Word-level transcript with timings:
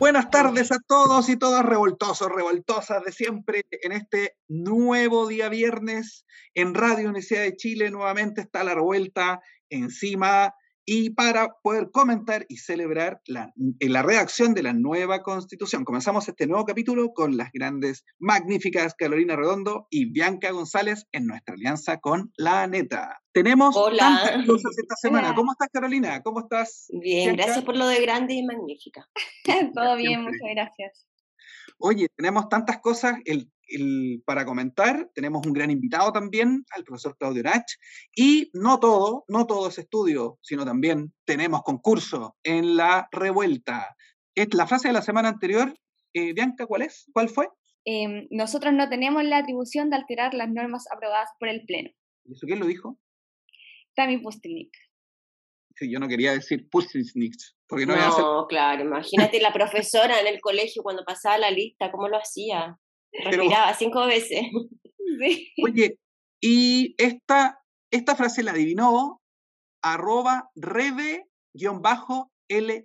Buenas 0.00 0.30
tardes 0.30 0.72
a 0.72 0.78
todos 0.78 1.28
y 1.28 1.36
todas 1.36 1.62
revoltosos, 1.62 2.32
revoltosas 2.32 3.04
de 3.04 3.12
siempre 3.12 3.66
en 3.70 3.92
este 3.92 4.34
nuevo 4.48 5.28
día 5.28 5.50
viernes 5.50 6.24
en 6.54 6.72
Radio 6.72 7.10
Universidad 7.10 7.42
de 7.42 7.54
Chile. 7.54 7.90
Nuevamente 7.90 8.40
está 8.40 8.64
la 8.64 8.74
revuelta 8.74 9.42
encima 9.68 10.54
y 10.92 11.10
para 11.10 11.54
poder 11.62 11.92
comentar 11.92 12.46
y 12.48 12.56
celebrar 12.56 13.20
la, 13.24 13.52
la 13.78 14.02
redacción 14.02 14.54
de 14.54 14.64
la 14.64 14.72
nueva 14.72 15.22
constitución. 15.22 15.84
Comenzamos 15.84 16.28
este 16.28 16.48
nuevo 16.48 16.64
capítulo 16.64 17.12
con 17.14 17.36
las 17.36 17.52
grandes, 17.52 18.04
magníficas 18.18 18.96
Carolina 18.96 19.36
Redondo 19.36 19.86
y 19.88 20.06
Bianca 20.06 20.50
González 20.50 21.06
en 21.12 21.28
nuestra 21.28 21.54
alianza 21.54 22.00
con 22.00 22.32
La 22.36 22.66
Neta. 22.66 23.20
Tenemos 23.32 23.76
tantas 23.96 24.44
cosas 24.44 24.76
esta 24.76 24.96
semana. 25.00 25.32
¿Cómo 25.36 25.52
estás, 25.52 25.68
Carolina? 25.72 26.20
¿Cómo 26.24 26.40
estás? 26.40 26.88
Bien, 27.00 27.36
gracias 27.36 27.62
por 27.62 27.76
lo 27.76 27.86
de 27.86 28.02
grande 28.02 28.34
y 28.34 28.42
magnífica. 28.44 29.08
Todo 29.72 29.94
bien, 29.94 30.22
muchas 30.22 30.48
gracias. 30.52 31.06
Oye, 31.78 32.08
tenemos 32.16 32.48
tantas 32.48 32.80
cosas. 32.80 33.14
El 33.26 33.48
para 34.24 34.44
comentar. 34.44 35.10
Tenemos 35.14 35.46
un 35.46 35.52
gran 35.52 35.70
invitado 35.70 36.12
también, 36.12 36.64
al 36.70 36.84
profesor 36.84 37.16
Claudio 37.18 37.42
Nach. 37.42 37.66
Y 38.14 38.50
no 38.52 38.80
todo, 38.80 39.24
no 39.28 39.46
todo 39.46 39.68
es 39.68 39.78
estudio, 39.78 40.38
sino 40.42 40.64
también 40.64 41.12
tenemos 41.24 41.62
concurso 41.62 42.36
en 42.42 42.76
la 42.76 43.08
revuelta. 43.12 43.96
Es 44.34 44.52
la 44.54 44.66
frase 44.66 44.88
de 44.88 44.94
la 44.94 45.02
semana 45.02 45.28
anterior, 45.28 45.74
eh, 46.12 46.32
Bianca, 46.32 46.66
¿cuál 46.66 46.82
es? 46.82 47.06
¿Cuál 47.12 47.28
fue? 47.28 47.48
Em, 47.84 48.26
nosotros 48.30 48.74
no 48.74 48.88
tenemos 48.88 49.24
la 49.24 49.38
atribución 49.38 49.90
de 49.90 49.96
alterar 49.96 50.34
las 50.34 50.50
normas 50.50 50.84
aprobadas 50.94 51.30
por 51.38 51.48
el 51.48 51.64
Pleno. 51.64 51.90
¿Y 52.24 52.32
eso 52.34 52.46
quién 52.46 52.58
lo 52.58 52.66
dijo? 52.66 52.98
Tami 53.94 54.18
Pustilnik. 54.18 54.70
Sí, 55.76 55.90
yo 55.90 55.98
no 55.98 56.08
quería 56.08 56.32
decir 56.32 56.68
Pustilnik, 56.68 57.34
porque 57.66 57.86
no, 57.86 57.96
no 57.96 58.46
claro, 58.46 58.84
imagínate 58.84 59.40
la 59.40 59.52
profesora 59.52 60.20
en 60.20 60.26
el 60.26 60.40
colegio 60.40 60.82
cuando 60.82 61.04
pasaba 61.04 61.38
la 61.38 61.50
lista, 61.50 61.90
¿cómo 61.90 62.08
lo 62.08 62.18
hacía? 62.18 62.76
Respiraba 63.12 63.74
cinco 63.74 64.06
veces. 64.06 64.42
Oye, 65.64 65.98
y 66.40 66.94
esta, 66.98 67.60
esta 67.90 68.16
frase 68.16 68.42
la 68.42 68.52
adivinó 68.52 69.20
arroba 69.82 70.50
rebe-l 70.54 71.26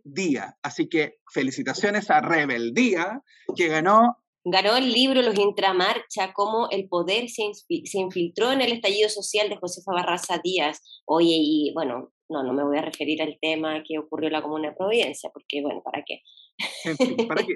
día. 0.04 0.58
Así 0.62 0.90
que 0.90 1.16
felicitaciones 1.32 2.10
a 2.10 2.22
Rebeldía, 2.22 3.22
que 3.56 3.68
ganó 3.68 4.18
ganó 4.46 4.78
el 4.78 4.92
libro 4.92 5.22
Los 5.24 5.40
Intramarcha, 5.40 6.32
cómo 6.34 6.68
el 6.70 6.88
poder 6.88 7.30
se, 7.30 7.44
se, 7.54 7.98
infiltró 7.98 8.52
en 8.52 8.62
el 8.62 8.74
estallido 8.74 9.10
social 9.10 9.50
de 9.50 9.58
Josefa 9.58 9.92
Barraza 9.92 10.40
Díaz. 10.44 11.02
Oye, 11.06 11.36
y 11.36 11.74
bueno, 11.74 12.14
no, 12.30 12.44
no 12.44 12.54
me 12.54 12.64
voy 12.64 12.78
a 12.78 12.82
referir 12.82 13.22
al 13.22 13.38
tema 13.42 13.84
que 13.88 14.00
ocurrió 14.00 14.28
en 14.28 14.34
la 14.34 14.42
Comuna 14.42 14.70
de 14.70 14.76
Providencia, 14.76 15.30
porque 15.34 15.62
bueno, 15.62 15.82
¿para 15.84 16.04
qué? 16.06 16.22
¿para 17.28 17.44
qué? 17.44 17.54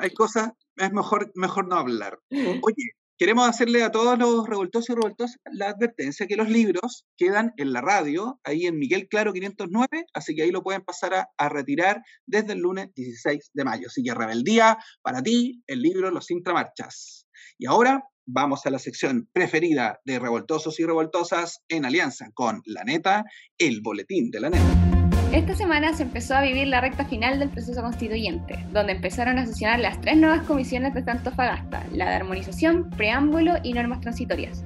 Hay 0.00 0.10
cosas, 0.10 0.52
es 0.76 0.92
mejor, 0.92 1.30
mejor 1.34 1.68
no 1.68 1.76
hablar. 1.76 2.18
Oye, 2.64 2.90
queremos 3.18 3.48
hacerle 3.48 3.82
a 3.82 3.90
todos 3.90 4.18
los 4.18 4.48
revoltosos 4.48 4.90
y 4.90 4.94
revoltosas 4.94 5.36
la 5.52 5.70
advertencia 5.70 6.26
que 6.26 6.36
los 6.36 6.48
libros 6.48 7.06
quedan 7.16 7.52
en 7.56 7.72
la 7.72 7.80
radio, 7.80 8.40
ahí 8.44 8.66
en 8.66 8.78
Miguel 8.78 9.08
Claro 9.08 9.32
509, 9.32 10.06
así 10.14 10.34
que 10.34 10.42
ahí 10.42 10.50
lo 10.50 10.62
pueden 10.62 10.82
pasar 10.82 11.14
a, 11.14 11.28
a 11.38 11.48
retirar 11.48 12.02
desde 12.26 12.52
el 12.52 12.60
lunes 12.60 12.92
16 12.94 13.50
de 13.54 13.64
mayo. 13.64 13.86
Así 13.88 14.02
que 14.02 14.14
rebeldía 14.14 14.78
para 15.02 15.22
ti, 15.22 15.62
el 15.66 15.80
libro 15.82 16.10
Los 16.10 16.30
Intramarchas. 16.30 17.26
Y 17.58 17.66
ahora 17.66 18.04
vamos 18.32 18.64
a 18.66 18.70
la 18.70 18.78
sección 18.78 19.28
preferida 19.32 20.00
de 20.04 20.18
revoltosos 20.18 20.78
y 20.80 20.84
revoltosas 20.84 21.62
en 21.68 21.84
alianza 21.84 22.30
con 22.32 22.62
La 22.64 22.84
Neta, 22.84 23.24
el 23.58 23.80
boletín 23.82 24.30
de 24.30 24.40
La 24.40 24.50
Neta. 24.50 24.90
Esta 25.32 25.54
semana 25.54 25.94
se 25.94 26.02
empezó 26.02 26.34
a 26.34 26.42
vivir 26.42 26.66
la 26.66 26.80
recta 26.80 27.04
final 27.04 27.38
del 27.38 27.50
proceso 27.50 27.82
constituyente, 27.82 28.64
donde 28.72 28.92
empezaron 28.92 29.38
a 29.38 29.46
sesionar 29.46 29.78
las 29.78 30.00
tres 30.00 30.16
nuevas 30.16 30.42
comisiones 30.42 30.92
de 30.92 31.08
Antofagasta, 31.08 31.86
la 31.92 32.10
de 32.10 32.16
armonización, 32.16 32.90
preámbulo 32.90 33.54
y 33.62 33.72
normas 33.72 34.00
transitorias. 34.00 34.64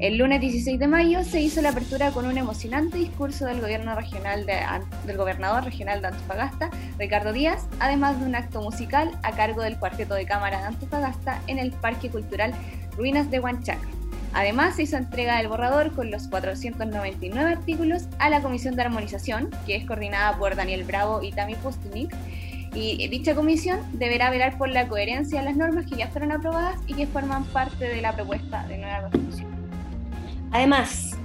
El 0.00 0.16
lunes 0.16 0.40
16 0.40 0.80
de 0.80 0.88
mayo 0.88 1.22
se 1.22 1.40
hizo 1.40 1.62
la 1.62 1.68
apertura 1.68 2.10
con 2.10 2.26
un 2.26 2.38
emocionante 2.38 2.96
discurso 2.96 3.44
del, 3.44 3.60
gobierno 3.60 3.94
regional 3.94 4.46
del 4.46 5.16
gobernador 5.16 5.62
regional 5.62 6.00
de 6.00 6.08
Antofagasta, 6.08 6.70
Ricardo 6.98 7.32
Díaz, 7.32 7.68
además 7.78 8.18
de 8.18 8.26
un 8.26 8.34
acto 8.34 8.62
musical 8.62 9.10
a 9.22 9.32
cargo 9.32 9.62
del 9.62 9.78
Cuarteto 9.78 10.14
de 10.14 10.24
Cámara 10.24 10.58
de 10.58 10.66
Antofagasta 10.68 11.40
en 11.46 11.58
el 11.58 11.70
Parque 11.70 12.08
Cultural 12.08 12.52
Ruinas 13.00 13.30
de 13.30 13.40
Huanchaca. 13.40 13.88
Además, 14.34 14.76
se 14.76 14.82
hizo 14.82 14.98
entrega 14.98 15.38
del 15.38 15.48
borrador 15.48 15.94
con 15.94 16.10
los 16.10 16.28
499 16.28 17.50
artículos 17.50 18.08
a 18.18 18.28
la 18.28 18.42
Comisión 18.42 18.76
de 18.76 18.82
Armonización, 18.82 19.48
que 19.64 19.74
es 19.74 19.86
coordinada 19.86 20.36
por 20.36 20.54
Daniel 20.54 20.84
Bravo 20.84 21.22
y 21.22 21.32
Tami 21.32 21.54
Postnik. 21.54 22.14
Y 22.74 23.08
dicha 23.08 23.34
comisión 23.34 23.80
deberá 23.94 24.28
velar 24.30 24.58
por 24.58 24.68
la 24.68 24.86
coherencia 24.86 25.40
de 25.40 25.46
las 25.46 25.56
normas 25.56 25.86
que 25.86 25.96
ya 25.96 26.08
fueron 26.08 26.30
aprobadas 26.30 26.78
y 26.86 26.92
que 26.92 27.06
forman 27.06 27.44
parte 27.44 27.88
de 27.88 28.02
la 28.02 28.14
propuesta 28.14 28.66
de 28.68 28.76
nueva 28.76 29.00
constitución. 29.10 29.48
Además, 30.52 31.16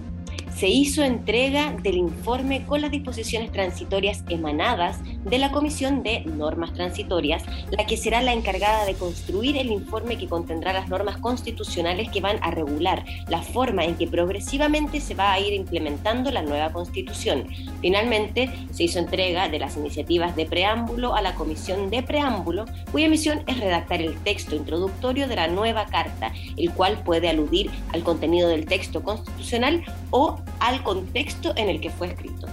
se 0.55 0.69
hizo 0.69 1.03
entrega 1.03 1.75
del 1.83 1.97
informe 1.97 2.66
con 2.66 2.81
las 2.81 2.91
disposiciones 2.91 3.51
transitorias 3.51 4.23
emanadas 4.29 4.99
de 5.25 5.38
la 5.38 5.51
Comisión 5.51 6.01
de 6.01 6.21
Normas 6.21 6.73
Transitorias, 6.73 7.43
la 7.71 7.85
que 7.85 7.97
será 7.97 8.21
la 8.21 8.31
encargada 8.31 8.85
de 8.85 8.94
construir 8.94 9.57
el 9.57 9.69
informe 9.71 10.17
que 10.17 10.27
contendrá 10.27 10.71
las 10.71 10.88
normas 10.88 11.17
constitucionales 11.17 12.09
que 12.09 12.21
van 12.21 12.38
a 12.41 12.51
regular 12.51 13.03
la 13.27 13.41
forma 13.41 13.83
en 13.83 13.95
que 13.95 14.07
progresivamente 14.07 15.01
se 15.01 15.13
va 15.13 15.33
a 15.33 15.39
ir 15.41 15.53
implementando 15.53 16.31
la 16.31 16.41
nueva 16.41 16.71
Constitución. 16.71 17.47
Finalmente, 17.81 18.49
se 18.71 18.83
hizo 18.83 18.99
entrega 18.99 19.49
de 19.49 19.59
las 19.59 19.75
iniciativas 19.75 20.35
de 20.38 20.45
preámbulo 20.45 21.15
a 21.15 21.21
la 21.21 21.35
Comisión 21.35 21.89
de 21.89 22.01
Preámbulo, 22.01 22.65
cuya 22.91 23.09
misión 23.09 23.44
es 23.47 23.59
redactar 23.59 24.01
el 24.01 24.15
texto 24.23 24.55
introductorio 24.55 25.27
de 25.27 25.35
la 25.35 25.47
nueva 25.49 25.85
Carta, 25.88 26.31
el 26.55 26.71
cual 26.71 27.01
puede 27.03 27.27
aludir 27.27 27.71
al 27.91 28.03
contenido 28.03 28.47
del 28.47 28.65
texto 28.65 29.03
constitucional 29.03 29.83
o 30.11 30.38
al 30.59 30.83
contexto 30.83 31.53
en 31.55 31.69
el 31.69 31.81
que 31.81 31.89
fue 31.89 32.07
escrito. 32.07 32.47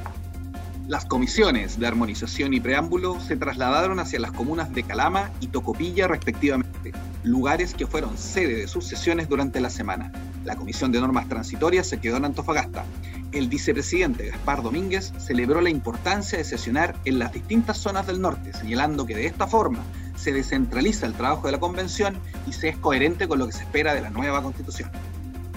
Las 0.89 1.05
comisiones 1.05 1.79
de 1.79 1.87
armonización 1.87 2.53
y 2.55 2.61
preámbulo 2.61 3.21
se 3.21 3.37
trasladaron 3.37 4.01
hacia 4.01 4.19
las 4.19 4.33
comunas 4.33 4.75
de 4.75 4.83
Calama 4.83 5.31
y 5.41 5.47
Tocopilla 5.47 6.09
respectivamente, 6.09 6.93
lugares 7.23 7.73
que 7.73 7.87
fueron 7.87 8.19
sede 8.19 8.57
de 8.57 8.69
sus 8.69 8.85
sesiones 8.85 9.29
durante 9.29 9.61
la 9.61 9.71
semana. 9.71 10.13
La 10.45 10.57
Comisión 10.57 10.91
de 10.91 11.01
Normas 11.01 11.29
Transitorias 11.29 11.87
se 11.87 12.01
quedó 12.01 12.17
en 12.17 12.25
Antofagasta. 12.25 12.85
El 13.31 13.49
vicepresidente 13.49 14.27
Gaspar 14.27 14.63
Domínguez 14.63 15.13
celebró 15.19 15.61
la 15.61 15.71
importancia 15.71 16.37
de 16.37 16.45
sesionar 16.45 16.97
en 17.05 17.21
las 17.21 17.33
distintas 17.33 17.79
zonas 17.79 18.09
del 18.09 18.21
norte, 18.21 18.53
señalando 18.53 19.07
que 19.07 19.15
de 19.15 19.27
esta 19.27 19.47
forma 19.47 19.79
se 20.17 20.33
descentraliza 20.33 21.07
el 21.07 21.15
trabajo 21.15 21.47
de 21.47 21.53
la 21.53 21.61
convención 21.61 22.19
y 22.47 22.53
se 22.53 22.69
es 22.69 22.77
coherente 22.77 23.29
con 23.29 23.39
lo 23.39 23.47
que 23.47 23.53
se 23.53 23.63
espera 23.63 23.95
de 23.95 24.03
la 24.03 24.11
nueva 24.11 24.43
constitución. 24.43 24.91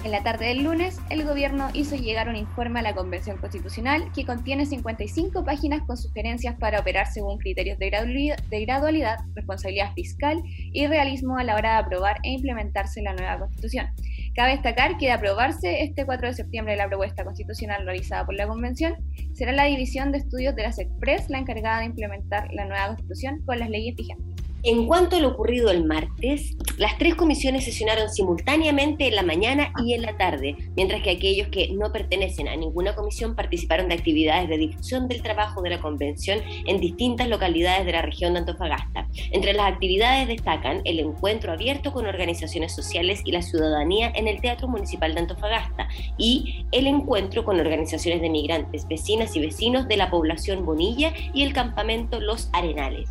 En 0.06 0.12
la 0.12 0.22
tarde 0.22 0.46
del 0.46 0.62
lunes, 0.62 1.00
el 1.10 1.24
gobierno 1.24 1.68
hizo 1.74 1.96
llegar 1.96 2.28
un 2.28 2.36
informe 2.36 2.78
a 2.78 2.82
la 2.82 2.94
Convención 2.94 3.38
Constitucional 3.38 4.12
que 4.14 4.24
contiene 4.24 4.64
55 4.64 5.44
páginas 5.44 5.82
con 5.84 5.96
sugerencias 5.96 6.54
para 6.60 6.78
operar 6.78 7.08
según 7.08 7.38
criterios 7.38 7.76
de 7.76 7.90
gradualidad, 7.90 9.18
responsabilidad 9.34 9.92
fiscal 9.94 10.40
y 10.46 10.86
realismo 10.86 11.38
a 11.38 11.42
la 11.42 11.56
hora 11.56 11.72
de 11.72 11.78
aprobar 11.78 12.18
e 12.22 12.30
implementarse 12.30 13.02
la 13.02 13.14
nueva 13.14 13.40
Constitución. 13.40 13.88
Cabe 14.36 14.52
destacar 14.52 14.96
que 14.96 15.06
de 15.06 15.12
aprobarse 15.12 15.82
este 15.82 16.06
4 16.06 16.28
de 16.28 16.34
septiembre 16.34 16.76
la 16.76 16.86
propuesta 16.86 17.24
constitucional 17.24 17.84
realizada 17.84 18.24
por 18.24 18.36
la 18.36 18.46
Convención, 18.46 18.94
será 19.34 19.50
la 19.50 19.64
División 19.64 20.12
de 20.12 20.18
Estudios 20.18 20.54
de 20.54 20.62
las 20.62 20.78
Express 20.78 21.28
la 21.30 21.40
encargada 21.40 21.80
de 21.80 21.86
implementar 21.86 22.46
la 22.52 22.64
nueva 22.64 22.86
Constitución 22.86 23.42
con 23.44 23.58
las 23.58 23.70
leyes 23.70 23.96
vigentes. 23.96 24.35
En 24.62 24.86
cuanto 24.86 25.16
a 25.16 25.20
lo 25.20 25.28
ocurrido 25.28 25.70
el 25.70 25.84
martes, 25.84 26.56
las 26.76 26.98
tres 26.98 27.14
comisiones 27.14 27.64
sesionaron 27.64 28.10
simultáneamente 28.10 29.06
en 29.06 29.14
la 29.14 29.22
mañana 29.22 29.72
y 29.84 29.94
en 29.94 30.02
la 30.02 30.16
tarde, 30.16 30.56
mientras 30.74 31.02
que 31.02 31.10
aquellos 31.10 31.48
que 31.48 31.70
no 31.72 31.92
pertenecen 31.92 32.48
a 32.48 32.56
ninguna 32.56 32.94
comisión 32.96 33.36
participaron 33.36 33.88
de 33.88 33.94
actividades 33.94 34.48
de 34.48 34.58
difusión 34.58 35.06
del 35.06 35.22
trabajo 35.22 35.62
de 35.62 35.70
la 35.70 35.80
convención 35.80 36.40
en 36.66 36.80
distintas 36.80 37.28
localidades 37.28 37.86
de 37.86 37.92
la 37.92 38.02
región 38.02 38.32
de 38.32 38.40
Antofagasta. 38.40 39.08
Entre 39.30 39.52
las 39.52 39.72
actividades 39.72 40.26
destacan 40.26 40.80
el 40.84 40.98
encuentro 40.98 41.52
abierto 41.52 41.92
con 41.92 42.06
organizaciones 42.06 42.74
sociales 42.74 43.22
y 43.24 43.32
la 43.32 43.42
ciudadanía 43.42 44.10
en 44.14 44.26
el 44.26 44.40
Teatro 44.40 44.66
Municipal 44.68 45.14
de 45.14 45.20
Antofagasta 45.20 45.88
y 46.18 46.66
el 46.72 46.86
encuentro 46.86 47.44
con 47.44 47.60
organizaciones 47.60 48.20
de 48.20 48.30
migrantes, 48.30 48.88
vecinas 48.88 49.36
y 49.36 49.40
vecinos 49.40 49.86
de 49.86 49.96
la 49.96 50.10
población 50.10 50.64
Bonilla 50.64 51.12
y 51.32 51.44
el 51.44 51.52
campamento 51.52 52.20
Los 52.20 52.50
Arenales. 52.52 53.08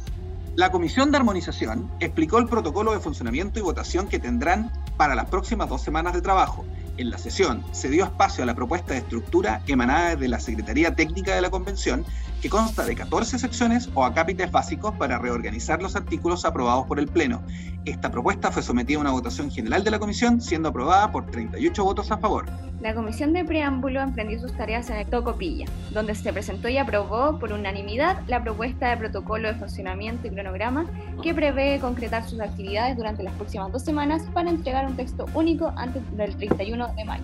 La 0.56 0.72
Comisión 0.72 1.12
de 1.12 1.18
Armonización 1.18 1.92
explicó 2.00 2.38
el 2.38 2.48
protocolo 2.48 2.94
de 2.94 3.02
funcionamiento 3.02 3.60
y 3.60 3.62
votación 3.62 4.08
que 4.08 4.20
tendrán 4.20 4.72
para 4.96 5.14
las 5.14 5.26
próximas 5.26 5.68
dos 5.68 5.82
semanas 5.82 6.14
de 6.14 6.22
trabajo. 6.22 6.64
En 6.96 7.10
la 7.10 7.18
sesión 7.18 7.66
se 7.74 7.90
dio 7.90 8.06
espacio 8.06 8.42
a 8.42 8.48
la 8.48 8.56
propuesta 8.56 8.94
de 8.94 9.00
estructura 9.00 9.64
emanada 9.68 10.16
de 10.16 10.30
la 10.30 10.40
Secretaría 10.40 10.96
Técnica 10.96 11.36
de 11.36 11.42
la 11.42 11.50
Convención 11.50 12.06
que 12.42 12.50
consta 12.50 12.86
de 12.86 12.96
14 12.96 13.40
secciones 13.40 13.90
o 13.94 14.06
acápites 14.06 14.52
básicos 14.52 14.94
para 14.96 15.18
reorganizar 15.18 15.82
los 15.82 15.96
artículos 15.96 16.46
aprobados 16.46 16.86
por 16.86 17.00
el 17.00 17.08
Pleno. 17.08 17.42
Esta 17.86 18.12
propuesta 18.12 18.52
fue 18.52 18.64
sometida 18.64 18.98
a 18.98 19.02
una 19.02 19.12
votación 19.12 19.52
general 19.52 19.84
de 19.84 19.92
la 19.92 20.00
Comisión, 20.00 20.42
siendo 20.42 20.70
aprobada 20.70 21.12
por 21.12 21.26
38 21.28 21.84
votos 21.84 22.12
a 22.12 22.18
favor. 22.18 22.46
La 22.82 22.94
Comisión 22.94 23.34
de 23.34 23.44
Preámbulo 23.44 24.02
emprendió 24.02 24.40
sus 24.40 24.54
tareas 24.54 24.90
en 24.90 24.98
el 24.98 25.08
Tocopilla, 25.08 25.66
donde 25.92 26.14
se 26.14 26.32
presentó 26.32 26.68
y 26.70 26.78
aprobó 26.78 27.40
por 27.40 27.52
unanimidad 27.52 28.22
la 28.28 28.44
propuesta 28.44 28.90
de 28.90 28.98
protocolo 28.98 29.48
de 29.48 29.56
funcionamiento 29.56 30.28
y 30.28 30.32
cronograma 30.32 30.86
que 31.24 31.34
prevé 31.34 31.80
concretar 31.80 32.28
sus 32.28 32.40
actividades 32.40 32.98
durante 32.98 33.24
las 33.24 33.34
próximas 33.34 33.72
dos 33.72 33.84
semanas 33.84 34.24
para 34.34 34.50
entregar 34.50 34.86
un 34.86 34.96
texto 34.96 35.26
único 35.34 35.74
antes 35.78 36.04
del 36.16 36.36
31 36.36 36.94
de 36.96 37.06
mayo. 37.06 37.24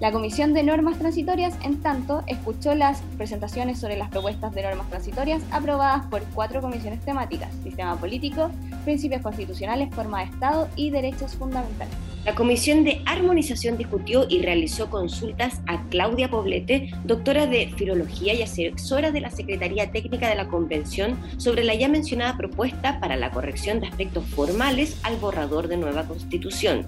La 0.00 0.12
Comisión 0.12 0.54
de 0.54 0.62
Normas 0.62 0.98
Transitorias, 0.98 1.58
en 1.62 1.82
tanto, 1.82 2.22
escuchó 2.26 2.74
las 2.74 3.02
presentaciones 3.18 3.78
sobre 3.78 3.98
las 3.98 4.08
propuestas 4.08 4.54
de 4.54 4.62
normas 4.62 4.88
transitorias 4.88 5.42
aprobadas 5.50 6.06
por 6.06 6.22
cuatro 6.34 6.62
comisiones 6.62 7.04
temáticas, 7.04 7.52
sistema 7.62 7.96
político, 7.96 8.50
principios 8.84 9.20
constitucionales, 9.20 9.94
forma 9.94 10.20
de 10.20 10.30
Estado 10.30 10.68
y 10.74 10.88
derechos 10.88 11.36
fundamentales. 11.36 12.09
La 12.24 12.34
Comisión 12.34 12.84
de 12.84 13.00
Armonización 13.06 13.78
discutió 13.78 14.26
y 14.28 14.42
realizó 14.42 14.90
consultas 14.90 15.62
a 15.66 15.82
Claudia 15.88 16.28
Poblete, 16.28 16.90
doctora 17.04 17.46
de 17.46 17.72
Filología 17.78 18.34
y 18.34 18.42
asesora 18.42 19.10
de 19.10 19.22
la 19.22 19.30
Secretaría 19.30 19.90
Técnica 19.90 20.28
de 20.28 20.34
la 20.34 20.46
Convención, 20.46 21.18
sobre 21.38 21.64
la 21.64 21.74
ya 21.74 21.88
mencionada 21.88 22.36
propuesta 22.36 23.00
para 23.00 23.16
la 23.16 23.30
corrección 23.30 23.80
de 23.80 23.86
aspectos 23.86 24.26
formales 24.26 25.00
al 25.02 25.16
borrador 25.16 25.68
de 25.68 25.78
nueva 25.78 26.06
Constitución. 26.06 26.86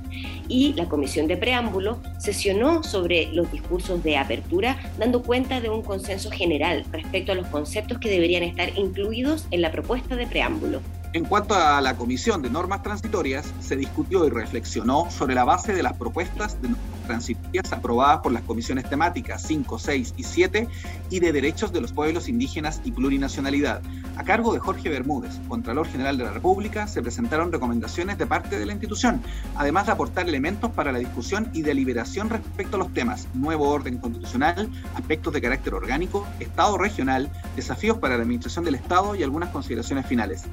Y 0.48 0.74
la 0.74 0.86
Comisión 0.90 1.26
de 1.28 1.38
Preámbulo 1.38 2.02
sesionó 2.18 2.82
sobre 2.82 3.32
los 3.32 3.50
discursos 3.50 4.04
de 4.04 4.18
apertura, 4.18 4.92
dando 4.98 5.22
cuenta 5.22 5.62
de 5.62 5.70
un 5.70 5.80
consenso 5.80 6.30
general 6.30 6.84
respecto 6.92 7.32
a 7.32 7.36
los 7.36 7.46
conceptos 7.46 7.98
que 7.98 8.10
deberían 8.10 8.42
estar 8.42 8.78
incluidos 8.78 9.46
en 9.50 9.62
la 9.62 9.72
propuesta 9.72 10.14
de 10.14 10.26
preámbulo. 10.26 10.82
En 11.14 11.26
cuanto 11.26 11.54
a 11.54 11.78
la 11.82 11.94
Comisión 11.94 12.40
de 12.40 12.48
Normas 12.48 12.82
Transitorias, 12.82 13.52
se 13.60 13.76
discutió 13.76 14.26
y 14.26 14.30
reflexionó 14.30 15.10
sobre 15.10 15.34
la 15.34 15.44
base 15.44 15.74
de 15.74 15.82
las 15.82 15.92
propuestas 15.98 16.60
de 16.62 16.70
normas 16.70 16.88
transitorias 17.06 17.70
aprobadas 17.70 18.20
por 18.22 18.32
las 18.32 18.42
comisiones 18.44 18.88
temáticas 18.88 19.42
5, 19.42 19.78
6 19.78 20.14
y 20.16 20.22
7 20.22 20.68
y 21.10 21.20
de 21.20 21.32
derechos 21.32 21.70
de 21.70 21.82
los 21.82 21.92
pueblos 21.92 22.30
indígenas 22.30 22.80
y 22.84 22.92
plurinacionalidad. 22.92 23.82
A 24.16 24.24
cargo 24.24 24.54
de 24.54 24.60
Jorge 24.60 24.88
Bermúdez, 24.88 25.38
Contralor 25.48 25.86
General 25.86 26.16
de 26.16 26.24
la 26.24 26.30
República, 26.30 26.86
se 26.86 27.02
presentaron 27.02 27.52
recomendaciones 27.52 28.16
de 28.16 28.26
parte 28.26 28.58
de 28.58 28.64
la 28.64 28.72
institución, 28.72 29.20
además 29.56 29.84
de 29.84 29.92
aportar 29.92 30.26
elementos 30.26 30.70
para 30.70 30.92
la 30.92 30.98
discusión 30.98 31.50
y 31.52 31.60
deliberación 31.60 32.30
respecto 32.30 32.76
a 32.76 32.78
los 32.78 32.94
temas 32.94 33.28
nuevo 33.34 33.68
orden 33.68 33.98
constitucional, 33.98 34.70
aspectos 34.94 35.34
de 35.34 35.42
carácter 35.42 35.74
orgánico, 35.74 36.26
Estado 36.40 36.78
regional, 36.78 37.30
desafíos 37.54 37.98
para 37.98 38.16
la 38.16 38.22
administración 38.22 38.64
del 38.64 38.76
Estado 38.76 39.14
y 39.14 39.22
algunas 39.22 39.50
consideraciones 39.50 40.06
finales. 40.06 40.44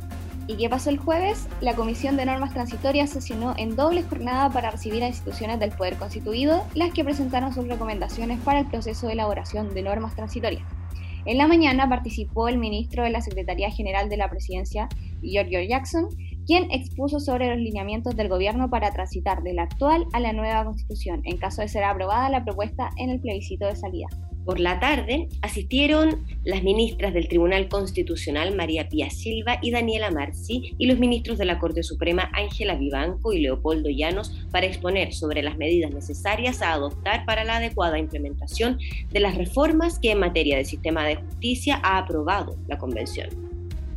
¿Y 0.50 0.56
qué 0.56 0.68
pasó 0.68 0.90
el 0.90 0.98
jueves? 0.98 1.48
La 1.62 1.76
Comisión 1.76 2.18
de 2.18 2.26
Normas 2.26 2.56
Transitorias 2.56 3.12
sesionó 3.12 3.54
en 3.56 3.76
doble 3.76 4.02
jornada 4.02 4.50
para 4.50 4.72
recibir 4.72 5.04
a 5.04 5.08
instituciones 5.08 5.60
del 5.60 5.70
Poder 5.70 5.96
Constituido, 5.98 6.66
las 6.74 6.92
que 6.92 7.04
presentaron 7.04 7.54
sus 7.54 7.68
recomendaciones 7.68 8.40
para 8.40 8.62
el 8.62 8.66
proceso 8.66 9.06
de 9.06 9.14
elaboración 9.14 9.76
de 9.76 9.84
normas 9.84 10.16
transitorias. 10.16 10.64
En 11.26 11.38
la 11.38 11.48
mañana 11.48 11.88
participó 11.88 12.48
el 12.48 12.58
ministro 12.58 13.04
de 13.04 13.12
la 13.12 13.22
Secretaría 13.22 13.70
General 13.70 14.10
de 14.10 14.18
la 14.18 14.28
Presidencia, 14.28 14.90
Giorgio 15.22 15.62
Jackson, 15.62 16.08
quien 16.48 16.72
expuso 16.72 17.20
sobre 17.20 17.50
los 17.50 17.60
lineamientos 17.60 18.16
del 18.16 18.28
gobierno 18.28 18.72
para 18.72 18.90
transitar 18.90 19.44
de 19.44 19.54
la 19.54 19.64
actual 19.64 20.08
a 20.14 20.20
la 20.20 20.34
nueva 20.34 20.66
constitución, 20.66 21.22
en 21.26 21.38
caso 21.38 21.62
de 21.62 21.68
ser 21.68 21.84
aprobada 21.84 22.28
la 22.28 22.44
propuesta 22.44 22.90
en 22.98 23.12
el 23.12 23.22
plebiscito 23.22 23.68
de 23.68 23.76
salida. 23.76 24.08
Por 24.50 24.60
la 24.60 24.80
tarde 24.80 25.30
asistieron 25.44 26.26
las 26.44 26.64
ministras 26.64 27.14
del 27.14 27.28
Tribunal 27.28 27.70
Constitucional 27.70 28.56
María 28.56 28.90
Pía 28.90 29.12
Silva 29.12 29.60
y 29.62 29.70
Daniela 29.70 30.10
Marci 30.10 30.74
y 30.76 30.88
los 30.88 30.98
ministros 30.98 31.38
de 31.38 31.46
la 31.46 31.60
Corte 31.60 31.84
Suprema 31.84 32.32
Ángela 32.34 32.74
Vivanco 32.74 33.32
y 33.32 33.42
Leopoldo 33.42 33.92
Llanos 33.92 34.48
para 34.50 34.66
exponer 34.66 35.14
sobre 35.14 35.44
las 35.44 35.56
medidas 35.60 35.94
necesarias 35.94 36.64
a 36.64 36.74
adoptar 36.74 37.26
para 37.28 37.44
la 37.44 37.58
adecuada 37.58 38.00
implementación 38.00 38.80
de 39.12 39.20
las 39.20 39.38
reformas 39.38 40.00
que 40.00 40.14
en 40.14 40.20
materia 40.20 40.58
de 40.58 40.66
sistema 40.66 41.06
de 41.06 41.18
justicia 41.18 41.80
ha 41.84 42.00
aprobado 42.00 42.58
la 42.68 42.80
Convención. 42.80 43.30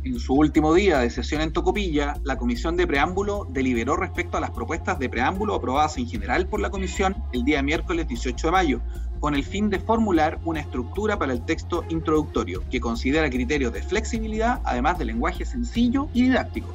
En 0.03 0.19
su 0.19 0.35
último 0.35 0.75
día 0.75 0.99
de 0.99 1.09
sesión 1.09 1.41
en 1.41 1.51
Tocopilla, 1.51 2.15
la 2.25 2.37
Comisión 2.37 2.77
de 2.77 2.85
Preámbulo 2.85 3.47
deliberó 3.49 3.95
respecto 3.95 4.37
a 4.37 4.41
las 4.41 4.51
propuestas 4.51 4.99
de 4.99 5.09
preámbulo 5.09 5.55
aprobadas 5.55 5.97
en 5.97 6.07
general 6.07 6.45
por 6.45 6.59
la 6.59 6.69
Comisión 6.69 7.15
el 7.31 7.43
día 7.43 7.63
miércoles 7.63 8.07
18 8.07 8.47
de 8.47 8.51
mayo, 8.51 8.81
con 9.23 9.35
el 9.35 9.45
fin 9.45 9.69
de 9.69 9.79
formular 9.79 10.37
una 10.43 10.59
estructura 10.59 11.17
para 11.17 11.31
el 11.31 11.45
texto 11.45 11.85
introductorio 11.87 12.61
que 12.69 12.81
considera 12.81 13.29
criterios 13.29 13.71
de 13.71 13.81
flexibilidad, 13.81 14.59
además 14.65 14.99
de 14.99 15.05
lenguaje 15.05 15.45
sencillo 15.45 16.09
y 16.13 16.23
didáctico. 16.23 16.67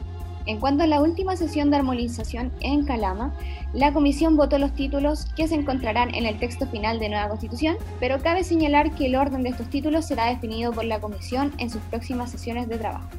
En 0.46 0.58
cuanto 0.58 0.82
a 0.82 0.86
la 0.86 1.02
última 1.02 1.36
sesión 1.36 1.70
de 1.70 1.76
armonización 1.76 2.50
en 2.60 2.86
Calama, 2.86 3.34
la 3.74 3.92
comisión 3.92 4.38
votó 4.38 4.56
los 4.56 4.72
títulos 4.72 5.26
que 5.36 5.46
se 5.46 5.56
encontrarán 5.56 6.14
en 6.14 6.24
el 6.24 6.38
texto 6.38 6.66
final 6.66 6.98
de 6.98 7.10
nueva 7.10 7.28
constitución, 7.28 7.76
pero 8.00 8.22
cabe 8.22 8.42
señalar 8.42 8.94
que 8.94 9.04
el 9.04 9.16
orden 9.16 9.42
de 9.42 9.50
estos 9.50 9.68
títulos 9.68 10.06
será 10.06 10.24
definido 10.24 10.72
por 10.72 10.86
la 10.86 11.00
comisión 11.00 11.52
en 11.58 11.68
sus 11.68 11.82
próximas 11.82 12.30
sesiones 12.30 12.66
de 12.66 12.78
trabajo. 12.78 13.10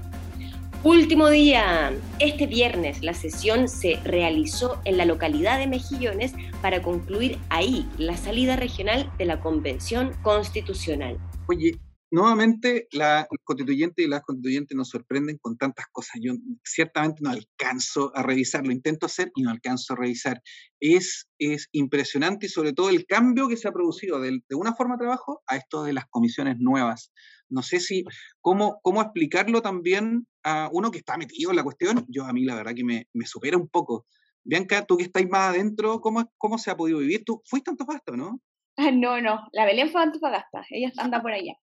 Último 0.84 1.30
día. 1.30 1.92
Este 2.20 2.48
viernes 2.48 3.04
la 3.04 3.14
sesión 3.14 3.68
se 3.68 3.98
realizó 4.06 4.80
en 4.86 4.96
la 4.96 5.04
localidad 5.04 5.60
de 5.60 5.68
Mejillones 5.68 6.34
para 6.62 6.81
concluir 6.81 7.38
ahí 7.50 7.86
la 7.98 8.16
salida 8.16 8.56
regional 8.56 9.12
de 9.18 9.26
la 9.26 9.42
Convención 9.42 10.14
Constitucional. 10.24 11.18
Oye, 11.50 11.78
nuevamente 12.12 12.88
la 12.94 13.28
constituyente 13.44 14.04
y 14.04 14.08
las 14.08 14.22
constituyentes 14.22 14.78
nos 14.78 14.88
sorprenden 14.88 15.38
con 15.42 15.58
tantas 15.58 15.88
cosas. 15.92 16.22
Yo 16.22 16.36
ciertamente 16.64 17.22
no 17.24 17.32
alcanzo 17.32 18.14
a 18.16 18.24
revisar, 18.24 18.66
lo 18.66 18.72
intento 18.72 19.06
hacer 19.06 19.34
y 19.36 19.42
no 19.42 19.52
alcanzo 19.52 19.92
a 19.92 19.98
revisar. 19.98 20.42
Es, 20.80 21.28
es 21.40 21.68
impresionante 21.74 22.46
y 22.46 22.50
sobre 22.50 22.72
todo 22.72 22.90
el 22.90 23.06
cambio 23.06 23.50
que 23.50 23.58
se 23.58 23.68
ha 23.68 23.74
producido 23.74 24.22
de, 24.22 24.40
de 24.48 24.56
una 24.56 24.74
forma 24.74 24.96
de 24.96 25.00
trabajo 25.00 25.44
a 25.46 25.58
esto 25.58 25.84
de 25.84 25.92
las 25.92 26.06
comisiones 26.06 26.56
nuevas. 26.58 27.12
No 27.50 27.62
sé 27.62 27.80
si, 27.80 28.04
cómo, 28.42 28.80
cómo 28.81 29.01
explicarlo 29.01 29.62
también 29.62 30.28
a 30.44 30.69
uno 30.72 30.92
que 30.92 31.00
está 31.00 31.18
metido 31.18 31.50
en 31.51 31.58
la 31.58 31.63
cuestión. 31.63 32.06
Yo 32.08 32.25
a 32.25 32.34
mí 32.34 32.46
la 32.46 32.56
verdad 32.56 32.74
que 32.75 32.84
me, 32.84 33.08
me 33.13 33.25
supera 33.25 33.58
un 33.58 33.68
poco. 33.68 34.06
Bianca, 34.44 34.86
tú 34.86 34.98
que 34.98 35.03
estáis 35.03 35.29
más 35.29 35.50
adentro, 35.50 36.01
¿cómo, 36.01 36.32
¿cómo 36.38 36.58
se 36.58 36.72
ha 36.72 36.77
podido 36.77 37.00
vivir? 37.00 37.24
Tú 37.25 37.41
fuiste 37.46 37.70
a 37.70 37.74
Antofagasta, 37.74 38.15
¿no? 38.15 38.39
No, 38.94 39.22
no, 39.22 39.41
la 39.51 39.65
Belén 39.65 39.89
fue 39.89 40.01
a 40.01 40.06
Antofagasta, 40.06 40.65
ella 40.70 40.91
anda 40.98 41.22
por 41.22 41.32
allá. 41.32 41.53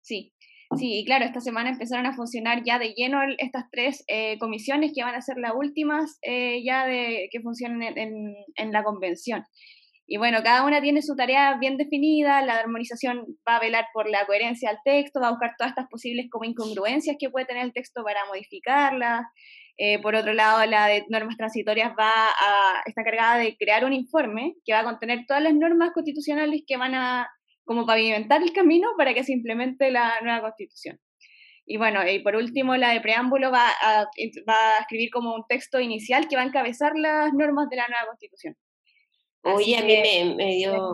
Sí, 0.00 0.32
sí, 0.76 1.00
y 1.00 1.04
claro, 1.04 1.24
esta 1.24 1.40
semana 1.40 1.70
empezaron 1.70 2.06
a 2.06 2.16
funcionar 2.16 2.62
ya 2.64 2.78
de 2.78 2.94
lleno 2.94 3.20
estas 3.38 3.66
tres 3.70 4.02
eh, 4.08 4.38
comisiones 4.38 4.92
que 4.94 5.04
van 5.04 5.14
a 5.14 5.20
ser 5.20 5.36
las 5.36 5.52
últimas 5.54 6.18
eh, 6.22 6.62
ya 6.64 6.86
de 6.86 7.28
que 7.30 7.40
funcionen 7.40 7.96
en, 7.96 8.34
en 8.56 8.72
la 8.72 8.82
convención. 8.82 9.44
Y 10.12 10.18
bueno, 10.18 10.42
cada 10.42 10.66
una 10.66 10.82
tiene 10.82 11.00
su 11.00 11.16
tarea 11.16 11.56
bien 11.56 11.78
definida, 11.78 12.42
la 12.42 12.58
armonización 12.58 13.24
va 13.48 13.56
a 13.56 13.60
velar 13.60 13.86
por 13.94 14.10
la 14.10 14.26
coherencia 14.26 14.68
del 14.68 14.78
texto, 14.84 15.20
va 15.20 15.28
a 15.28 15.30
buscar 15.30 15.54
todas 15.56 15.70
estas 15.70 15.88
posibles 15.88 16.26
como 16.30 16.44
incongruencias 16.44 17.16
que 17.18 17.30
puede 17.30 17.46
tener 17.46 17.64
el 17.64 17.72
texto 17.72 18.04
para 18.04 18.26
modificarlas. 18.26 19.24
Eh, 19.78 20.02
por 20.02 20.14
otro 20.14 20.34
lado, 20.34 20.66
la 20.66 20.88
de 20.88 21.06
normas 21.08 21.38
transitorias 21.38 21.92
va 21.98 22.26
a, 22.26 22.82
está 22.84 23.02
cargada 23.04 23.38
de 23.38 23.56
crear 23.56 23.86
un 23.86 23.94
informe 23.94 24.52
que 24.66 24.74
va 24.74 24.80
a 24.80 24.84
contener 24.84 25.24
todas 25.26 25.42
las 25.42 25.54
normas 25.54 25.92
constitucionales 25.94 26.60
que 26.66 26.76
van 26.76 26.94
a 26.94 27.30
como 27.64 27.86
pavimentar 27.86 28.42
el 28.42 28.52
camino 28.52 28.88
para 28.98 29.14
que 29.14 29.24
se 29.24 29.32
implemente 29.32 29.90
la 29.90 30.20
nueva 30.20 30.42
constitución. 30.42 30.98
Y 31.64 31.78
bueno, 31.78 32.06
y 32.06 32.18
por 32.18 32.36
último, 32.36 32.76
la 32.76 32.90
de 32.90 33.00
preámbulo 33.00 33.50
va 33.50 33.64
va 34.46 34.76
a 34.76 34.80
escribir 34.80 35.08
como 35.10 35.34
un 35.34 35.46
texto 35.48 35.80
inicial 35.80 36.28
que 36.28 36.36
va 36.36 36.42
a 36.42 36.46
encabezar 36.46 36.92
las 36.96 37.32
normas 37.32 37.70
de 37.70 37.76
la 37.76 37.88
nueva 37.88 38.08
constitución. 38.08 38.56
Oye, 39.44 39.76
a 39.76 39.82
mí 39.82 40.34
me, 40.36 40.54
dio, 40.56 40.92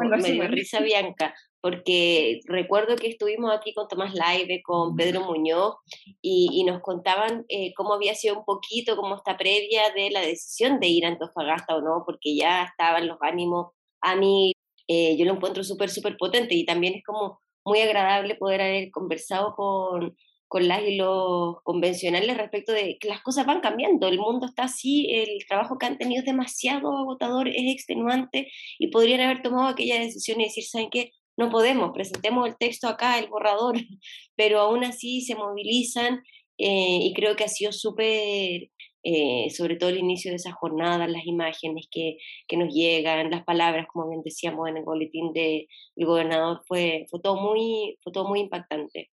risa 0.48 0.80
Bianca, 0.82 1.34
porque 1.60 2.40
recuerdo 2.46 2.96
que 2.96 3.08
estuvimos 3.08 3.54
aquí 3.54 3.74
con 3.74 3.88
Tomás 3.88 4.14
Laive, 4.14 4.62
con 4.62 4.96
Pedro 4.96 5.24
Muñoz, 5.24 5.76
y, 6.22 6.64
nos 6.64 6.80
contaban 6.80 7.44
eh, 7.48 7.72
cómo 7.76 7.94
había 7.94 8.14
sido 8.14 8.38
un 8.38 8.44
poquito, 8.44 8.96
como 8.96 9.16
esta 9.16 9.36
previa 9.36 9.90
de 9.94 10.10
la 10.10 10.20
decisión 10.20 10.80
de 10.80 10.88
ir 10.88 11.04
a 11.04 11.08
Antofagasta 11.08 11.76
o 11.76 11.82
no, 11.82 12.04
porque 12.06 12.36
ya 12.36 12.64
estaban 12.64 13.06
los 13.06 13.18
ánimos. 13.20 13.72
A 14.00 14.16
mí, 14.16 14.52
eh, 14.88 15.16
yo 15.18 15.26
lo 15.26 15.34
encuentro 15.34 15.62
súper, 15.62 15.90
súper 15.90 16.16
potente 16.16 16.54
y 16.54 16.64
también 16.64 16.94
es 16.94 17.04
como 17.04 17.40
muy 17.64 17.80
agradable 17.80 18.34
poder 18.36 18.62
haber 18.62 18.90
conversado 18.90 19.54
con, 19.54 20.16
con 20.48 20.66
las 20.66 20.82
y 20.82 20.96
los 20.96 21.62
convencionales 21.62 22.36
respecto 22.36 22.72
de 22.72 22.98
que 22.98 23.08
las 23.08 23.22
cosas 23.22 23.46
van 23.46 23.60
cambiando, 23.60 24.08
el 24.08 24.18
mundo 24.18 24.46
está 24.46 24.64
así, 24.64 25.08
el 25.10 25.46
trabajo 25.46 25.78
que 25.78 25.86
han 25.86 25.98
tenido 25.98 26.20
es 26.20 26.26
demasiado 26.26 26.96
agotador, 26.96 27.48
es 27.48 27.72
extenuante 27.72 28.50
y 28.78 28.88
podrían 28.88 29.20
haber 29.20 29.42
tomado 29.42 29.68
aquella 29.68 30.00
decisión 30.00 30.40
y 30.40 30.44
decir, 30.44 30.64
¿saben 30.64 30.90
qué? 30.90 31.12
No 31.36 31.50
podemos, 31.50 31.92
presentemos 31.92 32.48
el 32.48 32.56
texto 32.56 32.88
acá, 32.88 33.18
el 33.18 33.28
borrador, 33.28 33.76
pero 34.36 34.60
aún 34.60 34.84
así 34.84 35.20
se 35.20 35.34
movilizan 35.36 36.22
eh, 36.58 36.98
y 37.02 37.12
creo 37.14 37.36
que 37.36 37.44
ha 37.44 37.48
sido 37.48 37.72
súper, 37.72 38.70
eh, 39.04 39.50
sobre 39.50 39.76
todo 39.76 39.90
el 39.90 39.98
inicio 39.98 40.30
de 40.30 40.36
esa 40.36 40.52
jornada, 40.52 41.06
las 41.06 41.26
imágenes 41.26 41.86
que, 41.90 42.16
que, 42.48 42.56
nos 42.56 42.74
llegan, 42.74 43.30
las 43.30 43.44
palabras, 43.44 43.86
como 43.92 44.08
bien 44.08 44.22
decíamos 44.24 44.68
en 44.68 44.78
el 44.78 44.84
boletín 44.84 45.32
del 45.32 45.66
gobernador, 45.96 46.62
fue, 46.66 47.06
fue, 47.10 47.20
todo 47.20 47.36
muy, 47.40 47.96
fue 48.02 48.12
todo 48.12 48.28
muy 48.28 48.40
impactante. 48.40 49.10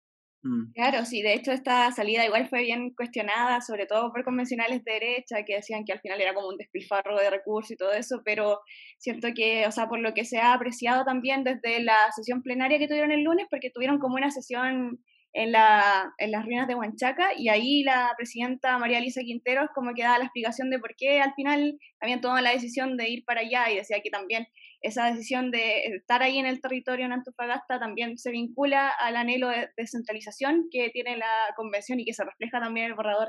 Mm. 0.44 0.72
Claro, 0.74 1.04
sí, 1.04 1.22
de 1.22 1.34
hecho 1.34 1.52
esta 1.52 1.90
salida 1.92 2.24
igual 2.26 2.48
fue 2.48 2.62
bien 2.62 2.90
cuestionada, 2.94 3.60
sobre 3.60 3.86
todo 3.86 4.10
por 4.12 4.24
convencionales 4.24 4.82
de 4.84 4.92
derecha, 4.92 5.44
que 5.44 5.54
decían 5.56 5.84
que 5.84 5.92
al 5.92 6.00
final 6.00 6.20
era 6.20 6.34
como 6.34 6.48
un 6.48 6.56
despilfarro 6.56 7.16
de 7.18 7.30
recursos 7.30 7.70
y 7.70 7.76
todo 7.76 7.92
eso, 7.92 8.22
pero 8.24 8.60
siento 8.98 9.28
que, 9.36 9.66
o 9.68 9.70
sea, 9.72 9.88
por 9.88 10.00
lo 10.00 10.14
que 10.14 10.24
se 10.24 10.38
ha 10.38 10.52
apreciado 10.54 11.04
también 11.04 11.44
desde 11.44 11.80
la 11.82 11.94
sesión 12.16 12.42
plenaria 12.42 12.78
que 12.78 12.88
tuvieron 12.88 13.12
el 13.12 13.22
lunes, 13.22 13.46
porque 13.50 13.70
tuvieron 13.70 13.98
como 14.00 14.16
una 14.16 14.30
sesión 14.32 14.98
en, 15.32 15.52
la, 15.52 16.12
en 16.18 16.30
las 16.30 16.44
ruinas 16.44 16.68
de 16.68 16.74
Huanchaca 16.74 17.30
y 17.36 17.48
ahí 17.48 17.82
la 17.82 18.12
presidenta 18.16 18.78
María 18.78 18.98
Elisa 18.98 19.22
Quinteros 19.22 19.70
como 19.74 19.94
que 19.94 20.02
daba 20.02 20.18
la 20.18 20.24
explicación 20.24 20.70
de 20.70 20.78
por 20.78 20.94
qué 20.96 21.20
al 21.20 21.34
final 21.34 21.78
habían 22.00 22.20
tomado 22.20 22.42
la 22.42 22.52
decisión 22.52 22.96
de 22.96 23.08
ir 23.08 23.24
para 23.24 23.40
allá 23.40 23.70
y 23.70 23.76
decía 23.76 24.00
que 24.02 24.10
también 24.10 24.46
esa 24.82 25.06
decisión 25.06 25.50
de 25.50 25.84
estar 25.86 26.22
ahí 26.22 26.38
en 26.38 26.46
el 26.46 26.60
territorio 26.60 27.06
en 27.06 27.12
Antofagasta 27.12 27.78
también 27.78 28.18
se 28.18 28.30
vincula 28.30 28.88
al 28.88 29.16
anhelo 29.16 29.48
de 29.48 29.70
descentralización 29.76 30.66
que 30.70 30.90
tiene 30.90 31.16
la 31.16 31.54
convención 31.56 32.00
y 32.00 32.04
que 32.04 32.12
se 32.12 32.24
refleja 32.24 32.60
también 32.60 32.86
en 32.86 32.90
el 32.90 32.96
borrador 32.96 33.28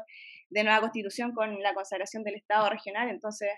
de 0.49 0.63
nueva 0.63 0.81
constitución 0.81 1.31
con 1.33 1.61
la 1.61 1.73
consagración 1.73 2.23
del 2.23 2.35
Estado 2.35 2.69
regional. 2.69 3.09
Entonces, 3.09 3.49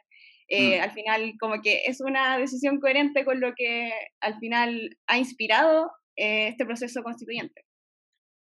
eh, 0.50 0.78
mm. 0.78 0.82
al 0.84 0.92
final, 0.92 1.34
como 1.40 1.62
que 1.62 1.84
es 1.86 2.02
una 2.02 2.38
decisión 2.38 2.80
coherente 2.80 3.24
con 3.24 3.40
lo 3.40 3.54
que 3.56 3.92
al 4.20 4.38
final 4.40 4.98
ha 5.08 5.18
inspirado 5.18 5.92
eh, 6.18 6.50
este 6.50 6.66
proceso 6.66 7.02
constituyente. 7.02 7.64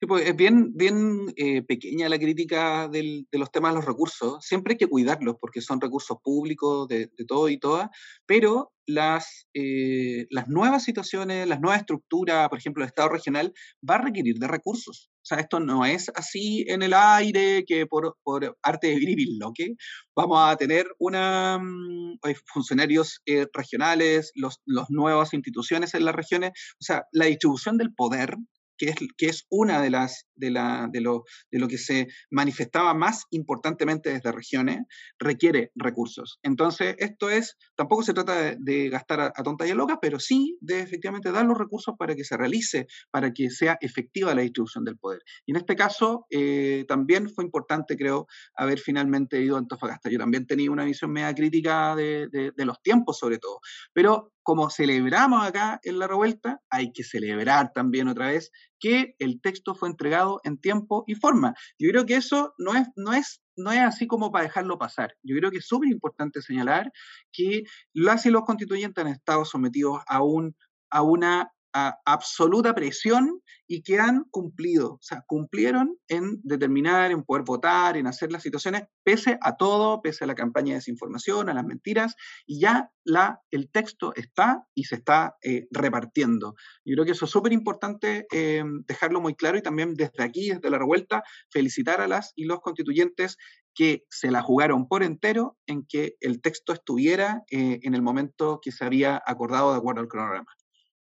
Pues, 0.07 0.27
es 0.27 0.35
bien, 0.35 0.75
bien 0.75 1.31
eh, 1.37 1.61
pequeña 1.61 2.09
la 2.09 2.17
crítica 2.17 2.87
de 2.87 3.23
los 3.31 3.51
temas 3.51 3.71
de 3.71 3.75
los 3.75 3.85
recursos. 3.85 4.43
Siempre 4.43 4.73
hay 4.73 4.77
que 4.77 4.87
cuidarlos 4.87 5.35
porque 5.39 5.61
son 5.61 5.79
recursos 5.79 6.17
públicos 6.23 6.87
de, 6.87 7.07
todo 7.27 7.49
y 7.49 7.59
todas, 7.59 7.89
pero 8.25 8.73
las, 8.87 9.47
eh, 9.53 10.25
las 10.31 10.47
nuevas 10.47 10.83
situaciones, 10.83 11.47
las 11.47 11.61
nuevas 11.61 11.81
estructuras, 11.81 12.49
por 12.49 12.57
ejemplo, 12.57 12.83
el 12.83 12.87
Estado 12.87 13.09
regional, 13.09 13.53
va 13.87 13.95
a 13.95 14.01
requerir 14.01 14.37
de 14.39 14.47
recursos. 14.47 15.11
O 15.17 15.25
sea, 15.25 15.37
esto 15.37 15.59
no 15.59 15.85
es 15.85 16.11
así 16.15 16.65
en 16.67 16.81
el 16.81 16.95
aire 16.95 17.63
que 17.67 17.85
por, 17.85 18.17
por 18.23 18.57
arte 18.63 18.87
de 18.87 18.95
vivir 18.95 19.27
lo 19.39 19.51
que 19.53 19.75
vamos 20.15 20.39
a 20.41 20.55
tener 20.55 20.87
una, 20.97 21.59
mm, 21.59 22.17
funcionarios 22.51 23.21
eh, 23.27 23.45
regionales, 23.53 24.31
los, 24.33 24.61
los 24.65 24.89
nuevas 24.89 25.35
instituciones 25.35 25.93
en 25.93 26.05
las 26.05 26.15
regiones. 26.15 26.53
O 26.79 26.83
sea, 26.83 27.03
la 27.11 27.25
distribución 27.25 27.77
del 27.77 27.93
poder 27.93 28.35
que 28.81 28.89
es, 28.89 28.95
que 29.15 29.27
es 29.27 29.45
una 29.51 29.79
de 29.79 29.91
las 29.91 30.25
de, 30.33 30.49
la, 30.49 30.89
de, 30.91 31.01
lo, 31.01 31.23
de 31.51 31.59
lo 31.59 31.67
que 31.67 31.77
se 31.77 32.07
manifestaba 32.31 32.95
más 32.95 33.25
importantemente 33.29 34.11
desde 34.11 34.31
regiones, 34.31 34.79
requiere 35.19 35.71
recursos. 35.75 36.39
Entonces, 36.41 36.95
esto 36.97 37.29
es, 37.29 37.57
tampoco 37.75 38.01
se 38.01 38.15
trata 38.15 38.55
de, 38.57 38.89
gastar 38.89 39.21
a, 39.21 39.43
tonta 39.43 39.67
y 39.67 39.69
a 39.69 39.75
loca, 39.75 39.99
pero 40.01 40.19
sí 40.19 40.57
de 40.61 40.79
efectivamente 40.79 41.31
dar 41.31 41.45
los 41.45 41.59
recursos 41.59 41.93
para 41.95 42.15
que 42.15 42.23
se 42.23 42.35
realice, 42.37 42.87
para 43.11 43.31
que 43.31 43.51
sea 43.51 43.77
efectiva 43.81 44.33
la 44.33 44.41
distribución 44.41 44.83
del 44.83 44.97
poder. 44.97 45.21
Y 45.45 45.51
en 45.51 45.57
este 45.57 45.75
caso, 45.75 46.25
eh, 46.31 46.83
también 46.87 47.29
fue 47.29 47.43
importante, 47.43 47.95
creo, 47.95 48.25
haber 48.55 48.79
finalmente 48.79 49.39
ido 49.39 49.57
a 49.57 49.59
Antofagasta. 49.59 50.09
Yo 50.09 50.17
también 50.17 50.47
tenía 50.47 50.71
una 50.71 50.85
visión 50.85 51.11
media 51.11 51.35
crítica 51.35 51.95
de 51.95 52.51
los 52.57 52.81
tiempos, 52.81 53.19
sobre 53.19 53.37
todo. 53.37 53.59
Pero 53.93 54.33
como 54.43 54.69
celebramos 54.69 55.45
acá 55.45 55.79
en 55.83 55.99
la 55.99 56.07
revuelta, 56.07 56.61
hay 56.69 56.91
que 56.91 57.03
celebrar 57.03 57.71
también 57.73 58.07
otra 58.07 58.27
vez 58.27 58.51
que 58.81 59.15
el 59.19 59.39
texto 59.39 59.75
fue 59.75 59.87
entregado 59.87 60.41
en 60.43 60.57
tiempo 60.57 61.05
y 61.07 61.15
forma. 61.15 61.53
Yo 61.79 61.89
creo 61.91 62.05
que 62.05 62.15
eso 62.15 62.53
no 62.57 62.73
es, 62.73 62.87
no 62.97 63.13
es, 63.13 63.41
no 63.55 63.71
es 63.71 63.79
así 63.79 64.07
como 64.07 64.31
para 64.31 64.43
dejarlo 64.43 64.77
pasar. 64.77 65.15
Yo 65.23 65.37
creo 65.37 65.51
que 65.51 65.59
es 65.59 65.67
súper 65.67 65.89
importante 65.89 66.41
señalar 66.41 66.91
que 67.31 67.63
las 67.93 68.25
y 68.25 68.31
los 68.31 68.43
constituyentes 68.43 69.05
han 69.05 69.11
estado 69.11 69.45
sometidos 69.45 70.01
a, 70.07 70.23
un, 70.23 70.57
a 70.89 71.03
una 71.03 71.53
absoluta 71.73 72.73
presión 72.73 73.41
y 73.67 73.83
que 73.83 73.99
han 73.99 74.25
cumplido, 74.31 74.95
o 74.95 74.99
sea, 75.01 75.23
cumplieron 75.25 75.97
en 76.09 76.41
determinar, 76.43 77.11
en 77.11 77.23
poder 77.23 77.43
votar, 77.43 77.95
en 77.95 78.05
hacer 78.05 78.31
las 78.31 78.43
situaciones, 78.43 78.83
pese 79.03 79.37
a 79.41 79.55
todo, 79.55 80.01
pese 80.01 80.25
a 80.25 80.27
la 80.27 80.35
campaña 80.35 80.69
de 80.69 80.79
desinformación, 80.79 81.49
a 81.49 81.53
las 81.53 81.65
mentiras, 81.65 82.15
y 82.45 82.59
ya 82.59 82.91
la, 83.05 83.41
el 83.49 83.71
texto 83.71 84.13
está 84.15 84.67
y 84.75 84.83
se 84.85 84.95
está 84.95 85.37
eh, 85.41 85.67
repartiendo. 85.71 86.55
Yo 86.83 86.95
creo 86.95 87.05
que 87.05 87.11
eso 87.11 87.25
es 87.25 87.31
súper 87.31 87.53
importante 87.53 88.27
eh, 88.33 88.63
dejarlo 88.87 89.21
muy 89.21 89.35
claro 89.35 89.57
y 89.57 89.61
también 89.61 89.93
desde 89.93 90.23
aquí, 90.23 90.49
desde 90.49 90.69
la 90.69 90.77
revuelta, 90.77 91.23
felicitar 91.49 92.01
a 92.01 92.07
las 92.07 92.33
y 92.35 92.45
los 92.45 92.59
constituyentes 92.59 93.37
que 93.73 94.03
se 94.09 94.31
la 94.31 94.41
jugaron 94.41 94.87
por 94.87 95.03
entero 95.03 95.57
en 95.65 95.85
que 95.87 96.15
el 96.19 96.41
texto 96.41 96.73
estuviera 96.73 97.43
eh, 97.49 97.79
en 97.83 97.95
el 97.95 98.01
momento 98.01 98.59
que 98.61 98.71
se 98.71 98.83
había 98.83 99.21
acordado 99.25 99.71
de 99.71 99.77
acuerdo 99.77 100.01
al 100.01 100.07
cronograma. 100.07 100.51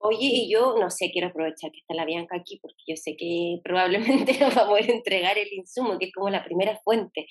Oye, 0.09 0.27
y 0.33 0.53
yo 0.53 0.77
no 0.79 0.89
sé, 0.89 1.11
quiero 1.11 1.29
aprovechar 1.29 1.73
que 1.73 1.81
está 1.81 1.95
la 1.95 2.05
Bianca 2.05 2.37
aquí 2.37 2.61
porque 2.63 2.83
yo 2.87 2.95
sé 2.97 3.17
que 3.17 3.59
probablemente 3.65 4.33
nos 4.41 4.57
va 4.57 4.63
a 4.63 4.69
poder 4.69 4.89
entregar 4.91 5.37
el 5.37 5.53
insumo, 5.53 5.99
que 5.99 6.07
es 6.07 6.13
como 6.13 6.31
la 6.31 6.45
primera 6.45 6.79
fuente. 6.85 7.27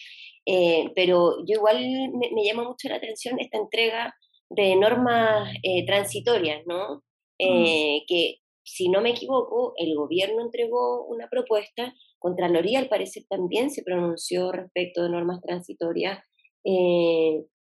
Eh, 0.45 0.91
pero 0.93 1.37
yo 1.47 1.55
igual 1.55 1.79
me, 2.13 2.43
llama 2.43 2.63
mucho 2.63 2.89
la 2.89 2.95
atención 2.95 3.39
esta 3.39 3.57
entrega 3.57 4.13
de 4.49 4.75
normas 4.75 5.53
eh, 5.63 5.85
transitorias, 5.85 6.63
¿no? 6.65 7.03
Mm. 7.39 7.63
Eh, 7.65 8.03
que, 8.07 8.35
si 8.63 8.89
no 8.89 8.99
me 8.99 9.11
equivoco, 9.11 9.73
el 9.77 9.95
gobierno 9.95 10.41
entregó 10.41 11.05
una 11.05 11.27
propuesta, 11.29 11.93
Contraloría 12.17 12.79
al 12.79 12.89
parecer 12.89 13.23
también 13.29 13.69
se 13.69 13.83
pronunció 13.83 14.51
respecto 14.51 15.03
de 15.03 15.09
normas 15.09 15.39
transitorias, 15.41 16.17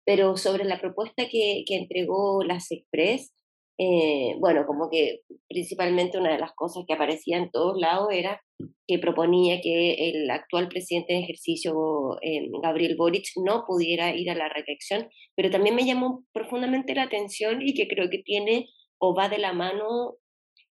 pero 0.06 0.38
sobre 0.38 0.63
la 0.63 0.80
propuesta 0.80 1.27
que, 1.27 1.66
que 1.68 1.75
entregó 1.75 2.42
la 2.46 2.62
SECPRES, 2.62 3.34
eh, 3.79 4.36
bueno, 4.39 4.65
como 4.65 4.89
que 4.89 5.22
principalmente 5.48 6.17
una 6.17 6.31
de 6.31 6.39
las 6.39 6.53
cosas 6.53 6.84
que 6.88 6.93
aparecía 6.93 7.38
en 7.38 7.51
todos 7.51 7.79
lados 7.79 8.07
era 8.12 8.41
que 8.88 8.98
proponía 8.98 9.62
que 9.62 10.10
el 10.10 10.29
actual 10.31 10.67
presidente 10.67 11.13
de 11.13 11.19
ejercicio, 11.19 12.17
eh, 12.22 12.50
Gabriel 12.63 12.96
Boric, 12.98 13.27
no 13.36 13.65
pudiera 13.67 14.15
ir 14.15 14.31
a 14.31 14.36
la 14.36 14.50
reelección, 14.50 15.10
pero 15.36 15.51
también 15.51 15.75
me 15.75 15.86
llamó 15.86 16.24
profundamente 16.34 16.96
la 16.96 17.03
atención 17.03 17.62
y 17.62 17.75
que 17.75 17.88
creo 17.88 18.10
que 18.10 18.24
tiene 18.24 18.67
o 19.00 19.13
va 19.13 19.29
de 19.29 19.38
la 19.38 19.53
mano 19.53 20.15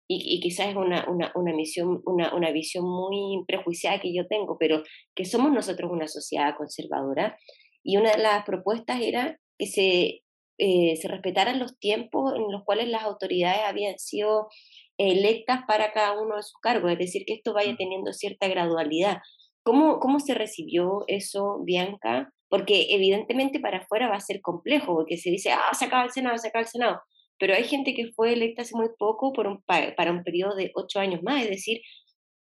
y, 0.07 0.39
quizás 0.41 0.67
es 0.67 0.75
una, 0.75 1.09
una, 1.09 1.31
una, 1.33 1.53
misión, 1.53 2.01
una, 2.05 2.35
una 2.35 2.51
visión 2.51 2.85
muy 2.85 3.43
prejuiciada 3.47 3.99
que 3.99 4.13
yo 4.13 4.27
tengo, 4.27 4.57
pero 4.59 4.83
que 5.15 5.25
somos 5.25 5.51
nosotros 5.51 5.91
una 5.91 6.07
sociedad 6.07 6.55
conservadora 6.55 7.37
y 7.83 7.97
una 7.97 8.11
de 8.11 8.21
las 8.21 8.45
propuestas 8.45 9.01
era 9.01 9.39
que 9.57 9.65
se 9.65 10.22
eh, 10.57 10.95
se 10.97 11.07
respetaran 11.07 11.59
los 11.59 11.77
tiempos 11.79 12.33
en 12.35 12.51
los 12.51 12.63
cuales 12.63 12.87
las 12.87 13.03
autoridades 13.03 13.61
habían 13.65 13.97
sido 13.97 14.47
electas 14.97 15.61
para 15.67 15.91
cada 15.91 16.19
uno 16.19 16.35
de 16.35 16.43
sus 16.43 16.59
cargos, 16.61 16.91
es 16.91 16.99
decir, 16.99 17.23
que 17.25 17.33
esto 17.33 17.53
vaya 17.53 17.73
mm. 17.73 17.77
teniendo 17.77 18.13
cierta 18.13 18.47
gradualidad. 18.47 19.19
¿Cómo, 19.63 19.99
cómo 19.99 20.19
se 20.19 20.33
recibió 20.33 21.03
eso, 21.07 21.59
Bianca? 21.63 22.31
Porque 22.49 22.87
evidentemente 22.89 23.59
para 23.59 23.79
afuera 23.79 24.09
va 24.09 24.17
a 24.17 24.21
ser 24.21 24.41
complejo, 24.41 24.93
porque 24.93 25.17
se 25.17 25.31
dice, 25.31 25.51
ah, 25.51 25.73
se 25.73 25.85
acaba 25.85 26.03
el 26.03 26.11
Senado, 26.11 26.37
se 26.37 26.49
acaba 26.49 26.63
el 26.63 26.69
Senado. 26.69 27.01
Pero 27.39 27.55
hay 27.55 27.63
gente 27.63 27.93
que 27.93 28.11
fue 28.11 28.33
electa 28.33 28.61
hace 28.61 28.75
muy 28.75 28.89
poco 28.97 29.33
por 29.33 29.47
un, 29.47 29.63
para 29.63 30.11
un 30.11 30.23
periodo 30.23 30.55
de 30.55 30.71
ocho 30.75 30.99
años 30.99 31.23
más, 31.23 31.43
es 31.43 31.49
decir, 31.49 31.81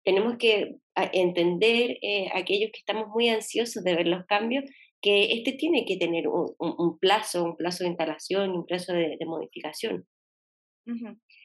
tenemos 0.05 0.37
que 0.37 0.77
entender 1.13 1.97
eh, 2.03 2.29
aquellos 2.35 2.71
que 2.73 2.81
estamos 2.81 3.09
muy 3.09 3.29
ansiosos 3.29 3.85
de 3.85 3.95
ver 3.95 4.07
los 4.09 4.27
cambios, 4.27 4.65
que 5.03 5.33
este 5.33 5.53
tiene 5.53 5.85
que 5.85 5.97
tener 5.97 6.29
un, 6.29 6.99
plazo, 6.99 7.45
un 7.45 7.57
plazo 7.57 7.85
de 7.85 7.91
instalación, 7.91 8.51
un 8.53 8.65
plazo 8.65 8.93
de, 8.93 9.19
modificación. 9.27 10.07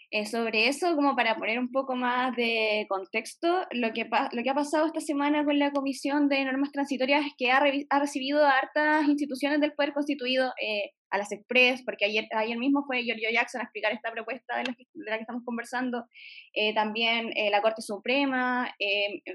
Eh, 0.10 0.26
sobre 0.26 0.70
eso, 0.70 0.96
como 0.96 1.18
para 1.18 1.36
poner 1.36 1.60
un 1.60 1.70
poco 1.70 1.94
más 1.98 2.34
de 2.38 2.86
contexto, 2.88 3.66
lo 3.72 3.92
que, 3.92 4.10
lo 4.32 4.44
que 4.44 4.50
ha 4.50 4.54
pasado 4.54 4.86
esta 4.86 5.02
semana 5.02 5.44
con 5.44 5.60
la 5.60 5.72
Comisión 5.72 6.30
de 6.30 6.46
Normas 6.46 6.72
Transitorias 6.72 7.26
es 7.26 7.34
que 7.38 7.52
ha, 7.52 7.58
ha 7.90 8.00
recibido 8.00 8.46
a 8.46 8.52
hartas 8.52 9.06
instituciones 9.10 9.60
del 9.60 9.74
Poder 9.74 9.92
Constituido, 9.94 10.54
eh, 10.62 10.92
a 11.10 11.18
las 11.18 11.32
Express, 11.34 11.84
porque 11.84 12.06
ayer, 12.06 12.26
ayer 12.32 12.58
mismo 12.58 12.86
fue 12.86 13.04
Giorgio 13.04 13.30
Jackson 13.32 13.60
a 13.60 13.66
explicar 13.66 13.92
esta 13.92 14.12
propuesta 14.12 14.58
de 14.58 14.64
la 14.66 14.76
que, 14.76 14.86
estamos 15.20 15.44
conversando, 15.44 16.06
eh, 16.54 16.74
también 16.74 17.32
la 17.52 17.62
Corte 17.62 17.82
Suprema, 17.82 18.74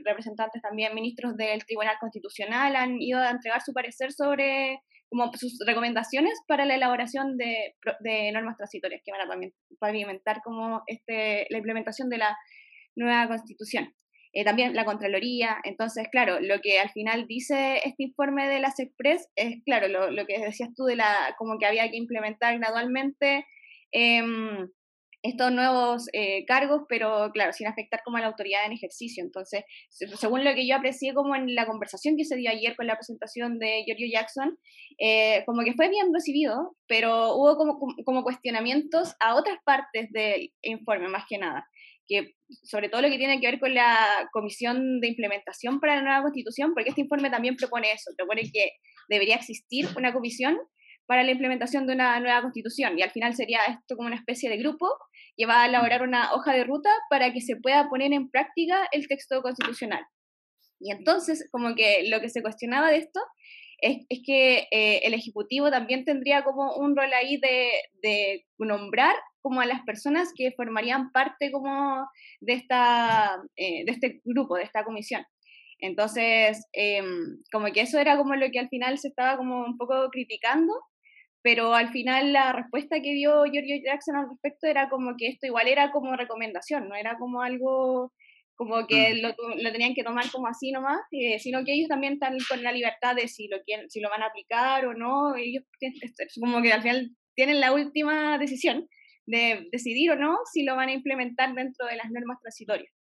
representantes 0.04 0.60
también, 0.60 0.94
ministros 0.94 1.36
del 1.36 1.64
Tribunal 1.64 1.96
Constitucional 1.98 2.76
han 2.76 3.00
ido 3.00 3.20
a 3.20 3.30
entregar 3.30 3.62
su 3.62 3.72
parecer 3.72 4.12
sobre 4.12 4.80
como 5.12 5.30
sus 5.34 5.58
recomendaciones 5.66 6.32
para 6.48 6.64
la 6.64 6.74
elaboración 6.74 7.36
de, 7.36 7.76
de 8.00 8.32
normas 8.32 8.56
transitorias 8.56 9.02
que 9.04 9.12
van 9.12 9.20
a 9.20 9.50
pavimentar 9.78 10.40
como 10.42 10.82
este, 10.86 11.46
la 11.50 11.58
implementación 11.58 12.08
de 12.08 12.16
la 12.16 12.34
nueva 12.96 13.28
constitución. 13.28 13.94
Eh, 14.32 14.42
también 14.42 14.74
la 14.74 14.86
Contraloría. 14.86 15.58
Entonces, 15.64 16.08
claro, 16.10 16.40
lo 16.40 16.62
que 16.62 16.80
al 16.80 16.88
final 16.90 17.26
dice 17.26 17.80
este 17.84 18.04
informe 18.04 18.48
de 18.48 18.60
las 18.60 18.80
Express 18.80 19.28
es, 19.36 19.62
claro, 19.66 19.88
lo, 19.88 20.26
que 20.26 20.38
decías 20.38 20.70
tú 20.74 20.84
de 20.84 20.96
la, 20.96 21.34
como 21.36 21.58
que 21.58 21.66
había 21.66 21.90
que 21.90 21.98
implementar 21.98 22.58
gradualmente 22.58 23.44
eh, 23.92 24.22
estos 25.22 25.52
nuevos 25.52 26.08
eh, 26.12 26.44
cargos, 26.46 26.82
pero 26.88 27.30
claro, 27.32 27.52
sin 27.52 27.68
afectar 27.68 28.02
como 28.04 28.16
a 28.16 28.20
la 28.20 28.26
autoridad 28.26 28.66
en 28.66 28.72
ejercicio. 28.72 29.22
Entonces, 29.22 29.64
según 29.88 30.44
lo 30.44 30.52
que 30.54 30.66
yo 30.66 30.76
aprecié 30.76 31.14
como 31.14 31.36
en 31.36 31.54
la 31.54 31.66
conversación 31.66 32.16
que 32.16 32.24
se 32.24 32.36
dio 32.36 32.50
ayer 32.50 32.74
con 32.74 32.88
la 32.88 32.96
presentación 32.96 33.58
de 33.58 33.84
Giorgio 33.86 34.08
Jackson, 34.12 34.58
eh, 34.98 35.44
como 35.46 35.62
que 35.62 35.74
fue 35.74 35.88
bien 35.88 36.12
recibido, 36.12 36.76
pero 36.88 37.36
hubo 37.36 37.56
como, 38.04 38.22
cuestionamientos 38.24 39.14
a 39.20 39.36
otras 39.36 39.58
partes 39.64 40.10
del 40.10 40.52
informe, 40.62 41.08
más 41.08 41.24
que 41.28 41.38
nada, 41.38 41.66
que 42.08 42.34
sobre 42.64 42.88
todo 42.88 43.02
lo 43.02 43.08
que 43.08 43.18
tiene 43.18 43.40
que 43.40 43.46
ver 43.46 43.60
con 43.60 43.74
la 43.74 44.28
comisión 44.32 45.00
de 45.00 45.08
implementación 45.08 45.78
para 45.78 45.96
la 45.96 46.02
nueva 46.02 46.22
constitución, 46.22 46.72
porque 46.74 46.90
este 46.90 47.00
informe 47.00 47.30
también 47.30 47.56
propone 47.56 47.92
eso, 47.92 48.10
propone 48.16 48.42
que 48.52 48.72
debería 49.08 49.36
existir 49.36 49.86
una 49.96 50.12
comisión 50.12 50.58
para 51.06 51.22
la 51.24 51.32
implementación 51.32 51.86
de 51.86 51.94
una 51.94 52.18
nueva 52.20 52.42
constitución. 52.42 52.98
Y 52.98 53.02
al 53.02 53.10
final 53.10 53.34
sería 53.34 53.60
esto 53.64 53.96
como 53.96 54.06
una 54.06 54.16
especie 54.16 54.48
de 54.48 54.56
grupo 54.56 54.88
que 55.36 55.46
va 55.46 55.62
a 55.62 55.66
elaborar 55.66 56.02
una 56.02 56.32
hoja 56.34 56.52
de 56.52 56.64
ruta 56.64 56.90
para 57.10 57.32
que 57.32 57.40
se 57.40 57.56
pueda 57.56 57.88
poner 57.88 58.12
en 58.12 58.30
práctica 58.30 58.86
el 58.92 59.08
texto 59.08 59.42
constitucional. 59.42 60.04
Y 60.80 60.90
entonces, 60.92 61.48
como 61.50 61.74
que 61.74 62.08
lo 62.08 62.20
que 62.20 62.28
se 62.28 62.42
cuestionaba 62.42 62.90
de 62.90 62.98
esto 62.98 63.20
es, 63.82 64.20
que 64.24 64.68
eh, 64.70 65.00
el 65.04 65.14
Ejecutivo 65.14 65.70
también 65.70 66.04
tendría 66.04 66.44
como 66.44 66.76
un 66.76 66.96
rol 66.96 67.12
ahí 67.12 67.36
de, 67.38 67.70
de, 68.02 68.46
nombrar 68.58 69.14
como 69.40 69.60
a 69.60 69.66
las 69.66 69.82
personas 69.82 70.32
que 70.36 70.52
formarían 70.52 71.10
parte 71.10 71.50
como 71.50 72.06
de, 72.40 72.52
esta, 72.52 73.42
eh, 73.56 73.84
de 73.84 73.92
este 73.92 74.20
grupo, 74.24 74.56
de 74.56 74.62
esta 74.62 74.84
comisión. 74.84 75.24
Entonces, 75.80 76.64
em, 76.72 77.42
como 77.50 77.66
que 77.72 77.80
eso 77.80 77.98
era 77.98 78.16
como 78.16 78.36
lo 78.36 78.48
que 78.52 78.60
al 78.60 78.68
final 78.68 78.98
se 78.98 79.08
estaba 79.08 79.36
como 79.36 79.64
un 79.64 79.76
poco 79.76 80.10
criticando, 80.10 80.72
pero 81.42 81.74
al 81.74 81.90
final 81.90 82.32
la 82.32 82.52
respuesta 82.52 83.00
que 83.02 83.14
dio 83.14 83.44
Giorgio 83.44 83.76
Jackson 83.84 84.16
al 84.16 84.28
respecto 84.30 84.66
era 84.66 84.88
como 84.88 85.16
que 85.16 85.28
esto 85.28 85.46
igual 85.46 85.68
era 85.68 85.90
como 85.90 86.16
recomendación, 86.16 86.88
no 86.88 86.94
era 86.94 87.16
como 87.18 87.42
algo 87.42 88.12
como 88.54 88.86
que 88.86 89.14
mm. 89.14 89.22
lo, 89.22 89.28
lo, 89.62 89.72
tenían 89.72 89.94
que 89.94 90.04
tomar 90.04 90.30
como 90.30 90.46
así 90.46 90.70
nomás, 90.70 91.00
eh, 91.10 91.38
sino 91.40 91.64
que 91.64 91.72
ellos 91.74 91.88
también 91.88 92.14
están 92.14 92.36
con 92.48 92.62
la 92.62 92.70
libertad 92.70 93.16
de 93.16 93.26
si 93.26 93.48
lo 93.48 93.60
quieren, 93.62 93.90
si 93.90 94.00
lo 94.00 94.08
van 94.08 94.22
a 94.22 94.26
aplicar 94.26 94.86
o 94.86 94.94
no, 94.94 95.34
ellos 95.34 95.64
como 96.40 96.62
que 96.62 96.72
al 96.72 96.82
final 96.82 97.10
tienen 97.34 97.60
la 97.60 97.72
última 97.72 98.38
decisión 98.38 98.88
de 99.26 99.68
decidir 99.72 100.12
o 100.12 100.16
no 100.16 100.38
si 100.52 100.64
lo 100.64 100.76
van 100.76 100.90
a 100.90 100.92
implementar 100.92 101.54
dentro 101.54 101.86
de 101.86 101.96
las 101.96 102.10
normas 102.10 102.38
transitorias. 102.40 102.92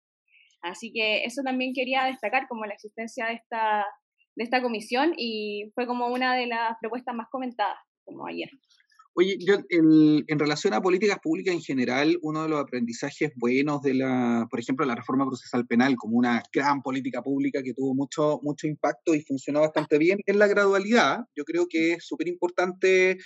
Así 0.62 0.92
que 0.92 1.24
eso 1.24 1.42
también 1.42 1.72
quería 1.74 2.04
destacar 2.04 2.46
como 2.48 2.64
la 2.64 2.74
existencia 2.74 3.26
de 3.26 3.34
esta, 3.34 3.84
de 4.36 4.44
esta 4.44 4.62
comisión 4.62 5.14
y 5.16 5.70
fue 5.74 5.86
como 5.86 6.08
una 6.08 6.36
de 6.36 6.46
las 6.46 6.76
propuestas 6.80 7.14
más 7.14 7.28
comentadas 7.30 7.78
como 8.04 8.26
ayer. 8.26 8.50
Oye, 9.14 9.36
yo 9.40 9.56
en 9.68 10.38
relación 10.38 10.72
a 10.72 10.80
políticas 10.80 11.18
públicas 11.18 11.52
en 11.52 11.60
general, 11.60 12.16
uno 12.22 12.44
de 12.44 12.48
los 12.48 12.60
aprendizajes 12.60 13.32
buenos 13.34 13.82
de 13.82 13.94
la, 13.94 14.46
por 14.48 14.60
ejemplo, 14.60 14.86
la 14.86 14.94
reforma 14.94 15.26
procesal 15.26 15.66
penal 15.66 15.96
como 15.96 16.16
una 16.16 16.42
gran 16.52 16.80
política 16.80 17.20
pública 17.20 17.60
que 17.62 17.74
tuvo 17.74 17.92
mucho, 17.92 18.38
mucho 18.42 18.68
impacto 18.68 19.14
y 19.14 19.22
funcionó 19.22 19.60
bastante 19.60 19.98
bien, 19.98 20.20
es 20.24 20.36
la 20.36 20.46
gradualidad. 20.46 21.24
Yo 21.34 21.44
creo 21.44 21.66
que 21.68 21.94
es 21.94 22.06
súper 22.06 22.28
importante 22.28 23.18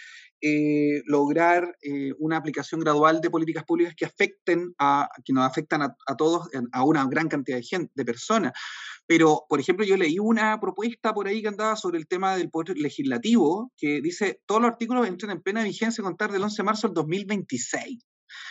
eh, 0.46 1.02
lograr 1.06 1.74
eh, 1.80 2.12
una 2.18 2.36
aplicación 2.36 2.78
gradual 2.78 3.22
de 3.22 3.30
políticas 3.30 3.64
públicas 3.64 3.94
que 3.96 4.04
afecten 4.04 4.74
a, 4.78 5.08
que 5.24 5.32
nos 5.32 5.46
afectan 5.46 5.80
a, 5.80 6.16
todos, 6.18 6.50
a 6.70 6.84
una 6.84 7.06
gran 7.06 7.28
cantidad 7.28 7.56
de 7.56 7.62
gente, 7.62 7.90
de 7.94 8.04
personas. 8.04 8.52
Pero, 9.06 9.46
por 9.48 9.58
ejemplo, 9.58 9.86
yo 9.86 9.96
leí 9.96 10.18
una 10.18 10.60
propuesta 10.60 11.14
por 11.14 11.28
ahí 11.28 11.40
que 11.40 11.48
andaba 11.48 11.76
sobre 11.76 11.96
el 11.96 12.06
tema 12.06 12.36
del 12.36 12.50
poder 12.50 12.76
legislativo, 12.76 13.72
que 13.78 14.02
dice, 14.02 14.42
todos 14.44 14.60
los 14.60 14.70
artículos 14.70 15.08
entran 15.08 15.32
en 15.32 15.40
plena 15.40 15.62
vigencia 15.62 16.02
a 16.02 16.04
contar 16.04 16.30
del 16.30 16.42
11 16.42 16.56
de 16.58 16.62
marzo 16.62 16.88
del 16.88 16.94
2026. 16.94 18.04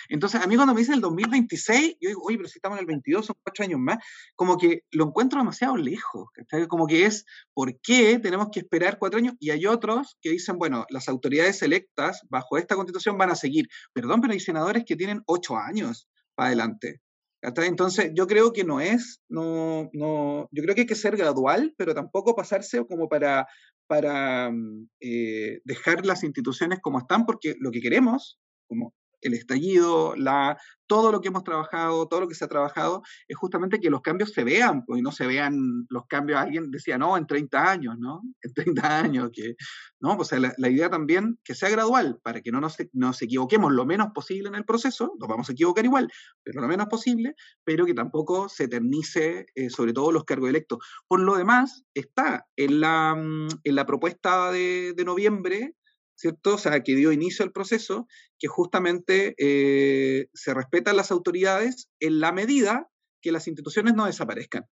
Entonces, 0.09 0.41
a 0.41 0.47
mí 0.47 0.55
cuando 0.55 0.73
me 0.73 0.81
dicen 0.81 0.95
el 0.95 1.01
2026, 1.01 1.97
yo 1.99 2.09
digo, 2.09 2.21
oye, 2.23 2.37
pero 2.37 2.49
si 2.49 2.57
estamos 2.57 2.77
en 2.77 2.81
el 2.81 2.87
22, 2.87 3.25
son 3.25 3.35
cuatro 3.43 3.63
años 3.63 3.79
más, 3.79 3.97
como 4.35 4.57
que 4.57 4.83
lo 4.91 5.05
encuentro 5.05 5.39
demasiado 5.39 5.77
lejos, 5.77 6.29
como 6.67 6.87
que 6.87 7.05
es, 7.05 7.25
¿por 7.53 7.79
qué 7.81 8.19
tenemos 8.19 8.49
que 8.51 8.59
esperar 8.61 8.97
cuatro 8.99 9.19
años? 9.19 9.35
Y 9.39 9.51
hay 9.51 9.65
otros 9.65 10.17
que 10.21 10.31
dicen, 10.31 10.57
bueno, 10.57 10.85
las 10.89 11.07
autoridades 11.09 11.61
electas 11.61 12.21
bajo 12.29 12.57
esta 12.57 12.75
constitución 12.75 13.17
van 13.17 13.31
a 13.31 13.35
seguir. 13.35 13.67
Perdón, 13.93 14.21
pero 14.21 14.33
hay 14.33 14.39
senadores 14.39 14.83
que 14.85 14.95
tienen 14.95 15.21
ocho 15.25 15.57
años 15.57 16.07
para 16.35 16.47
adelante. 16.47 17.01
Entonces, 17.43 18.11
yo 18.15 18.25
creo 18.25 18.53
que 18.53 18.63
no 18.63 18.79
es, 18.79 19.21
no, 19.27 19.89
no, 19.91 20.47
yo 20.51 20.63
creo 20.63 20.75
que 20.75 20.81
hay 20.81 20.87
que 20.87 20.95
ser 20.95 21.17
gradual, 21.17 21.73
pero 21.77 21.93
tampoco 21.93 22.35
pasarse 22.35 22.85
como 22.85 23.09
para, 23.09 23.47
para 23.85 24.49
mm, 24.49 24.87
eh, 25.01 25.59
dejar 25.65 26.05
las 26.05 26.23
instituciones 26.23 26.79
como 26.81 26.99
están, 26.99 27.25
porque 27.25 27.55
lo 27.59 27.71
que 27.71 27.81
queremos, 27.81 28.39
como 28.67 28.93
el 29.23 29.33
estallido, 29.33 30.15
la, 30.15 30.57
todo 30.87 31.11
lo 31.11 31.21
que 31.21 31.29
hemos 31.29 31.43
trabajado, 31.43 32.07
todo 32.07 32.21
lo 32.21 32.27
que 32.27 32.35
se 32.35 32.45
ha 32.45 32.47
trabajado, 32.47 33.01
es 33.27 33.37
justamente 33.37 33.79
que 33.79 33.89
los 33.89 34.01
cambios 34.01 34.31
se 34.31 34.43
vean, 34.43 34.85
pues, 34.85 34.99
y 34.99 35.01
no 35.01 35.11
se 35.11 35.25
vean 35.25 35.87
los 35.89 36.05
cambios, 36.07 36.39
alguien 36.39 36.69
decía, 36.71 36.97
no, 36.97 37.17
en 37.17 37.25
30 37.25 37.71
años, 37.71 37.95
¿no? 37.97 38.21
En 38.43 38.53
30 38.53 38.99
años, 38.99 39.29
que, 39.33 39.55
¿no? 39.99 40.15
O 40.17 40.23
sea, 40.23 40.39
la, 40.39 40.69
idea 40.69 40.89
también 40.89 41.39
que 41.43 41.55
sea 41.55 41.69
gradual, 41.69 42.19
para 42.23 42.41
que 42.41 42.51
no 42.51 42.59
nos, 42.59 42.77
nos, 42.91 43.21
equivoquemos 43.21 43.71
lo 43.71 43.85
menos 43.85 44.09
posible 44.13 44.49
en 44.49 44.55
el 44.55 44.65
proceso, 44.65 45.13
nos 45.19 45.29
vamos 45.29 45.49
a 45.49 45.53
equivocar 45.53 45.85
igual, 45.85 46.11
pero 46.43 46.61
lo 46.61 46.67
menos 46.67 46.87
posible, 46.87 47.35
pero 47.63 47.85
que 47.85 47.93
tampoco 47.93 48.49
se 48.49 48.65
eternice, 48.65 49.47
eh, 49.55 49.69
sobre 49.69 49.93
todo 49.93 50.11
los 50.11 50.25
cargos 50.25 50.49
electos. 50.49 50.79
Por 51.07 51.21
lo 51.21 51.35
demás, 51.35 51.85
está 51.93 52.45
en 52.55 52.81
la, 52.81 53.15
mm, 53.15 53.47
en 53.63 53.75
la 53.75 53.85
propuesta 53.85 54.51
de, 54.51 54.93
de 54.95 55.05
noviembre, 55.05 55.75
¿cierto? 56.15 56.55
O 56.55 56.57
sea, 56.57 56.81
que 56.81 56.95
dio 56.95 57.11
inicio 57.11 57.43
al 57.45 57.51
proceso, 57.51 58.07
que 58.39 58.47
justamente 58.47 59.35
eh, 59.37 60.27
se 60.33 60.53
respetan 60.53 60.97
las 60.97 61.11
autoridades 61.11 61.89
en 61.99 62.19
la 62.19 62.31
medida 62.31 62.89
que 63.21 63.31
las 63.31 63.47
instituciones 63.47 63.93
no 63.93 64.05
desaparezcan. 64.05 64.65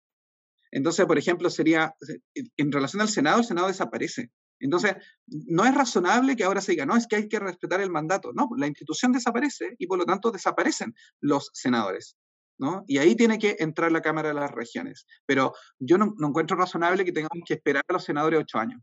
Entonces, 0.71 1.05
por 1.05 1.17
ejemplo, 1.17 1.49
sería, 1.49 1.95
en 2.57 2.71
relación 2.71 3.01
al 3.01 3.09
Senado, 3.09 3.39
el 3.39 3.45
Senado 3.45 3.67
desaparece. 3.67 4.31
Entonces, 4.59 4.95
no 5.25 5.65
es 5.65 5.73
razonable 5.73 6.35
que 6.35 6.43
ahora 6.43 6.61
se 6.61 6.73
diga, 6.73 6.85
no, 6.85 6.95
es 6.95 7.07
que 7.07 7.15
hay 7.15 7.27
que 7.27 7.39
respetar 7.39 7.81
el 7.81 7.89
mandato. 7.89 8.31
No, 8.33 8.49
la 8.57 8.67
institución 8.67 9.11
desaparece 9.11 9.75
y 9.77 9.87
por 9.87 9.97
lo 9.97 10.05
tanto 10.05 10.31
desaparecen 10.31 10.93
los 11.21 11.49
senadores. 11.53 12.17
¿no? 12.59 12.83
Y 12.87 12.97
ahí 12.97 13.15
tiene 13.15 13.39
que 13.39 13.55
entrar 13.59 13.91
la 13.91 14.01
Cámara 14.01 14.29
de 14.29 14.35
las 14.35 14.51
Regiones. 14.51 15.07
Pero 15.25 15.53
yo 15.79 15.97
no, 15.97 16.13
no 16.17 16.27
encuentro 16.27 16.57
razonable 16.57 17.05
que 17.05 17.13
tengamos 17.13 17.43
que 17.45 17.53
esperar 17.53 17.83
a 17.87 17.93
los 17.93 18.03
senadores 18.03 18.41
ocho 18.41 18.59
años. 18.59 18.81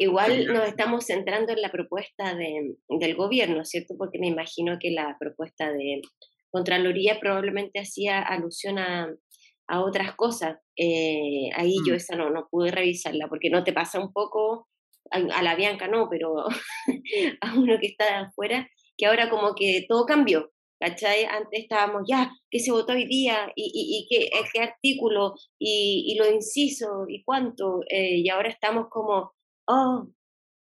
Igual 0.00 0.46
nos 0.46 0.66
estamos 0.66 1.04
centrando 1.04 1.52
en 1.52 1.60
la 1.60 1.70
propuesta 1.70 2.34
de, 2.34 2.76
del 2.88 3.14
gobierno, 3.14 3.64
¿cierto? 3.64 3.94
Porque 3.98 4.18
me 4.18 4.28
imagino 4.28 4.78
que 4.80 4.90
la 4.90 5.16
propuesta 5.20 5.70
de 5.70 6.00
Contraloría 6.50 7.20
probablemente 7.20 7.80
hacía 7.80 8.20
alusión 8.20 8.78
a, 8.78 9.12
a 9.68 9.80
otras 9.82 10.14
cosas. 10.14 10.58
Eh, 10.76 11.50
ahí 11.54 11.76
yo 11.86 11.94
mm. 11.94 11.96
esa 11.96 12.16
no, 12.16 12.30
no 12.30 12.48
pude 12.50 12.70
revisarla, 12.70 13.28
porque 13.28 13.50
no 13.50 13.64
te 13.64 13.72
pasa 13.72 14.00
un 14.00 14.12
poco, 14.12 14.68
a, 15.10 15.42
la 15.42 15.54
Bianca 15.54 15.88
no, 15.88 16.08
pero 16.08 16.46
a 17.40 17.54
uno 17.54 17.78
que 17.78 17.88
está 17.88 18.20
afuera, 18.20 18.68
que 18.96 19.06
ahora 19.06 19.30
como 19.30 19.54
que 19.54 19.84
todo 19.88 20.06
cambió. 20.06 20.50
¿Cachai? 20.84 21.24
Antes 21.24 21.62
estábamos 21.62 22.02
ya, 22.06 22.30
¿qué 22.50 22.58
se 22.58 22.70
votó 22.70 22.92
hoy 22.92 23.06
día? 23.06 23.50
¿Y, 23.56 23.70
y, 23.74 24.06
qué, 24.06 24.30
qué, 24.52 24.60
artículo? 24.60 25.34
¿Y, 25.58 26.12
y 26.12 26.18
lo 26.18 26.30
inciso? 26.30 27.06
¿Y 27.08 27.24
cuánto? 27.24 27.80
Eh, 27.88 28.18
y 28.18 28.28
ahora 28.28 28.50
estamos 28.50 28.88
como, 28.90 29.32
oh, 29.66 30.08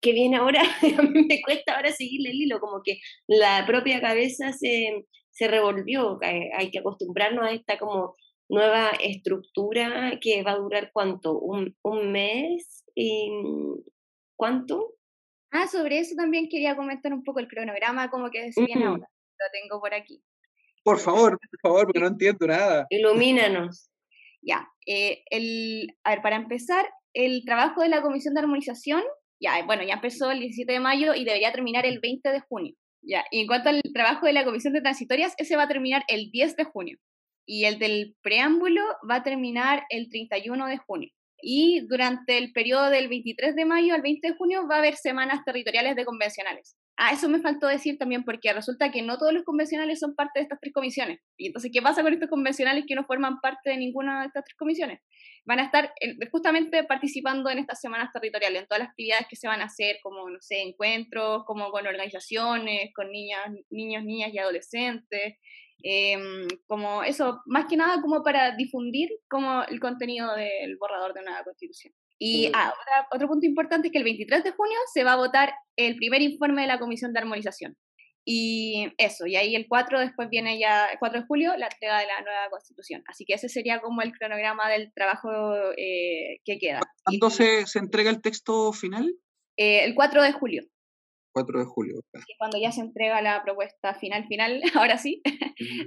¿qué 0.02 0.12
viene 0.12 0.36
ahora? 0.36 0.62
a 0.98 1.02
mí 1.04 1.26
me 1.26 1.42
cuesta 1.42 1.76
ahora 1.76 1.94
seguirle 1.94 2.32
el 2.32 2.42
hilo, 2.42 2.60
como 2.60 2.82
que 2.84 3.00
la 3.28 3.64
propia 3.66 4.02
cabeza 4.02 4.52
se, 4.52 5.06
se 5.32 5.48
revolvió. 5.48 6.20
Hay 6.22 6.70
que 6.70 6.80
acostumbrarnos 6.80 7.46
a 7.46 7.52
esta 7.52 7.80
como 7.80 8.16
nueva 8.50 8.90
estructura 9.02 10.20
que 10.20 10.44
va 10.44 10.52
a 10.52 10.58
durar 10.58 10.90
cuánto, 10.92 11.40
un, 11.40 11.78
un 11.82 12.12
mes, 12.12 12.84
y, 12.94 13.32
¿cuánto? 14.36 14.96
Ah, 15.52 15.68
sobre 15.68 16.00
eso 16.00 16.16
también 16.18 16.50
quería 16.50 16.76
comentar 16.76 17.14
un 17.14 17.24
poco 17.24 17.40
el 17.40 17.48
cronograma, 17.48 18.10
como 18.10 18.30
que 18.30 18.50
viene 18.58 18.84
ahora. 18.84 19.08
Lo 19.40 19.46
tengo 19.52 19.80
por 19.80 19.94
aquí. 19.94 20.22
Por 20.84 21.00
favor, 21.00 21.40
por 21.40 21.60
favor, 21.62 21.86
porque 21.86 22.00
no 22.00 22.08
entiendo 22.08 22.48
nada. 22.48 22.88
Ilumínanos. 22.90 23.90
Ya, 24.42 24.68
eh, 24.86 25.24
el, 25.30 25.98
a 26.04 26.12
ver, 26.12 26.22
para 26.22 26.36
empezar, 26.36 26.90
el 27.14 27.44
trabajo 27.46 27.82
de 27.82 27.90
la 27.90 28.02
Comisión 28.02 28.34
de 28.34 28.42
Armonización, 28.42 29.04
ya, 29.42 29.64
bueno, 29.66 29.84
ya 29.84 29.96
empezó 29.96 30.32
el 30.32 30.40
17 30.40 30.72
de 30.72 30.80
mayo 30.80 31.14
y 31.14 31.26
debería 31.26 31.52
terminar 31.52 31.86
el 31.86 32.00
20 32.00 32.30
de 32.30 32.40
junio. 32.42 32.74
Ya, 33.02 33.26
y 33.32 33.42
en 33.42 33.48
cuanto 33.48 33.70
al 33.70 33.82
trabajo 33.94 34.26
de 34.26 34.34
la 34.34 34.44
Comisión 34.44 34.74
de 34.74 34.82
Transitorias, 34.82 35.34
ese 35.38 35.56
va 35.56 35.64
a 35.64 35.68
terminar 35.68 36.04
el 36.08 36.32
10 36.32 36.56
de 36.56 36.64
junio. 36.66 36.98
Y 37.46 37.66
el 37.66 37.80
del 37.80 38.16
preámbulo 38.22 38.84
va 39.10 39.16
a 39.16 39.24
terminar 39.24 39.86
el 39.90 40.10
31 40.10 40.68
de 40.68 40.78
junio. 40.78 41.10
Y 41.42 41.82
durante 41.88 42.38
el 42.38 42.52
periodo 42.52 42.90
del 42.90 43.08
23 43.08 43.56
de 43.56 43.66
mayo 43.66 43.96
al 43.96 44.02
20 44.02 44.28
de 44.28 44.36
junio 44.36 44.68
va 44.68 44.76
a 44.76 44.80
haber 44.80 44.96
semanas 44.96 45.44
territoriales 45.46 45.96
de 45.96 46.06
convencionales. 46.06 46.76
Ah, 47.02 47.14
eso 47.14 47.30
me 47.30 47.40
faltó 47.40 47.68
decir 47.68 47.98
también, 47.98 48.26
porque 48.26 48.52
resulta 48.52 48.92
que 48.92 49.02
no 49.02 49.18
todos 49.18 49.32
los 49.32 49.46
convencionales 49.46 50.00
son 50.02 50.16
parte 50.16 50.40
de 50.40 50.44
estas 50.44 50.60
tres 50.60 50.74
comisiones. 50.74 51.22
Y 51.38 51.48
entonces, 51.48 51.72
¿qué 51.74 51.82
pasa 51.82 52.04
con 52.04 52.12
estos 52.12 52.30
convencionales 52.30 52.84
que 52.86 52.94
no 52.94 53.06
forman 53.06 53.40
parte 53.40 53.70
de 53.70 53.78
ninguna 53.78 54.20
de 54.20 54.28
estas 54.28 54.44
tres 54.44 54.58
comisiones? 54.58 55.00
Van 55.46 55.60
a 55.60 55.64
estar 55.64 55.94
justamente 56.30 56.84
participando 56.84 57.50
en 57.50 57.60
estas 57.60 57.80
semanas 57.80 58.10
territoriales, 58.12 58.64
en 58.64 58.68
todas 58.68 58.82
las 58.82 58.90
actividades 58.90 59.28
que 59.30 59.38
se 59.38 59.48
van 59.48 59.62
a 59.62 59.66
hacer, 59.66 60.00
como, 60.04 60.30
no 60.30 60.40
sé, 60.42 60.62
encuentros, 60.62 61.46
como 61.46 61.72
con 61.72 61.88
organizaciones, 61.88 62.92
con 62.94 63.10
niñas, 63.12 63.48
niños, 63.70 64.04
niñas 64.04 64.32
y 64.34 64.40
adolescentes, 64.40 65.38
em, 65.84 66.48
como 66.68 67.04
eso, 67.04 67.40
más 67.46 67.68
que 67.70 67.78
nada 67.78 68.02
como 68.02 68.24
para 68.24 68.58
difundir 68.58 69.10
como 69.30 69.64
el 69.64 69.80
contenido 69.80 70.36
del 70.36 70.76
borrador 70.78 71.14
de 71.14 71.22
una 71.22 71.44
constitución. 71.46 71.94
Y 72.20 72.52
ah, 72.54 72.74
otro 73.12 73.28
punto 73.28 73.46
importante 73.46 73.88
es 73.88 73.92
que 73.94 73.98
el 73.98 74.04
23 74.04 74.44
de 74.44 74.52
junio 74.52 74.78
se 74.94 75.04
va 75.04 75.14
a 75.14 75.18
votar 75.18 75.54
el 75.78 75.96
primer 75.96 76.22
informe 76.22 76.64
de 76.64 76.68
la 76.68 76.80
Comisión 76.80 77.14
de 77.14 77.20
Armonización. 77.20 77.78
Y 78.26 78.94
eso, 78.98 79.26
y 79.26 79.38
ahí 79.38 79.56
el 79.56 79.68
4 79.68 80.02
después 80.02 80.30
viene 80.30 80.60
ya, 80.60 80.88
el 80.88 81.00
4 81.00 81.22
de 81.22 81.26
julio, 81.26 81.56
la 81.58 81.68
entrega 81.68 82.00
de 82.00 82.08
la 82.08 82.22
nueva 82.22 82.50
constitución. 82.52 83.02
Así 83.08 83.26
que 83.26 83.34
ese 83.36 83.48
sería 83.50 83.82
como 83.82 84.02
el 84.02 84.12
cronograma 84.12 84.70
del 84.70 84.92
trabajo 84.94 85.30
eh, 85.78 86.40
que 86.44 86.60
queda. 86.60 86.82
¿Cuándo 87.06 87.30
se, 87.30 87.66
se, 87.66 87.80
entrega 87.80 88.10
el 88.10 88.22
texto 88.22 88.74
final? 88.74 89.16
Eh, 89.58 89.86
el 89.86 89.96
4 89.96 90.22
de 90.22 90.34
julio. 90.34 90.64
4 91.34 91.60
de 91.60 91.66
julio. 91.66 92.02
Cuando 92.38 92.60
ya 92.60 92.72
se 92.72 92.82
entrega 92.82 93.22
la 93.22 93.44
propuesta 93.44 93.94
final, 93.96 94.28
final, 94.28 94.62
ahora 94.76 94.98
sí. 94.98 95.22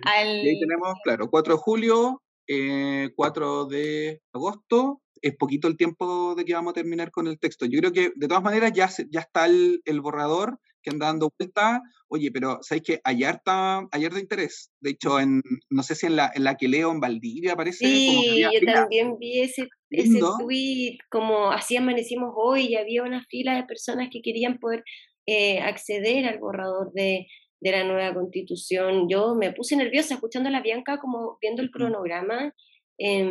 al... 0.05 0.45
Y 0.45 0.49
ahí 0.49 0.61
tenemos, 0.61 0.95
claro, 1.05 1.29
4 1.31 1.55
de 1.55 1.61
julio, 1.61 2.23
eh, 2.49 3.11
4 3.15 3.67
de 3.67 4.21
agosto, 4.33 5.02
es 5.23 5.37
poquito 5.37 5.69
el 5.69 5.77
tiempo 5.77 6.35
de 6.35 6.45
que 6.45 6.55
vamos 6.55 6.73
a 6.73 6.75
terminar 6.75 7.11
con 7.11 7.27
el 7.29 7.39
texto. 7.39 7.65
Yo 7.67 7.79
creo 7.79 7.93
que 7.93 8.13
de 8.15 8.29
todas 8.29 8.43
maneras 8.43 8.73
ya, 8.75 8.91
ya 9.11 9.21
está 9.21 9.47
el, 9.47 9.81
el 9.85 10.01
borrador 10.01 10.59
que 10.83 10.91
anda 10.91 11.07
dando 11.07 11.31
vuelta. 11.39 11.81
Oye, 12.09 12.31
pero 12.33 12.59
¿sabéis 12.61 12.83
que 12.83 13.01
ayer 13.05 13.37
está, 13.37 13.87
ayer 13.93 14.13
de 14.13 14.21
interés? 14.21 14.73
De 14.81 14.91
hecho, 14.91 15.21
en, 15.21 15.41
no 15.71 15.83
sé 15.83 15.95
si 15.95 16.07
en 16.07 16.17
la, 16.17 16.31
en 16.35 16.45
la 16.45 16.57
que 16.57 16.69
leo 16.69 16.91
en 16.91 17.01
Valdivia 17.01 17.53
aparece. 17.53 17.87
Sí, 17.87 18.43
yo 18.43 18.73
también 18.73 19.17
vi 19.19 19.41
ese, 19.41 19.69
ese 19.91 20.19
tweet, 20.41 20.99
como 21.09 21.53
así 21.53 21.77
amanecimos 21.77 22.33
hoy, 22.35 22.67
y 22.67 22.75
había 22.75 23.05
una 23.05 23.25
fila 23.31 23.55
de 23.55 23.65
personas 23.65 24.09
que 24.13 24.21
querían 24.23 24.59
poder 24.59 24.83
eh, 25.27 25.61
acceder 25.61 26.27
al 26.27 26.41
borrador 26.41 26.93
de, 26.93 27.29
de 27.61 27.71
la 27.71 27.85
nueva 27.85 28.13
constitución. 28.13 29.09
Yo 29.09 29.37
me 29.37 29.53
puse 29.53 29.77
nerviosa 29.77 30.15
escuchando 30.15 30.49
a 30.49 30.53
la 30.53 30.63
Bianca, 30.63 30.99
como 30.99 31.39
viendo 31.41 31.63
el 31.63 31.69
mm. 31.69 31.73
cronograma. 31.73 32.53
Eh, 32.99 33.31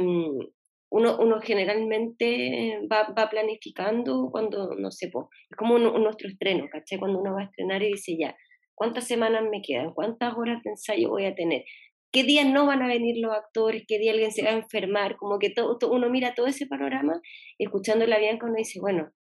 uno, 0.92 1.18
uno 1.18 1.40
generalmente 1.40 2.80
va, 2.92 3.14
va, 3.18 3.30
planificando 3.30 4.30
cuando, 4.30 4.76
no 4.76 4.92
sé, 4.92 5.06
es 5.08 5.58
como 5.58 5.80
nuestro 5.80 6.28
estreno, 6.28 6.68
¿cachai? 6.70 7.00
Cuando 7.00 7.20
uno 7.20 7.34
va 7.34 7.42
a 7.42 7.46
estrenar 7.46 7.82
y 7.82 7.94
dice 7.94 8.18
ya, 8.20 8.36
¿cuántas 8.76 9.08
semanas 9.08 9.44
me 9.50 9.62
quedan? 9.62 9.94
¿Cuántas 9.94 10.36
horas 10.36 10.62
de 10.64 10.72
ensayo 10.72 11.10
voy 11.10 11.26
a 11.26 11.34
tener? 11.34 11.64
¿Qué 12.12 12.24
días 12.24 12.46
no 12.46 12.66
van 12.66 12.82
a 12.82 12.88
venir 12.88 13.16
los 13.20 13.34
actores? 13.34 13.86
¿Qué 13.88 14.00
día 14.00 14.12
alguien 14.12 14.34
se 14.34 14.44
va 14.44 14.50
a 14.50 14.58
enfermar? 14.58 15.16
Como 15.16 15.40
que 15.40 15.50
todo, 15.50 15.78
uno 15.90 16.10
mira 16.10 16.36
todo 16.36 16.48
ese 16.48 16.68
panorama, 16.68 17.22
escuchando 17.58 18.06
la 18.06 18.20
Bianca 18.20 18.48
uno 18.48 18.56
dice, 18.58 18.82
bueno, 18.82 19.14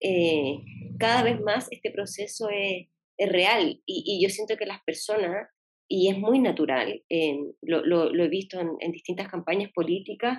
eh, 0.00 0.60
cada 0.98 1.22
vez 1.22 1.38
más 1.40 1.68
este 1.70 1.90
proceso 1.90 2.48
es, 2.48 2.86
es 3.18 3.28
real 3.30 3.82
y, 3.84 4.02
y, 4.06 4.22
yo 4.22 4.30
siento 4.30 4.56
que 4.56 4.64
las 4.64 4.82
personas, 4.82 5.46
y 5.88 6.08
es 6.08 6.16
muy 6.16 6.38
natural, 6.38 7.02
eh, 7.10 7.36
lo, 7.60 7.84
lo, 7.84 8.10
lo, 8.10 8.24
he 8.24 8.28
visto 8.28 8.58
en, 8.60 8.70
en 8.80 8.92
distintas 8.92 9.28
campañas 9.28 9.70
políticas, 9.74 10.38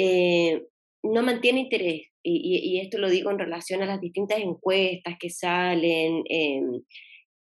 eh, 0.00 0.62
no 1.02 1.22
mantiene 1.22 1.60
interés. 1.60 2.02
Y, 2.22 2.78
esto 2.80 2.98
lo 2.98 3.08
digo 3.08 3.30
en 3.30 3.38
relación 3.38 3.82
a 3.82 3.86
las 3.86 4.00
distintas 4.00 4.38
encuestas 4.38 5.14
que 5.18 5.30
salen. 5.30 6.22
Em, 6.28 6.82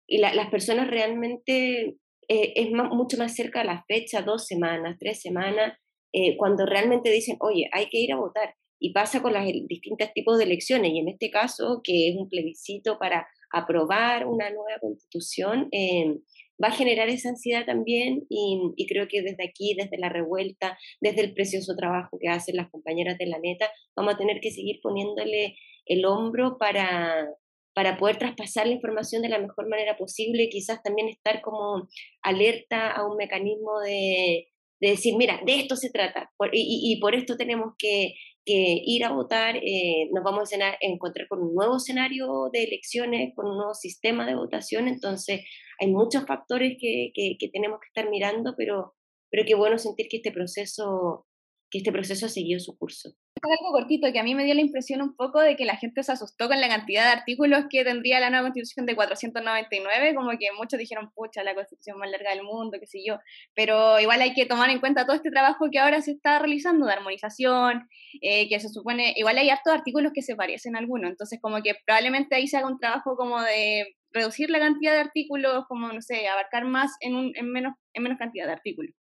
y 0.07 0.19
las 0.19 0.49
personas 0.49 0.89
realmente 0.89 1.95
eh, 2.27 2.53
es 2.55 2.69
mucho 2.71 3.17
más 3.17 3.35
cerca 3.35 3.59
de 3.59 3.65
la 3.65 3.83
fecha, 3.87 4.21
dos 4.21 4.45
semanas, 4.45 4.97
tres 4.99 5.21
semanas, 5.21 5.77
eh, 6.13 6.37
cuando 6.37 6.65
realmente 6.65 7.11
dicen, 7.11 7.37
oye, 7.41 7.67
hay 7.71 7.87
que 7.89 7.99
ir 7.99 8.13
a 8.13 8.17
votar. 8.17 8.55
Y 8.79 8.93
pasa 8.93 9.21
con 9.21 9.33
los 9.33 9.43
distintos 9.67 10.13
tipos 10.13 10.37
de 10.37 10.45
elecciones. 10.45 10.91
Y 10.93 10.99
en 10.99 11.09
este 11.09 11.29
caso, 11.29 11.81
que 11.83 12.09
es 12.09 12.15
un 12.15 12.29
plebiscito 12.29 12.97
para 12.97 13.27
aprobar 13.51 14.27
una 14.27 14.49
nueva 14.49 14.79
constitución, 14.79 15.67
va 16.61 16.69
a 16.69 16.75
generar 16.75 17.09
esa 17.09 17.29
ansiedad 17.29 17.65
también 17.65 18.25
y, 18.29 18.85
creo 18.87 19.07
que 19.07 19.21
desde 19.21 19.43
aquí, 19.43 19.75
desde 19.77 19.97
la 19.97 20.09
revuelta, 20.09 20.77
desde 21.01 21.21
el 21.21 21.33
precioso 21.33 21.75
trabajo 21.75 22.17
que 22.19 22.29
hacen 22.29 22.57
las 22.57 22.69
compañeras 22.69 23.17
de 23.17 23.27
la 23.27 23.39
neta, 23.39 23.71
vamos 23.95 24.15
a 24.15 24.17
tener 24.17 24.39
que 24.41 24.51
seguir 24.51 24.79
poniéndole 24.81 25.55
el 25.85 26.05
hombro 26.05 26.57
para, 26.57 27.27
para 27.73 27.97
poder 27.97 28.17
traspasar 28.17 28.67
la 28.67 28.73
información 28.73 29.21
de 29.21 29.29
la 29.29 29.39
mejor 29.39 29.69
manera 29.69 29.97
posible 29.97 30.43
y 30.43 30.49
quizás 30.49 30.83
también 30.83 31.07
estar 31.07 31.41
como 31.41 31.87
alerta 32.21 32.91
a 32.91 33.07
un 33.07 33.15
mecanismo 33.15 33.79
de, 33.79 34.49
decir, 34.81 35.15
mira, 35.17 35.41
de 35.45 35.59
esto 35.59 35.75
se 35.75 35.89
trata 35.89 36.31
y, 36.51 36.99
por 37.01 37.15
esto 37.15 37.37
tenemos 37.37 37.73
que, 37.77 38.15
ir 38.53 39.03
a 39.05 39.11
votar, 39.11 39.57
eh, 39.57 40.09
nos 40.13 40.23
vamos 40.23 40.51
a 40.53 40.77
encontrar 40.81 41.27
con 41.27 41.41
un 41.41 41.55
nuevo 41.55 41.77
escenario 41.77 42.49
de 42.51 42.63
elecciones, 42.63 43.33
con 43.35 43.47
un 43.47 43.57
nuevo 43.57 43.73
sistema 43.73 44.25
de 44.25 44.35
votación, 44.35 44.87
entonces 44.87 45.41
hay 45.79 45.87
muchos 45.87 46.25
factores 46.25 46.77
que, 46.79 47.11
que, 47.13 47.49
tenemos 47.51 47.79
que 47.79 47.87
estar 47.87 48.09
mirando, 48.09 48.53
pero, 48.57 48.95
pero 49.29 49.43
qué 49.45 49.55
bueno 49.55 49.77
sentir 49.77 50.07
que 50.09 50.17
este 50.17 50.31
proceso 50.31 51.25
que 51.71 51.79
este 51.79 51.91
proceso 51.91 52.25
ha 52.25 52.29
seguido 52.29 52.59
su 52.59 52.77
curso. 52.77 53.11
Algo 53.41 53.71
cortito, 53.71 54.11
que 54.11 54.19
a 54.19 54.23
mí 54.23 54.35
me 54.35 54.43
dio 54.43 54.53
la 54.53 54.61
impresión 54.61 55.01
un 55.01 55.15
poco 55.15 55.39
de 55.39 55.55
que 55.55 55.65
la 55.65 55.77
gente 55.77 56.03
se 56.03 56.11
asustó 56.11 56.47
con 56.47 56.59
la 56.59 56.67
cantidad 56.67 57.05
de 57.05 57.11
artículos 57.11 57.65
que 57.69 57.83
tendría 57.83 58.19
la 58.19 58.29
nueva 58.29 58.45
constitución 58.45 58.85
de 58.85 58.95
499, 58.95 60.15
como 60.15 60.31
que 60.31 60.51
muchos 60.57 60.79
dijeron, 60.79 61.11
pucha, 61.15 61.43
la 61.43 61.55
constitución 61.55 61.97
más 61.97 62.09
larga 62.11 62.31
del 62.31 62.43
mundo, 62.43 62.77
qué 62.79 62.87
sé 62.87 62.99
yo, 63.05 63.19
pero 63.53 63.99
igual 63.99 64.21
hay 64.21 64.33
que 64.33 64.45
tomar 64.45 64.69
en 64.69 64.79
cuenta 64.79 65.05
todo 65.05 65.15
este 65.15 65.31
trabajo 65.31 65.69
que 65.71 65.79
ahora 65.79 66.01
se 66.01 66.11
está 66.11 66.39
realizando 66.39 66.85
de 66.85 66.93
armonización, 66.93 67.87
eh, 68.21 68.49
que 68.49 68.59
se 68.59 68.69
supone, 68.69 69.13
igual 69.15 69.37
hay 69.37 69.49
hartos 69.49 69.73
artículos 69.73 70.11
que 70.13 70.21
se 70.21 70.35
parecen 70.35 70.75
a 70.75 70.79
algunos, 70.79 71.09
entonces 71.09 71.39
como 71.41 71.61
que 71.61 71.75
probablemente 71.85 72.35
ahí 72.35 72.47
se 72.47 72.57
haga 72.57 72.67
un 72.67 72.79
trabajo 72.79 73.15
como 73.15 73.41
de 73.41 73.95
reducir 74.11 74.49
la 74.49 74.59
cantidad 74.59 74.93
de 74.93 74.99
artículos, 74.99 75.65
como, 75.67 75.91
no 75.91 76.01
sé, 76.01 76.27
abarcar 76.27 76.65
más 76.65 76.91
en, 76.99 77.15
un, 77.15 77.31
en, 77.35 77.51
menos, 77.51 77.73
en 77.93 78.03
menos 78.03 78.17
cantidad 78.17 78.47
de 78.47 78.53
artículos. 78.53 78.95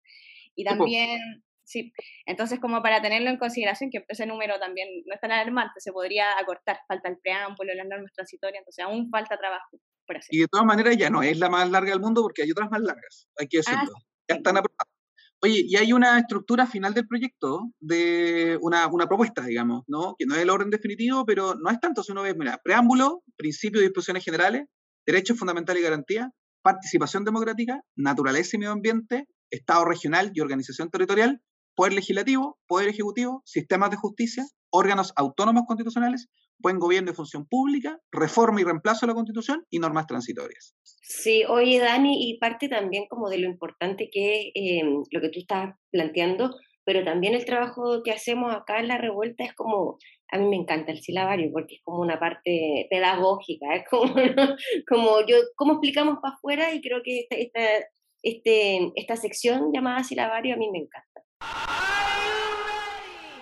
Y 0.55 0.65
también, 0.65 1.45
sí, 1.67 1.93
entonces 2.25 2.61
como 2.61 2.83
para 2.83 3.03
tenerlo 3.03 3.29
en 3.31 3.39
consideración, 3.39 3.91
que 3.91 4.05
ese 4.09 4.27
número 4.27 4.59
también 4.59 4.89
no 5.05 5.15
es 5.15 5.21
tan 5.21 5.33
alarmante, 5.33 5.81
se 5.81 5.93
podría 5.93 6.39
acortar, 6.39 6.79
falta 6.89 7.09
el 7.09 7.19
preámbulo, 7.19 7.75
las 7.75 7.87
normas 7.87 8.13
transitorias, 8.15 8.61
entonces 8.61 8.85
aún 8.85 9.11
falta 9.11 9.37
trabajo 9.37 9.79
por 10.07 10.17
hacer. 10.17 10.35
Y 10.35 10.39
de 10.39 10.49
todas 10.49 10.65
maneras 10.65 10.97
ya 10.97 11.11
no 11.11 11.23
es 11.23 11.39
la 11.39 11.51
más 11.51 11.69
larga 11.71 11.91
del 11.91 12.01
mundo 12.01 12.23
porque 12.23 12.43
hay 12.43 12.51
otras 12.51 12.71
más 12.71 12.81
largas, 12.81 13.29
hay 13.39 13.49
que 13.49 13.59
ah, 13.59 13.63
decirlo. 13.67 13.95
ya 14.29 14.37
están 14.37 14.57
aprobadas. 14.57 14.97
Oye, 15.43 15.65
y 15.67 15.77
hay 15.77 15.93
una 15.93 16.19
estructura 16.19 16.67
final 16.67 16.95
del 16.95 17.07
proyecto, 17.07 17.71
de 17.79 18.59
una, 18.63 18.87
una, 18.87 19.07
propuesta, 19.07 19.43
digamos, 19.43 19.83
¿no? 19.87 20.15
Que 20.19 20.25
no 20.25 20.35
es 20.35 20.41
el 20.41 20.49
orden 20.49 20.71
definitivo, 20.71 21.27
pero 21.27 21.55
no 21.55 21.71
es 21.71 21.79
tanto 21.79 22.03
si 22.03 22.13
uno 22.13 22.23
ve, 22.23 22.35
mira, 22.35 22.59
preámbulo, 22.65 23.23
principios 23.37 23.83
y 23.83 23.87
disposiciones 23.87 24.25
generales, 24.25 24.65
derechos 25.07 25.39
fundamentales 25.39 25.83
y 25.83 25.85
garantías, 25.85 26.29
participación 26.63 27.25
democrática, 27.25 27.81
naturaleza 27.97 28.57
y 28.57 28.61
medio 28.61 28.73
ambiente, 28.73 29.27
Estado 29.51 29.85
regional 29.85 30.33
y 30.35 30.41
organización 30.41 30.91
territorial, 30.91 31.41
poder 31.77 31.93
legislativo, 31.93 32.59
poder 32.67 32.89
ejecutivo, 32.89 33.43
sistemas 33.45 33.91
de 33.91 33.97
justicia, 33.97 34.45
órganos 34.71 35.13
autónomos 35.15 35.65
constitucionales, 35.67 36.29
buen 36.59 36.79
gobierno 36.79 37.11
y 37.11 37.15
función 37.15 37.47
pública, 37.47 37.99
reforma 38.11 38.61
y 38.61 38.65
reemplazo 38.65 39.07
de 39.07 39.11
la 39.11 39.15
constitución 39.15 39.65
y 39.71 39.79
normas 39.79 40.07
transitorias. 40.07 40.75
Sí, 40.83 41.45
oye 41.49 41.79
Dani, 41.79 42.31
y 42.31 42.39
parte 42.39 42.69
también 42.69 43.05
como 43.09 43.29
de 43.29 43.39
lo 43.39 43.47
importante 43.47 44.09
que 44.11 44.41
es 44.41 44.53
em, 44.55 45.03
lo 45.11 45.21
que 45.21 45.29
tú 45.29 45.39
estás 45.39 45.75
planteando, 45.93 46.51
pero 46.85 47.05
también 47.05 47.35
el 47.35 47.45
trabajo 47.45 48.03
que 48.03 48.13
hacemos 48.13 48.55
acá 48.55 48.81
en 48.81 48.89
la 48.89 48.99
revuelta 48.99 49.45
es 49.45 49.55
como 49.55 49.99
a 50.33 50.39
mí 50.39 50.49
me 50.49 50.57
encanta 50.57 50.93
el 50.93 51.01
silabario 51.01 51.51
porque 51.53 51.77
es 51.77 51.83
como 51.83 52.01
una 52.01 52.19
parte 52.19 52.87
pedagógica, 52.91 53.75
es 53.77 53.85
como, 53.89 54.15
como 54.89 55.27
yo, 55.27 55.37
cómo 55.57 55.75
explicamos 55.75 56.19
para 56.23 56.35
afuera 56.35 56.75
y 56.75 56.81
creo 56.81 57.03
que 57.05 57.21
esta, 57.21 57.37
esta, 57.37 57.87
este, 58.23 58.93
esta 58.95 59.17
sección 59.17 59.73
llamada 59.73 60.03
silabario 60.03 60.55
a 60.55 60.59
mí 60.59 60.71
me 60.71 60.79
encanta. 60.79 61.16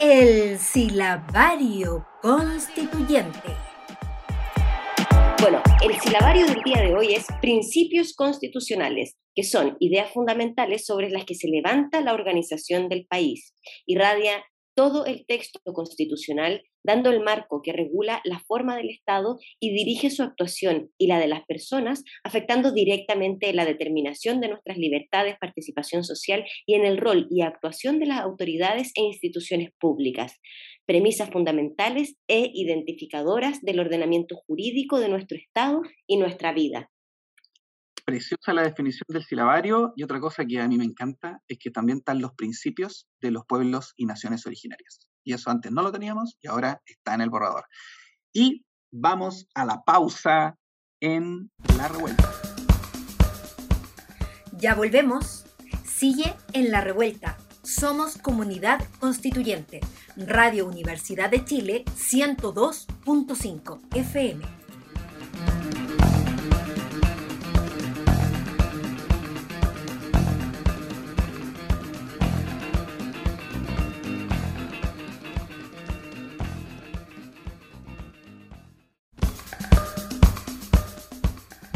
El 0.00 0.58
silabario 0.58 2.06
constituyente. 2.20 3.56
Bueno, 5.40 5.62
el 5.82 6.00
silabario 6.00 6.46
del 6.46 6.62
día 6.62 6.80
de 6.82 6.94
hoy 6.94 7.14
es 7.14 7.26
principios 7.40 8.14
constitucionales, 8.14 9.16
que 9.34 9.42
son 9.42 9.76
ideas 9.78 10.10
fundamentales 10.10 10.86
sobre 10.86 11.10
las 11.10 11.24
que 11.24 11.34
se 11.34 11.48
levanta 11.48 12.00
la 12.00 12.14
organización 12.14 12.88
del 12.88 13.06
país. 13.06 13.54
Irradia 13.86 14.44
todo 14.74 15.04
el 15.06 15.26
texto 15.26 15.60
constitucional 15.72 16.62
dando 16.84 17.10
el 17.10 17.20
marco 17.20 17.62
que 17.62 17.72
regula 17.72 18.20
la 18.24 18.38
forma 18.40 18.76
del 18.76 18.90
Estado 18.90 19.38
y 19.58 19.74
dirige 19.74 20.10
su 20.10 20.22
actuación 20.22 20.90
y 20.98 21.06
la 21.08 21.18
de 21.18 21.26
las 21.26 21.44
personas, 21.46 22.04
afectando 22.22 22.72
directamente 22.72 23.52
la 23.52 23.64
determinación 23.64 24.40
de 24.40 24.48
nuestras 24.48 24.76
libertades, 24.76 25.36
participación 25.40 26.04
social 26.04 26.44
y 26.66 26.74
en 26.74 26.84
el 26.84 26.98
rol 26.98 27.26
y 27.30 27.42
actuación 27.42 27.98
de 27.98 28.06
las 28.06 28.20
autoridades 28.20 28.92
e 28.94 29.02
instituciones 29.02 29.70
públicas, 29.80 30.40
premisas 30.86 31.30
fundamentales 31.30 32.16
e 32.28 32.50
identificadoras 32.54 33.62
del 33.62 33.80
ordenamiento 33.80 34.36
jurídico 34.46 35.00
de 35.00 35.08
nuestro 35.08 35.38
Estado 35.38 35.80
y 36.06 36.18
nuestra 36.18 36.52
vida, 36.52 36.90
preciosa 38.04 38.52
la 38.52 38.62
definición 38.62 39.06
del 39.08 39.24
silabario 39.24 39.92
y 39.96 40.02
otra 40.02 40.20
cosa 40.20 40.44
que 40.44 40.60
a 40.60 40.68
mí 40.68 40.76
me 40.76 40.84
encanta 40.84 41.40
es 41.48 41.58
que 41.58 41.70
también 41.70 41.98
están 41.98 42.20
los 42.20 42.34
principios 42.34 43.08
de 43.20 43.30
los 43.30 43.46
pueblos 43.46 43.94
y 43.96 44.04
naciones 44.04 44.46
originarias. 44.46 45.00
Y 45.24 45.32
eso 45.32 45.50
antes 45.50 45.72
no 45.72 45.82
lo 45.82 45.90
teníamos 45.90 46.36
y 46.40 46.48
ahora 46.48 46.80
está 46.84 47.14
en 47.14 47.22
el 47.22 47.30
borrador. 47.30 47.64
Y 48.32 48.64
vamos 48.92 49.48
a 49.54 49.64
la 49.64 49.82
pausa 49.82 50.56
en 51.00 51.50
la 51.76 51.88
revuelta. 51.88 52.30
Ya 54.52 54.74
volvemos. 54.74 55.46
Sigue 55.84 56.34
en 56.52 56.70
la 56.70 56.80
revuelta. 56.80 57.36
Somos 57.62 58.18
comunidad 58.18 58.80
constituyente. 59.00 59.80
Radio 60.16 60.66
Universidad 60.66 61.30
de 61.30 61.44
Chile 61.44 61.84
102.5 61.96 63.80
FM. 63.96 64.63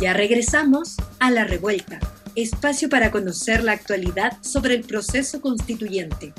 Ya 0.01 0.13
regresamos 0.13 0.97
a 1.19 1.29
La 1.33 1.43
Revuelta, 1.43 1.99
espacio 2.37 2.89
para 2.89 3.11
conocer 3.11 3.65
la 3.65 3.73
actualidad 3.73 4.41
sobre 4.45 4.77
el 4.77 4.85
proceso 4.85 5.41
constituyente. 5.41 6.33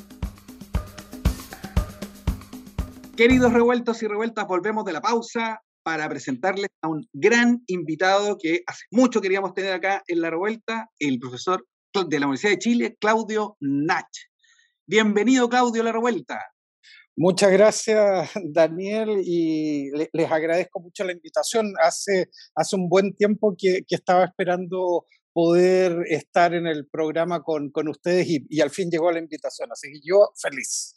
Queridos 3.18 3.52
revueltos 3.52 4.02
y 4.02 4.08
revueltas, 4.08 4.48
volvemos 4.48 4.86
de 4.86 4.94
la 4.94 5.02
pausa 5.02 5.60
para 5.84 6.08
presentarles 6.08 6.70
a 6.82 6.88
un 6.88 7.06
gran 7.12 7.62
invitado 7.68 8.38
que 8.42 8.64
hace 8.66 8.86
mucho 8.92 9.20
queríamos 9.20 9.54
tener 9.54 9.74
acá 9.74 10.04
en 10.08 10.22
La 10.22 10.30
Revuelta, 10.30 10.90
el 10.98 11.20
profesor 11.20 11.68
de 11.94 12.18
la 12.18 12.28
Universidad 12.28 12.54
de 12.54 12.60
Chile, 12.60 12.98
Claudio 12.98 13.58
Nach. 13.60 14.08
Bienvenido, 14.88 15.50
Claudio, 15.50 15.82
a 15.82 15.86
La 15.86 15.92
Revuelta. 15.92 16.40
Muchas 17.22 17.52
gracias, 17.52 18.30
Daniel, 18.46 19.22
y 19.22 19.92
les 19.92 20.32
agradezco 20.32 20.80
mucho 20.80 21.04
la 21.04 21.12
invitación. 21.12 21.74
Hace, 21.84 22.30
hace 22.56 22.78
un 22.78 22.88
buen 22.88 23.14
tiempo 23.14 23.56
que, 23.58 23.82
estaba 23.90 24.24
esperando 24.24 25.06
poder 25.34 26.06
estar 26.08 26.54
en 26.54 26.66
el 26.66 26.88
programa 26.88 27.44
con, 27.44 27.74
ustedes 27.90 28.26
y, 28.30 28.62
al 28.62 28.70
fin 28.70 28.90
llegó 28.90 29.12
la 29.12 29.20
invitación, 29.20 29.68
así 29.70 29.92
que 29.92 30.00
yo 30.02 30.30
feliz. 30.42 30.96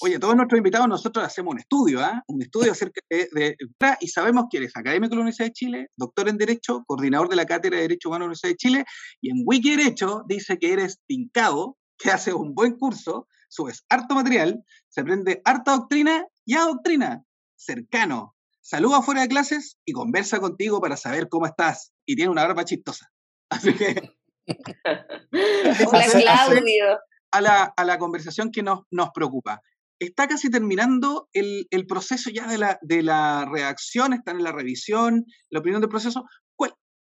Oye, 0.00 0.18
todos 0.18 0.34
nuestros 0.34 0.58
invitados, 0.58 0.88
nosotros 0.88 1.24
hacemos 1.24 1.52
un 1.52 1.60
estudio, 1.60 2.00
¿ah? 2.00 2.24
un 2.26 2.42
estudio 2.42 2.72
acerca 2.72 3.00
de, 3.08 3.56
Y 4.00 4.08
sabemos 4.08 4.46
que 4.50 4.56
eres 4.56 4.72
académico 4.74 5.10
de 5.10 5.14
la 5.14 5.20
Universidad 5.20 5.46
de 5.46 5.52
Chile, 5.52 5.86
doctor 5.96 6.28
en 6.28 6.38
Derecho, 6.38 6.82
coordinador 6.88 7.28
de 7.28 7.36
la 7.36 7.46
Cátedra 7.46 7.76
de 7.76 7.82
Derecho 7.82 8.08
Humano 8.08 8.24
de 8.24 8.26
la 8.26 8.30
Universidad 8.30 8.50
de 8.50 8.56
Chile, 8.56 8.84
y 9.20 9.30
en 9.30 9.44
Wiki 9.46 9.76
Derecho 9.76 10.24
dice 10.26 10.58
que 10.58 10.72
eres 10.72 10.98
pincado, 11.06 11.78
que 11.98 12.10
haces 12.10 12.34
un 12.34 12.52
buen 12.52 12.76
curso, 12.76 13.28
subes 13.52 13.84
harto 13.90 14.14
material, 14.14 14.64
se 14.88 15.02
aprende 15.02 15.42
harta 15.44 15.72
doctrina 15.72 16.26
y 16.44 16.54
a 16.54 16.62
doctrina, 16.62 17.22
cercano. 17.54 18.34
Saluda 18.62 19.02
fuera 19.02 19.22
de 19.22 19.28
clases 19.28 19.78
y 19.84 19.92
conversa 19.92 20.40
contigo 20.40 20.80
para 20.80 20.96
saber 20.96 21.28
cómo 21.28 21.46
estás. 21.46 21.92
Y 22.06 22.16
tiene 22.16 22.30
una 22.30 22.46
barba 22.46 22.64
chistosa. 22.64 23.10
Así 23.50 23.74
que. 23.74 24.16
Hola, 25.86 26.06
Claudio. 26.10 26.98
A 27.32 27.40
la, 27.40 27.64
a 27.76 27.84
la 27.84 27.98
conversación 27.98 28.50
que 28.50 28.62
nos, 28.62 28.80
nos 28.90 29.10
preocupa. 29.10 29.60
Está 29.98 30.26
casi 30.28 30.50
terminando 30.50 31.28
el, 31.32 31.66
el 31.70 31.86
proceso 31.86 32.30
ya 32.30 32.46
de 32.46 32.58
la, 32.58 32.78
de 32.82 33.02
la 33.02 33.44
redacción, 33.44 34.12
están 34.12 34.36
en 34.36 34.44
la 34.44 34.52
revisión, 34.52 35.26
la 35.50 35.60
opinión 35.60 35.80
del 35.80 35.90
proceso. 35.90 36.24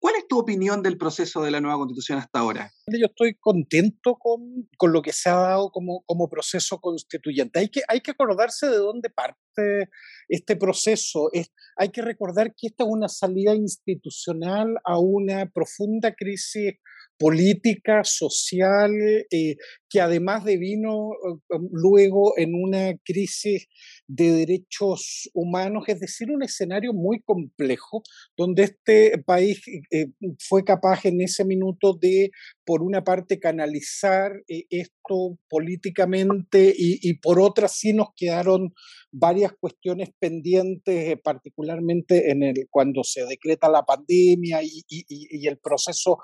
¿Cuál 0.06 0.18
es 0.18 0.28
tu 0.28 0.38
opinión 0.38 0.84
del 0.84 1.00
proceso 1.00 1.42
de 1.42 1.50
la 1.50 1.60
nueva 1.60 1.80
constitución 1.80 2.20
hasta 2.20 2.38
ahora? 2.38 2.72
Yo 2.86 3.08
estoy 3.08 3.34
contento 3.40 4.20
con, 4.20 4.70
con 4.78 4.94
lo 4.94 5.02
que 5.02 5.12
se 5.12 5.32
ha 5.32 5.36
dado 5.36 5.72
como, 5.72 6.04
como 6.06 6.30
proceso 6.30 6.80
constituyente. 6.80 7.58
Hay 7.58 7.70
que, 7.70 7.82
hay 7.88 8.02
que 8.02 8.12
acordarse 8.12 8.68
de 8.68 8.78
dónde 8.78 9.10
parte 9.10 9.90
este 10.30 10.58
proceso. 10.58 11.30
Es, 11.34 11.52
hay 11.76 11.90
que 11.90 12.04
recordar 12.04 12.54
que 12.56 12.68
esta 12.68 12.84
es 12.84 12.90
una 12.92 13.10
salida 13.10 13.56
institucional 13.56 14.76
a 14.84 15.00
una 15.00 15.48
profunda 15.48 16.14
crisis 16.14 16.76
política, 17.18 18.04
social, 18.04 18.92
eh, 19.32 19.56
que 19.90 20.02
además 20.02 20.44
devino 20.44 21.12
eh, 21.14 21.58
luego 21.72 22.38
en 22.38 22.54
una 22.56 22.98
crisis 23.04 23.68
de 24.08 24.32
derechos 24.32 25.30
humanos, 25.34 25.86
es 25.88 26.00
decir, 26.00 26.30
un 26.30 26.44
escenario 26.44 26.94
muy 26.94 27.22
complejo, 27.22 28.04
donde 28.38 28.64
este 28.64 29.24
país 29.26 29.62
eh, 29.92 30.08
fue 30.40 30.64
capaz 30.64 31.06
en 31.06 31.22
ese 31.22 31.46
minuto 31.46 31.98
de, 32.00 32.32
por 32.66 32.84
una 32.84 33.04
parte, 33.04 33.40
canalizar 33.40 34.32
esto 34.48 35.38
políticamente 35.50 36.74
y, 36.78 37.14
por 37.20 37.40
otra 37.40 37.68
sí 37.68 37.94
nos 37.94 38.10
quedaron 38.16 38.74
varias 39.12 39.54
cuestiones 39.60 40.10
pendientes, 40.20 41.18
particularmente 41.24 42.32
en 42.32 42.44
el, 42.44 42.68
cuando 42.70 43.04
se 43.04 43.26
decreta 43.26 43.70
la 43.70 43.84
pandemia 43.84 44.60
y 44.62 45.48
el 45.48 45.58
proceso 45.60 46.18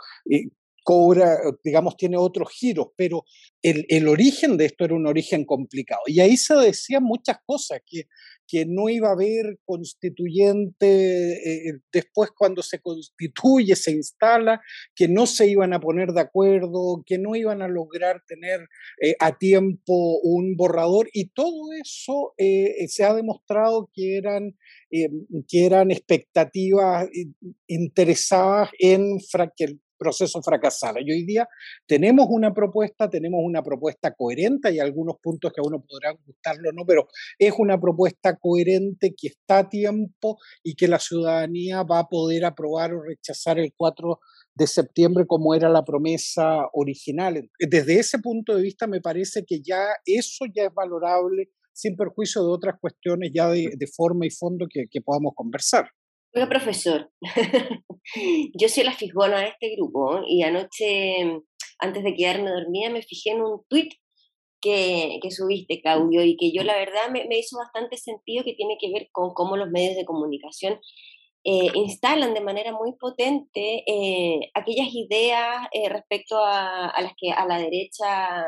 cobra, 0.83 1.37
digamos, 1.63 1.97
tiene 1.97 2.17
otros 2.17 2.49
giros, 2.51 2.87
pero 2.95 3.25
el, 3.61 3.85
el, 3.89 4.07
origen 4.07 4.57
de 4.57 4.65
esto 4.65 4.85
era 4.85 4.95
un 4.95 5.07
origen 5.07 5.45
complicado. 5.45 6.01
Y 6.07 6.19
ahí 6.19 6.37
se 6.37 6.55
decían 6.55 7.03
muchas 7.03 7.37
cosas, 7.45 7.81
que, 7.85 8.07
que 8.51 8.65
no 8.65 8.89
iba 8.89 9.07
a 9.07 9.13
haber 9.13 9.59
constituyente 9.63 11.69
eh, 11.69 11.79
después 11.89 12.31
cuando 12.35 12.61
se 12.61 12.79
constituye, 12.79 13.77
se 13.77 13.91
instala, 13.91 14.59
que 14.93 15.07
no 15.07 15.25
se 15.25 15.47
iban 15.47 15.71
a 15.71 15.79
poner 15.79 16.11
de 16.11 16.19
acuerdo, 16.19 17.01
que 17.05 17.17
no 17.17 17.37
iban 17.37 17.61
a 17.61 17.69
lograr 17.69 18.21
tener 18.27 18.67
eh, 19.01 19.15
a 19.21 19.37
tiempo 19.37 20.19
un 20.19 20.57
borrador, 20.57 21.09
y 21.13 21.29
todo 21.29 21.71
eso 21.81 22.33
eh, 22.37 22.89
se 22.89 23.05
ha 23.05 23.13
demostrado 23.13 23.89
que 23.93 24.17
eran, 24.17 24.57
que 24.89 25.65
eran 25.65 25.89
expectativas 25.89 27.07
interesadas 27.67 28.69
en 28.79 29.17
que 29.55 29.77
proceso 30.01 30.41
fracasara. 30.41 30.99
Y 31.05 31.11
hoy 31.11 31.25
día 31.25 31.47
tenemos 31.85 32.25
una 32.29 32.53
propuesta, 32.53 33.07
tenemos 33.07 33.39
una 33.43 33.61
propuesta 33.61 34.15
coherente, 34.15 34.69
hay 34.69 34.79
algunos 34.79 35.17
puntos 35.21 35.51
que 35.53 35.61
a 35.61 35.67
uno 35.67 35.83
podrán 35.87 36.17
gustarlo 36.25 36.69
o 36.69 36.73
no, 36.73 36.85
pero 36.87 37.07
es 37.37 37.53
una 37.59 37.79
propuesta 37.79 38.35
coherente 38.37 39.13
que 39.15 39.27
está 39.27 39.59
a 39.59 39.69
tiempo 39.69 40.37
y 40.63 40.73
que 40.73 40.87
la 40.87 40.97
ciudadanía 40.97 41.83
va 41.83 41.99
a 41.99 42.07
poder 42.07 42.45
aprobar 42.45 42.93
o 42.93 43.03
rechazar 43.03 43.59
el 43.59 43.73
4 43.77 44.19
de 44.55 44.67
septiembre 44.67 45.25
como 45.27 45.53
era 45.53 45.69
la 45.69 45.85
promesa 45.85 46.67
original. 46.73 47.47
Desde 47.59 47.99
ese 47.99 48.17
punto 48.17 48.55
de 48.55 48.63
vista 48.63 48.87
me 48.87 49.01
parece 49.01 49.45
que 49.45 49.61
ya 49.61 49.85
eso 50.05 50.45
ya 50.51 50.63
es 50.65 50.73
valorable 50.73 51.51
sin 51.73 51.95
perjuicio 51.95 52.41
de 52.41 52.49
otras 52.49 52.75
cuestiones 52.81 53.31
ya 53.33 53.49
de, 53.49 53.87
forma 53.95 54.25
y 54.25 54.31
fondo 54.31 54.65
que, 54.67 54.85
que 54.89 55.01
podamos 55.01 55.33
conversar. 55.35 55.89
Oiga, 56.33 56.47
profesor, 56.47 57.11
yo 58.57 58.69
soy 58.69 58.83
la 58.83 58.93
fijona 58.93 59.41
de 59.41 59.47
este 59.49 59.75
grupo 59.75 60.21
y 60.25 60.43
anoche, 60.43 61.41
antes 61.79 62.03
de 62.03 62.15
quedarme 62.15 62.51
dormida, 62.51 62.89
me 62.89 63.01
fijé 63.01 63.31
en 63.31 63.41
un 63.41 63.61
tuit 63.67 63.93
que, 64.61 65.19
que, 65.21 65.31
subiste, 65.31 65.81
Claudio, 65.81 66.23
y 66.23 66.37
que 66.37 66.53
yo 66.53 66.63
la 66.63 66.77
verdad 66.77 67.09
me, 67.11 67.25
me, 67.25 67.39
hizo 67.39 67.57
bastante 67.57 67.97
sentido 67.97 68.45
que 68.45 68.53
tiene 68.53 68.77
que 68.79 68.91
ver 68.91 69.09
con 69.11 69.33
cómo 69.33 69.57
los 69.57 69.69
medios 69.71 69.95
de 69.95 70.05
comunicación 70.05 70.79
eh, 71.43 71.71
instalan 71.73 72.35
de 72.35 72.41
manera 72.41 72.71
muy 72.71 72.93
potente 72.93 73.83
eh, 73.87 74.51
aquellas 74.53 74.89
ideas 74.93 75.67
eh, 75.71 75.89
respecto 75.89 76.37
a, 76.37 76.93
las 77.01 77.13
que 77.17 77.31
a 77.31 77.47
la 77.47 77.57
derecha 77.57 78.45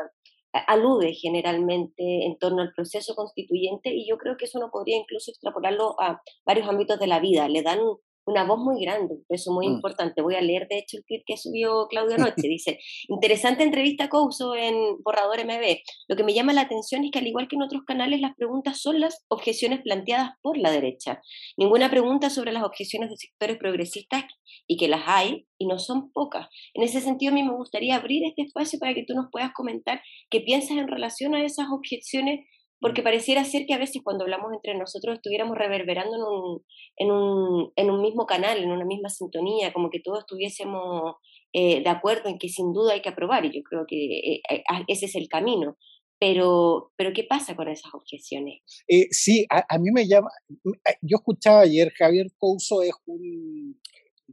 alude 0.66 1.14
generalmente 1.14 2.26
en 2.26 2.38
torno 2.38 2.62
al 2.62 2.72
proceso 2.72 3.14
constituyente 3.14 3.90
y 3.92 4.08
yo 4.08 4.18
creo 4.18 4.36
que 4.36 4.44
eso 4.44 4.58
no 4.58 4.70
podría 4.70 4.96
incluso 4.96 5.30
extrapolarlo 5.30 6.00
a 6.00 6.22
varios 6.46 6.68
ámbitos 6.68 6.98
de 6.98 7.06
la 7.06 7.20
vida. 7.20 7.48
Le 7.48 7.62
dan 7.62 7.80
una 8.26 8.44
voz 8.44 8.58
muy 8.58 8.82
grande, 8.82 9.14
un 9.14 9.24
peso 9.28 9.52
muy 9.52 9.68
mm. 9.68 9.74
importante. 9.74 10.22
Voy 10.22 10.34
a 10.34 10.40
leer, 10.40 10.66
de 10.68 10.78
hecho, 10.78 10.96
el 10.96 11.04
tweet 11.04 11.22
que 11.26 11.36
subió 11.36 11.86
Claudio 11.88 12.16
anoche. 12.18 12.48
Dice, 12.48 12.78
interesante 13.08 13.62
entrevista 13.62 14.08
Couso 14.08 14.54
en 14.54 14.74
Borrador 15.02 15.44
MB. 15.44 15.78
Lo 16.08 16.16
que 16.16 16.24
me 16.24 16.34
llama 16.34 16.52
la 16.52 16.62
atención 16.62 17.04
es 17.04 17.10
que 17.10 17.18
al 17.18 17.26
igual 17.26 17.48
que 17.48 17.56
en 17.56 17.62
otros 17.62 17.82
canales, 17.86 18.20
las 18.20 18.34
preguntas 18.34 18.80
son 18.80 19.00
las 19.00 19.24
objeciones 19.28 19.80
planteadas 19.82 20.32
por 20.42 20.58
la 20.58 20.70
derecha. 20.70 21.20
Ninguna 21.56 21.90
pregunta 21.90 22.30
sobre 22.30 22.52
las 22.52 22.64
objeciones 22.64 23.10
de 23.10 23.16
sectores 23.16 23.58
progresistas 23.58 24.24
y 24.66 24.76
que 24.76 24.88
las 24.88 25.02
hay 25.06 25.46
y 25.58 25.66
no 25.66 25.78
son 25.78 26.10
pocas. 26.12 26.48
En 26.74 26.82
ese 26.82 27.00
sentido, 27.00 27.32
a 27.32 27.34
mí 27.34 27.42
me 27.42 27.54
gustaría 27.54 27.96
abrir 27.96 28.24
este 28.24 28.42
espacio 28.42 28.78
para 28.78 28.94
que 28.94 29.04
tú 29.04 29.14
nos 29.14 29.26
puedas 29.30 29.52
comentar 29.52 30.00
qué 30.30 30.40
piensas 30.40 30.76
en 30.76 30.88
relación 30.88 31.34
a 31.34 31.44
esas 31.44 31.66
objeciones 31.70 32.46
porque 32.84 33.02
pareciera 33.02 33.42
ser 33.46 33.64
que 33.64 33.72
a 33.72 33.78
veces 33.78 34.02
cuando 34.04 34.24
hablamos 34.24 34.52
entre 34.52 34.76
nosotros 34.76 35.14
estuviéramos 35.14 35.56
reverberando 35.56 36.16
en 36.16 36.22
un, 36.22 36.62
en 36.98 37.10
un, 37.10 37.72
en 37.76 37.90
un 37.90 38.02
mismo 38.02 38.26
canal, 38.26 38.58
en 38.58 38.70
una 38.70 38.84
misma 38.84 39.08
sintonía, 39.08 39.72
como 39.72 39.88
que 39.88 40.00
todos 40.00 40.18
estuviésemos 40.18 41.14
eh, 41.54 41.82
de 41.82 41.88
acuerdo 41.88 42.28
en 42.28 42.38
que 42.38 42.50
sin 42.50 42.74
duda 42.74 42.92
hay 42.92 43.00
que 43.00 43.08
aprobar, 43.08 43.46
y 43.46 43.56
yo 43.56 43.62
creo 43.62 43.86
que 43.88 44.18
eh, 44.18 44.42
eh, 44.50 44.62
ese 44.86 45.06
es 45.06 45.14
el 45.14 45.28
camino. 45.28 45.78
Pero, 46.20 46.92
pero 46.96 47.14
¿qué 47.14 47.24
pasa 47.24 47.56
con 47.56 47.68
esas 47.68 47.94
objeciones? 47.94 48.60
sí, 49.10 49.46
a, 49.48 49.78
mí 49.78 49.90
me 49.90 50.06
llama, 50.06 50.28
yo 51.00 51.16
escuchaba 51.16 51.60
ayer, 51.60 51.90
Javier 51.96 52.26
Couso 52.36 52.82
es 52.82 52.92
un 53.06 53.80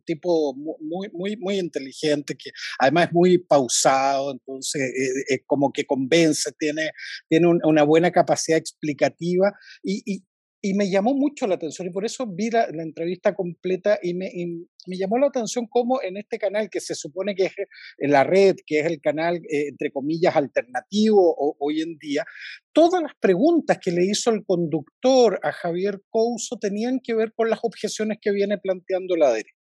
tipo 0.05 0.53
muy, 0.55 1.09
muy, 1.13 1.37
muy 1.37 1.59
inteligente, 1.59 2.35
que 2.35 2.51
además 2.79 3.07
es 3.07 3.13
muy 3.13 3.37
pausado, 3.37 4.31
entonces 4.31 4.81
es 5.27 5.41
como 5.45 5.71
que 5.71 5.85
convence, 5.85 6.51
tiene, 6.57 6.91
tiene 7.29 7.47
una 7.47 7.83
buena 7.83 8.11
capacidad 8.11 8.57
explicativa 8.57 9.51
y, 9.83 10.23
y 10.63 10.75
me 10.75 10.89
llamó 10.89 11.15
mucho 11.15 11.47
la 11.47 11.55
atención 11.55 11.87
y 11.87 11.91
por 11.91 12.05
eso 12.05 12.27
vi 12.27 12.51
la, 12.51 12.65
entrevista 12.65 13.33
completa 13.33 13.97
y 14.01 14.13
me, 14.13 14.31
me, 14.85 14.97
llamó 14.97 15.17
la 15.17 15.27
atención 15.27 15.65
cómo 15.67 16.01
en 16.03 16.17
este 16.17 16.37
canal 16.37 16.69
que 16.69 16.79
se 16.79 16.93
supone 16.93 17.33
que 17.33 17.45
es 17.45 17.53
la 17.97 18.23
red, 18.23 18.55
que 18.65 18.79
es 18.79 18.85
el 18.85 19.01
canal 19.01 19.37
eh, 19.37 19.69
entre 19.69 19.91
comillas 19.91 20.35
alternativo 20.35 21.55
hoy 21.59 21.81
en 21.81 21.97
día, 21.97 22.25
todas 22.73 23.01
las 23.01 23.13
preguntas 23.19 23.79
que 23.81 23.91
le 23.91 24.05
hizo 24.05 24.29
el 24.29 24.45
conductor 24.45 25.39
a 25.41 25.51
Javier 25.51 26.01
Couso 26.11 26.59
tenían 26.59 26.99
que 27.03 27.15
ver 27.15 27.33
con 27.33 27.49
las 27.49 27.59
objeciones 27.63 28.19
que 28.21 28.31
viene 28.31 28.59
planteando 28.59 29.15
la 29.15 29.31
derecha. 29.31 29.60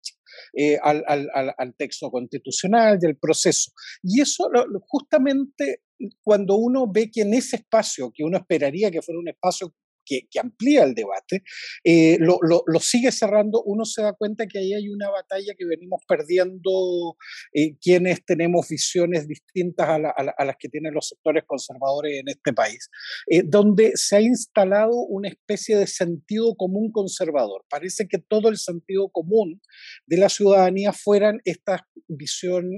Eh, 0.52 0.78
al, 0.82 1.04
al, 1.06 1.54
al, 1.56 1.74
texto 1.76 2.10
constitucional 2.10 2.98
y 3.00 3.06
al 3.06 3.16
proceso. 3.16 3.72
Y 4.02 4.20
eso 4.20 4.50
justamente 4.86 5.82
cuando 6.22 6.56
uno 6.56 6.86
ve 6.90 7.10
que 7.10 7.22
en 7.22 7.34
ese 7.34 7.56
espacio, 7.56 8.12
que 8.14 8.24
uno 8.24 8.36
esperaría 8.36 8.90
que 8.90 9.02
fuera 9.02 9.18
un 9.18 9.28
espacio 9.28 9.74
que, 10.04 10.28
amplía 10.38 10.84
el 10.84 10.94
debate, 10.94 11.42
eh, 11.84 12.18
lo, 12.20 12.40
sigue 12.80 13.12
cerrando, 13.12 13.62
uno 13.64 13.84
se 13.84 14.02
da 14.02 14.12
cuenta 14.12 14.46
que 14.46 14.58
ahí 14.58 14.74
hay 14.74 14.88
una 14.88 15.10
batalla 15.10 15.54
que 15.56 15.64
venimos 15.64 16.02
perdiendo 16.06 17.16
eh, 17.52 17.76
quienes 17.80 18.24
tenemos 18.24 18.68
visiones 18.68 19.26
distintas 19.26 19.88
a, 19.88 20.44
las 20.44 20.56
que 20.58 20.68
tienen 20.68 20.94
los 20.94 21.08
sectores 21.08 21.44
conservadores 21.46 22.20
en 22.20 22.28
este 22.28 22.52
país, 22.52 22.90
eh, 23.28 23.42
donde 23.44 23.92
se 23.94 24.16
ha 24.16 24.20
instalado 24.20 24.92
una 24.92 25.28
especie 25.28 25.76
de 25.76 25.86
sentido 25.86 26.54
común 26.56 26.90
conservador. 26.92 27.64
Parece 27.68 28.06
que 28.08 28.18
todo 28.18 28.48
el 28.48 28.56
sentido 28.56 29.08
común 29.08 29.60
de 30.06 30.16
la 30.18 30.28
ciudadanía 30.28 30.92
fueran 30.92 31.40
esta 31.44 31.86
visión 32.08 32.70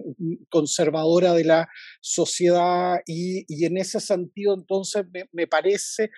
conservadora 0.48 1.32
de 1.34 1.44
la 1.44 1.68
sociedad 2.00 3.00
y, 3.06 3.44
en 3.64 3.78
ese 3.78 4.00
sentido 4.00 4.54
entonces 4.54 5.04
me 5.32 5.46
parece 5.46 6.10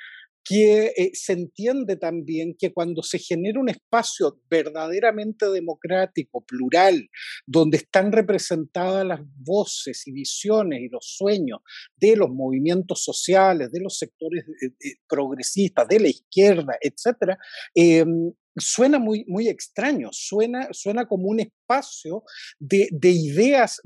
que 0.48 0.92
eh, 0.96 1.10
se 1.12 1.34
entiende 1.34 1.96
también 1.96 2.56
que 2.58 2.72
cuando 2.72 3.02
se 3.02 3.18
genera 3.18 3.60
un 3.60 3.68
espacio 3.68 4.40
verdaderamente 4.48 5.46
democrático, 5.50 6.44
plural, 6.44 7.10
donde 7.46 7.76
están 7.76 8.12
representadas 8.12 9.06
las 9.06 9.20
voces 9.36 10.06
y 10.06 10.12
visiones 10.12 10.80
y 10.80 10.88
los 10.88 11.04
sueños 11.04 11.58
de 11.96 12.16
los 12.16 12.30
movimientos 12.30 13.02
sociales, 13.02 13.70
de 13.70 13.80
los 13.80 13.98
sectores 13.98 14.44
eh, 14.62 14.70
eh, 14.82 14.94
progresistas, 15.06 15.86
de 15.86 16.00
la 16.00 16.08
izquierda, 16.08 16.78
etcétera, 16.80 17.36
em, 17.74 18.32
suena 18.56 18.98
muy, 18.98 19.24
muy 19.28 19.48
extraño, 19.48 20.08
suena, 20.12 20.68
suena 20.72 21.06
como 21.06 21.28
un 21.28 21.40
espacio 21.40 22.24
de, 22.58 22.88
ideas 23.02 23.80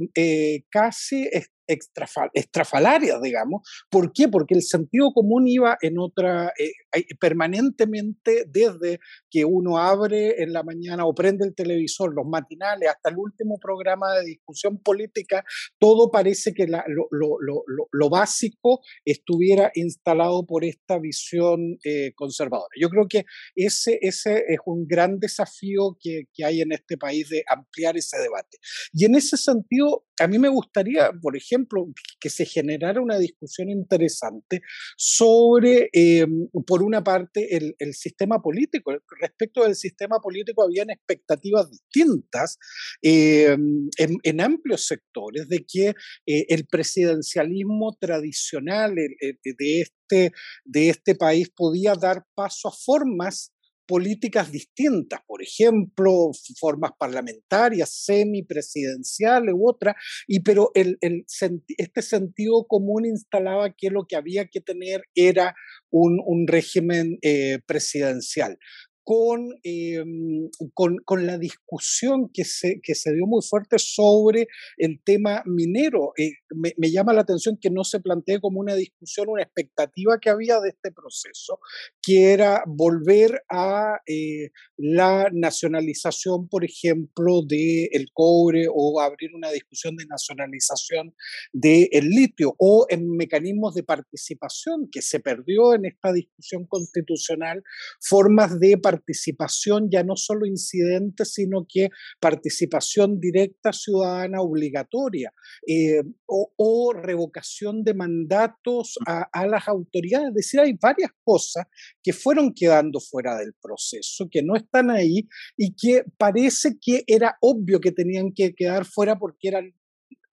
casi 0.70 1.29
extrafalarias, 1.72 3.20
digamos. 3.22 3.62
¿Por 3.90 4.12
qué? 4.12 4.28
Porque 4.28 4.54
el 4.54 4.62
sentido 4.62 5.12
común 5.12 5.46
iba 5.46 5.76
en 5.80 5.98
otra, 5.98 6.52
eh, 6.58 6.72
permanentemente 7.20 8.44
desde 8.48 9.00
que 9.30 9.44
uno 9.44 9.78
abre 9.78 10.42
en 10.42 10.52
la 10.52 10.62
mañana 10.62 11.06
o 11.06 11.14
prende 11.14 11.46
el 11.46 11.54
televisor, 11.54 12.14
los 12.14 12.26
matinales, 12.26 12.88
hasta 12.88 13.11
el 13.11 13.16
último 13.18 13.58
programa 13.58 14.14
de 14.14 14.24
discusión 14.24 14.78
política, 14.78 15.44
todo 15.78 16.11
parece 16.11 16.52
que 16.54 16.66
lo, 16.66 18.11
básico 18.11 18.80
estuviera 19.04 19.70
instalado 19.74 20.44
por 20.46 20.64
esta 20.64 20.98
visión 20.98 21.78
eh, 21.85 22.12
conservadora. 22.14 22.68
Yo 22.78 22.88
creo 22.90 23.06
que 23.08 23.24
ese, 23.54 23.98
ese 24.02 24.44
es 24.48 24.58
un 24.66 24.87
gran 24.87 25.18
desafío 25.18 25.96
que, 25.98 26.24
que 26.35 26.44
hay 26.44 26.61
en 26.61 26.72
este 26.72 26.98
país 26.98 27.28
de 27.28 27.42
ampliar 27.48 27.96
ese 27.96 28.18
debate. 28.18 28.58
Y 28.92 29.04
en 29.06 29.14
ese 29.14 29.37
sentido, 29.37 30.04
a 30.22 30.28
mí 30.28 30.38
me 30.38 30.48
gustaría, 30.48 31.11
por 31.20 31.37
ejemplo, 31.37 31.87
que 32.20 32.30
se 32.30 32.46
generara 32.46 33.00
una 33.00 33.18
discusión 33.18 33.68
interesante 33.68 34.62
sobre, 34.96 35.90
eh, 35.92 36.26
por 36.66 36.82
una 36.82 37.02
parte, 37.02 37.56
el, 37.56 37.94
sistema 37.94 38.40
político. 38.40 38.92
Respecto 39.20 39.64
del 39.64 39.74
sistema 39.74 40.18
político, 40.18 40.62
habían 40.62 40.90
expectativas 40.90 41.70
distintas 41.70 42.58
eh, 43.02 43.56
en, 43.98 44.40
amplios 44.40 44.87
sectores 44.87 45.48
de 45.48 45.64
que 45.64 45.88
eh, 46.26 46.46
el 46.48 46.66
presidencialismo 46.66 47.96
tradicional 48.00 48.94
de, 48.94 49.80
este, 49.80 50.32
de 50.64 50.88
este 50.88 51.14
país 51.14 51.50
podía 51.54 51.94
dar 51.94 52.24
paso 52.35 52.68
a 52.68 52.72
formas 52.72 53.51
políticas 53.86 54.50
distintas, 54.52 55.20
por 55.26 55.42
ejemplo, 55.42 56.30
formas 56.58 56.92
parlamentarias, 56.98 58.04
semipresidenciales 58.04 59.54
u 59.54 59.68
otras, 59.68 59.94
y 60.26 60.40
pero 60.40 60.70
el, 60.74 60.98
este 61.00 62.02
sentido 62.02 62.66
común 62.66 63.06
instalaba 63.06 63.74
que 63.76 63.90
lo 63.90 64.06
que 64.06 64.16
había 64.16 64.46
que 64.46 64.60
tener 64.60 65.02
era 65.14 65.54
un, 65.90 66.46
régimen 66.46 67.18
eh, 67.22 67.58
presidencial 67.66 68.58
con, 69.04 69.48
em, 69.62 70.48
con, 70.74 70.98
con, 71.04 71.26
la 71.26 71.38
discusión 71.38 72.30
que 72.32 72.44
se, 72.44 72.80
que 72.82 72.94
se 72.94 73.12
dio 73.12 73.26
muy 73.26 73.42
fuerte 73.42 73.78
sobre 73.78 74.48
el 74.76 75.00
tema 75.04 75.42
minero. 75.46 76.12
Eh, 76.16 76.32
me, 76.54 76.72
me, 76.76 76.90
llama 76.90 77.12
la 77.12 77.22
atención 77.22 77.58
que 77.60 77.70
no 77.70 77.84
se 77.84 78.00
plantee 78.00 78.40
como 78.40 78.60
una 78.60 78.74
discusión, 78.74 79.28
una 79.28 79.42
expectativa 79.42 80.18
que 80.20 80.30
había 80.30 80.60
de 80.60 80.70
este 80.70 80.92
proceso, 80.92 81.58
que 82.00 82.32
era 82.32 82.62
volver 82.66 83.42
a 83.50 84.00
eh, 84.06 84.50
la 84.76 85.28
nacionalización, 85.32 86.48
por 86.48 86.64
ejemplo, 86.64 87.42
del 87.46 87.88
el 87.92 88.08
cobre 88.12 88.66
o 88.72 89.00
abrir 89.00 89.34
una 89.34 89.50
discusión 89.50 89.96
de 89.96 90.06
nacionalización 90.06 91.14
del 91.52 91.88
el 91.90 92.08
litio 92.08 92.54
o 92.58 92.86
en 92.88 93.10
mecanismos 93.16 93.74
de 93.74 93.82
participación 93.82 94.88
que 94.90 95.02
se 95.02 95.20
perdió 95.20 95.74
en 95.74 95.86
esta 95.86 96.12
discusión 96.12 96.66
constitucional, 96.66 97.62
formas 98.00 98.58
de 98.58 98.78
participación 98.78 98.91
participación 98.92 99.88
ya 99.90 100.02
no 100.02 100.16
solo 100.16 100.46
incidente, 100.46 101.24
sino 101.24 101.66
que 101.68 101.88
participación 102.20 103.18
directa 103.20 103.72
ciudadana 103.72 104.40
obligatoria 104.40 105.33
eh, 105.66 106.02
o, 106.26 106.92
revocación 106.94 107.85
de 107.85 107.94
mandatos 107.94 108.98
a, 109.07 109.28
a, 109.33 109.46
las 109.46 109.68
autoridades. 109.68 110.28
Es 110.28 110.35
decir, 110.35 110.61
hay 110.61 110.74
varias 110.81 111.11
cosas 111.24 111.64
que 112.02 112.12
fueron 112.12 112.52
quedando 112.55 113.00
fuera 113.00 113.37
del 113.37 113.52
proceso, 113.61 114.28
que 114.31 114.42
no 114.42 114.57
están 114.57 114.90
ahí 114.90 115.28
y 115.57 115.74
que 115.74 116.05
parece 116.18 116.76
que 116.81 117.05
era 117.07 117.37
obvio 117.40 117.81
que 117.81 117.92
tenían 117.92 118.33
que 118.35 118.55
quedar 118.55 118.85
fuera 118.85 119.18
porque 119.18 119.48
eran 119.48 119.72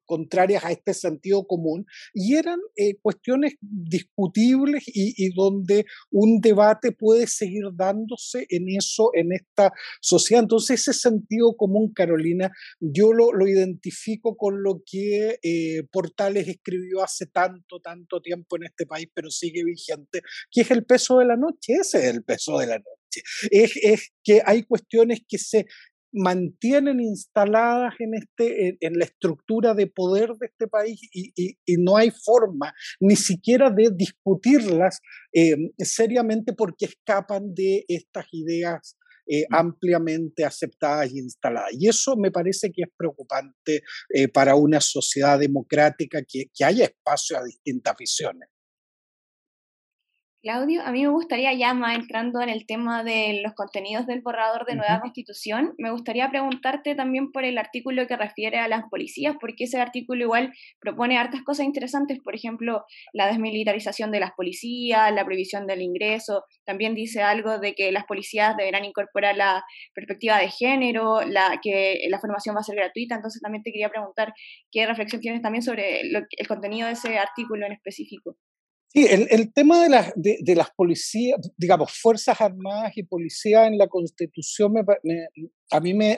contrarias 0.10 0.65
a 0.65 0.72
este 0.72 0.95
sentido 0.95 1.45
común 1.45 1.86
y 2.15 2.36
eran 2.36 2.60
eh, 2.76 2.95
cuestiones 3.00 3.54
discutibles 3.62 4.84
y, 4.88 5.30
donde 5.36 5.86
un 6.10 6.41
debate 6.41 6.91
puede 6.91 7.28
seguir 7.28 7.65
dándose 7.76 8.48
en 8.50 8.69
eso, 8.69 9.12
en 9.13 9.34
esta 9.34 9.72
sociedad. 10.02 10.41
Entonces 10.41 10.82
ese 10.82 10.93
sentido 10.93 11.56
común, 11.56 11.93
Carolina, 11.93 12.50
yo 12.80 13.13
lo, 13.13 13.32
lo 13.32 13.48
identifico 13.48 14.36
con 14.36 14.63
lo 14.63 14.82
que 14.84 15.38
eh, 15.43 15.84
Portales 15.91 16.48
escribió 16.48 17.04
hace 17.04 17.28
tanto, 17.28 17.80
tanto 17.80 18.19
tiempo 18.19 18.58
en 18.58 18.63
este 18.63 18.88
país, 18.88 19.10
pero 19.13 19.30
sigue 19.30 19.63
vigente, 19.63 20.22
que 20.50 20.62
es 20.62 20.72
el 20.72 20.86
peso 20.86 21.19
de 21.19 21.26
la 21.26 21.38
noche, 21.38 21.74
ese 21.74 22.00
es 22.00 22.06
el 22.15 22.24
peso 22.24 22.58
de 22.58 22.65
la 22.65 22.80
noche. 22.80 23.22
Es, 23.52 23.76
es, 23.76 24.12
que 24.24 24.41
hay 24.43 24.63
cuestiones 24.63 25.22
que 25.28 25.38
se 25.38 25.65
mantienen 26.12 27.00
instaladas 27.00 27.93
en, 28.00 28.13
este, 28.15 28.78
en, 28.82 28.93
la 28.98 29.06
estructura 29.06 29.74
de 29.74 29.88
poder 29.88 30.34
de 30.39 30.48
este 30.48 30.67
país 30.67 31.00
y, 31.13 31.56
no 31.78 31.98
hay 31.98 32.12
forma 32.12 32.74
ni 33.00 33.15
siquiera 33.15 33.69
de 33.69 33.89
discutirlas 33.95 35.00
eh, 35.34 35.56
seriamente 35.78 36.54
porque 36.54 36.86
escapan 36.86 37.54
de 37.54 37.86
estas 37.88 38.26
ideas 38.32 38.98
eh, 39.32 39.45
ampliamente 39.52 40.43
aceptadas 40.43 41.12
e 41.12 41.19
instaladas. 41.19 41.72
Y 41.74 41.88
eso 41.88 42.17
me 42.17 42.32
parece 42.32 42.72
que 42.72 42.82
es 42.82 42.89
preocupante 42.98 43.84
eh, 44.13 44.28
para 44.28 44.56
una 44.56 44.82
sociedad 44.82 45.38
democrática 45.38 46.24
que, 46.28 46.45
que 46.52 46.65
haya 46.65 46.86
espacio 46.86 47.38
a 47.38 47.43
distintas 47.43 47.95
visiones. 47.95 48.50
Claudio, 50.41 50.82
a 50.84 50.93
mí 50.93 51.02
me 51.02 51.12
gustaría 51.12 51.52
ya 51.52 51.73
más 51.73 51.97
entrando 51.97 52.41
en 52.41 52.47
el 52.47 52.65
tema 52.65 53.04
de 53.04 53.41
los 53.43 53.54
contenidos 53.56 54.06
del 54.08 54.21
borrador 54.21 54.65
de 54.65 54.75
nueva 54.75 55.02
constitución, 55.02 55.73
me 55.78 55.91
gustaría 55.91 56.30
preguntarte 56.30 56.95
también 56.95 57.34
por 57.34 57.43
el 57.43 57.58
artículo 57.58 58.08
que 58.08 58.15
refiere 58.15 58.58
a 58.58 58.69
las 58.69 58.84
policías, 58.89 59.36
porque 59.41 59.65
ese 59.65 59.82
artículo 59.82 60.23
igual 60.23 60.54
propone 60.80 61.17
hartas 61.17 61.42
cosas 61.44 61.65
interesantes, 61.65 62.19
por 62.23 62.35
ejemplo, 62.35 62.85
la 63.12 63.27
desmilitarización 63.27 64.12
de 64.12 64.21
las 64.21 64.31
policías, 64.31 65.13
la 65.13 65.25
prohibición 65.25 65.67
del 65.67 65.81
ingreso, 65.81 66.46
también 66.63 66.96
dice 66.96 67.21
algo 67.21 67.60
de 67.60 67.73
que 67.75 67.92
las 67.92 68.06
policías 68.06 68.56
deberán 68.56 68.85
incorporar 68.85 69.35
la 69.35 69.62
perspectiva 69.94 70.37
de 70.37 70.50
género, 70.50 71.19
la, 71.21 71.60
que 71.62 72.00
la 72.08 72.19
formación 72.19 72.56
va 72.56 72.62
a 72.62 72.63
ser 72.63 72.77
gratuita, 72.77 73.15
entonces 73.15 73.42
también 73.42 73.62
te 73.62 73.73
quería 73.73 73.90
preguntar 73.90 74.31
qué 74.71 74.85
reflexión 74.85 75.21
tienes 75.21 75.42
también 75.42 75.63
sobre 75.63 76.00
el 76.00 76.48
contenido 76.48 76.87
de 76.87 76.94
ese 76.94 77.19
artículo 77.19 77.65
en 77.65 77.73
específico. 77.73 78.37
Sí, 78.92 79.06
el, 79.08 79.54
tema 79.54 79.83
de 79.83 79.90
las, 79.90 80.13
de, 80.15 80.56
las 80.56 80.71
policías, 80.71 81.40
digamos, 81.58 81.92
Fuerzas 82.02 82.42
Armadas 82.42 82.94
y 82.96 83.04
Policía 83.04 83.67
en 83.67 83.77
la 83.77 83.87
Constitución, 83.87 84.73
me, 84.73 85.27
a 85.69 85.79
mí 85.79 85.94
me, 85.94 86.17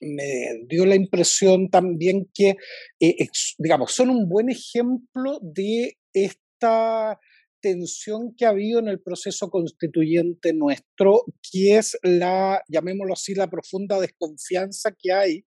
me 0.00 0.64
dio 0.66 0.86
la 0.86 0.94
impresión 0.94 1.68
también 1.68 2.30
que, 2.32 2.56
eh, 2.98 3.28
digamos, 3.58 3.92
son 3.92 4.08
un 4.08 4.28
buen 4.28 4.48
ejemplo 4.48 5.38
de 5.42 5.98
esta 6.14 7.18
tensión 7.60 8.34
que 8.34 8.46
ha 8.46 8.50
habido 8.50 8.78
en 8.78 8.88
el 8.88 9.00
proceso 9.02 9.50
constituyente 9.50 10.54
nuestro, 10.54 11.24
que 11.52 11.76
es 11.76 11.98
la, 12.02 12.62
llamémoslo 12.68 13.12
así, 13.12 13.34
la 13.34 13.50
profunda 13.50 14.00
desconfianza 14.00 14.92
que 14.98 15.12
hay 15.12 15.44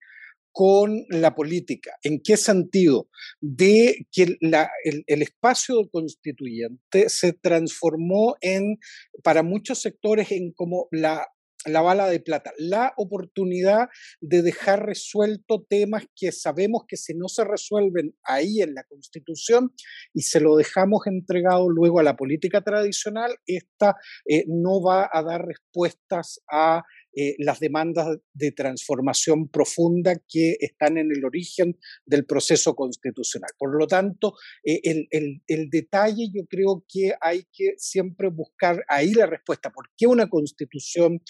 con 0.53 1.05
la 1.09 1.35
política. 1.35 1.97
¿En 2.03 2.21
qué 2.21 2.37
sentido? 2.37 3.09
De 3.41 4.07
que 4.11 4.37
el, 4.39 5.21
espacio 5.21 5.89
constituyente 5.91 7.09
se 7.09 7.33
transformó 7.33 8.35
en, 8.39 8.77
para 9.23 9.43
muchos 9.43 9.81
sectores, 9.81 10.31
en 10.31 10.53
como 10.53 10.87
la 10.91 11.27
la 11.65 11.81
bala 11.81 12.09
de 12.09 12.19
plata, 12.19 12.51
la 12.57 12.93
oportunidad 12.97 13.89
de 14.21 14.41
dejar 14.41 14.85
resuelto 14.85 15.65
temas 15.67 16.05
que 16.15 16.31
sabemos 16.31 16.83
que 16.87 16.97
si 16.97 17.13
no 17.13 17.27
se 17.27 17.43
resuelven 17.43 18.15
ahí 18.23 18.61
en 18.61 18.73
la 18.73 18.83
Constitución 18.83 19.73
y 20.13 20.23
se 20.23 20.39
lo 20.39 20.55
dejamos 20.55 21.07
entregado 21.07 21.69
luego 21.69 21.99
a 21.99 22.03
la 22.03 22.15
política 22.15 22.61
tradicional, 22.61 23.35
esta 23.45 23.95
eh, 24.25 24.43
no 24.47 24.81
va 24.81 25.09
a 25.11 25.23
dar 25.23 25.45
respuestas 25.45 26.41
a 26.51 26.83
eh, 27.15 27.35
las 27.37 27.59
demandas 27.59 28.17
de 28.33 28.51
transformación 28.51 29.47
profunda 29.47 30.15
que 30.27 30.57
están 30.59 30.97
en 30.97 31.11
el 31.11 31.23
origen 31.25 31.77
del 32.05 32.25
proceso 32.25 32.75
constitucional. 32.75 33.51
Por 33.57 33.77
lo 33.77 33.85
tanto, 33.85 34.33
eh, 34.63 34.81
el, 35.11 35.69
detalle 35.69 36.29
yo 36.33 36.45
creo 36.47 36.83
que 36.87 37.13
hay 37.21 37.43
que 37.53 37.75
siempre 37.77 38.29
buscar 38.29 38.83
ahí 38.87 39.13
la 39.13 39.27
respuesta. 39.27 39.69
¿Por 39.69 39.89
qué 39.95 40.07
una 40.07 40.27
constitución 40.27 41.21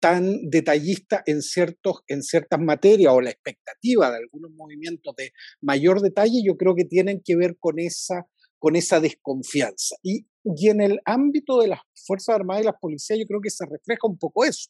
tan 0.00 0.48
detallista 0.48 1.22
en, 1.26 1.42
ciertos, 1.42 2.00
en 2.06 2.22
ciertas 2.22 2.60
materias 2.60 3.12
o 3.12 3.20
la 3.20 3.30
expectativa 3.30 4.10
de 4.10 4.16
algunos 4.16 4.50
movimientos 4.52 5.14
de 5.16 5.32
mayor 5.60 6.00
detalle? 6.00 6.42
Yo 6.42 6.56
creo 6.56 6.74
que 6.74 6.84
tienen 6.84 7.20
que 7.22 7.36
ver 7.36 7.56
con 7.60 7.78
esa 7.78 8.26
con 8.58 8.74
esa 8.74 8.98
desconfianza. 8.98 9.94
Y, 10.02 10.26
y, 10.42 10.68
en 10.68 10.80
el 10.80 10.98
ámbito 11.04 11.60
de 11.60 11.68
las 11.68 11.80
Fuerzas 12.06 12.34
Armadas 12.34 12.62
y 12.62 12.66
las 12.66 12.80
policías, 12.80 13.16
yo 13.16 13.24
creo 13.24 13.40
que 13.40 13.50
se 13.50 13.64
refleja 13.64 14.00
un 14.02 14.18
poco 14.18 14.44
eso. 14.44 14.68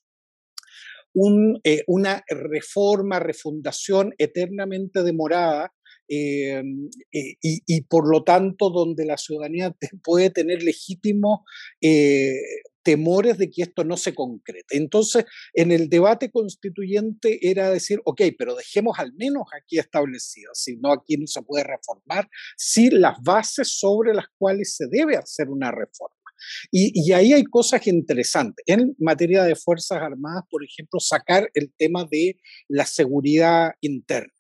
Eh, 1.64 1.82
una 1.86 2.24
reforma, 2.28 3.18
refundación 3.18 4.14
eternamente 4.18 5.02
demorada 5.02 5.72
eh, 6.08 6.62
eh, 7.12 7.34
y, 7.40 7.80
por 7.82 8.08
lo 8.08 8.22
tanto 8.24 8.70
donde 8.70 9.04
la 9.04 9.16
ciudadanía 9.16 9.74
puede 10.04 10.30
tener 10.30 10.62
legítimos 10.62 11.40
temores 12.82 13.36
de 13.36 13.50
que 13.50 13.62
esto 13.62 13.84
no 13.84 13.96
se 13.96 14.14
concrete. 14.14 14.76
Entonces, 14.76 15.24
en 15.52 15.72
el 15.72 15.88
debate 15.90 16.30
constituyente 16.30 17.38
era 17.50 17.70
decir, 17.70 18.00
ok, 18.04 18.22
pero 18.38 18.54
dejemos 18.54 18.98
al 18.98 19.12
menos 19.14 19.42
aquí 19.54 19.78
establecido, 19.78 20.52
si 20.54 20.76
no 20.76 20.92
aquí 20.92 21.16
no 21.18 21.26
se 21.26 21.42
puede 21.42 21.64
reformar, 21.64 22.30
si 22.56 22.90
las 22.90 23.18
bases 23.22 23.78
sobre 23.78 24.14
las 24.14 24.26
cuales 24.38 24.74
se 24.74 24.86
debe 24.90 25.16
hacer 25.16 25.48
una 25.50 25.70
reforma. 25.70 26.17
Y, 26.70 27.12
ahí 27.12 27.32
hay 27.32 27.45
cosas 27.45 27.86
interesantes. 27.86 28.64
En 28.66 28.95
materia 28.99 29.45
de 29.45 29.57
Fuerzas 29.57 30.01
Armadas, 30.03 30.45
por 30.51 30.64
ejemplo, 30.64 31.01
sacar 31.01 31.51
el 31.55 31.72
tema 31.76 32.05
de 32.11 32.39
la 32.68 32.84
seguridad 32.84 33.72
interna. 33.80 34.32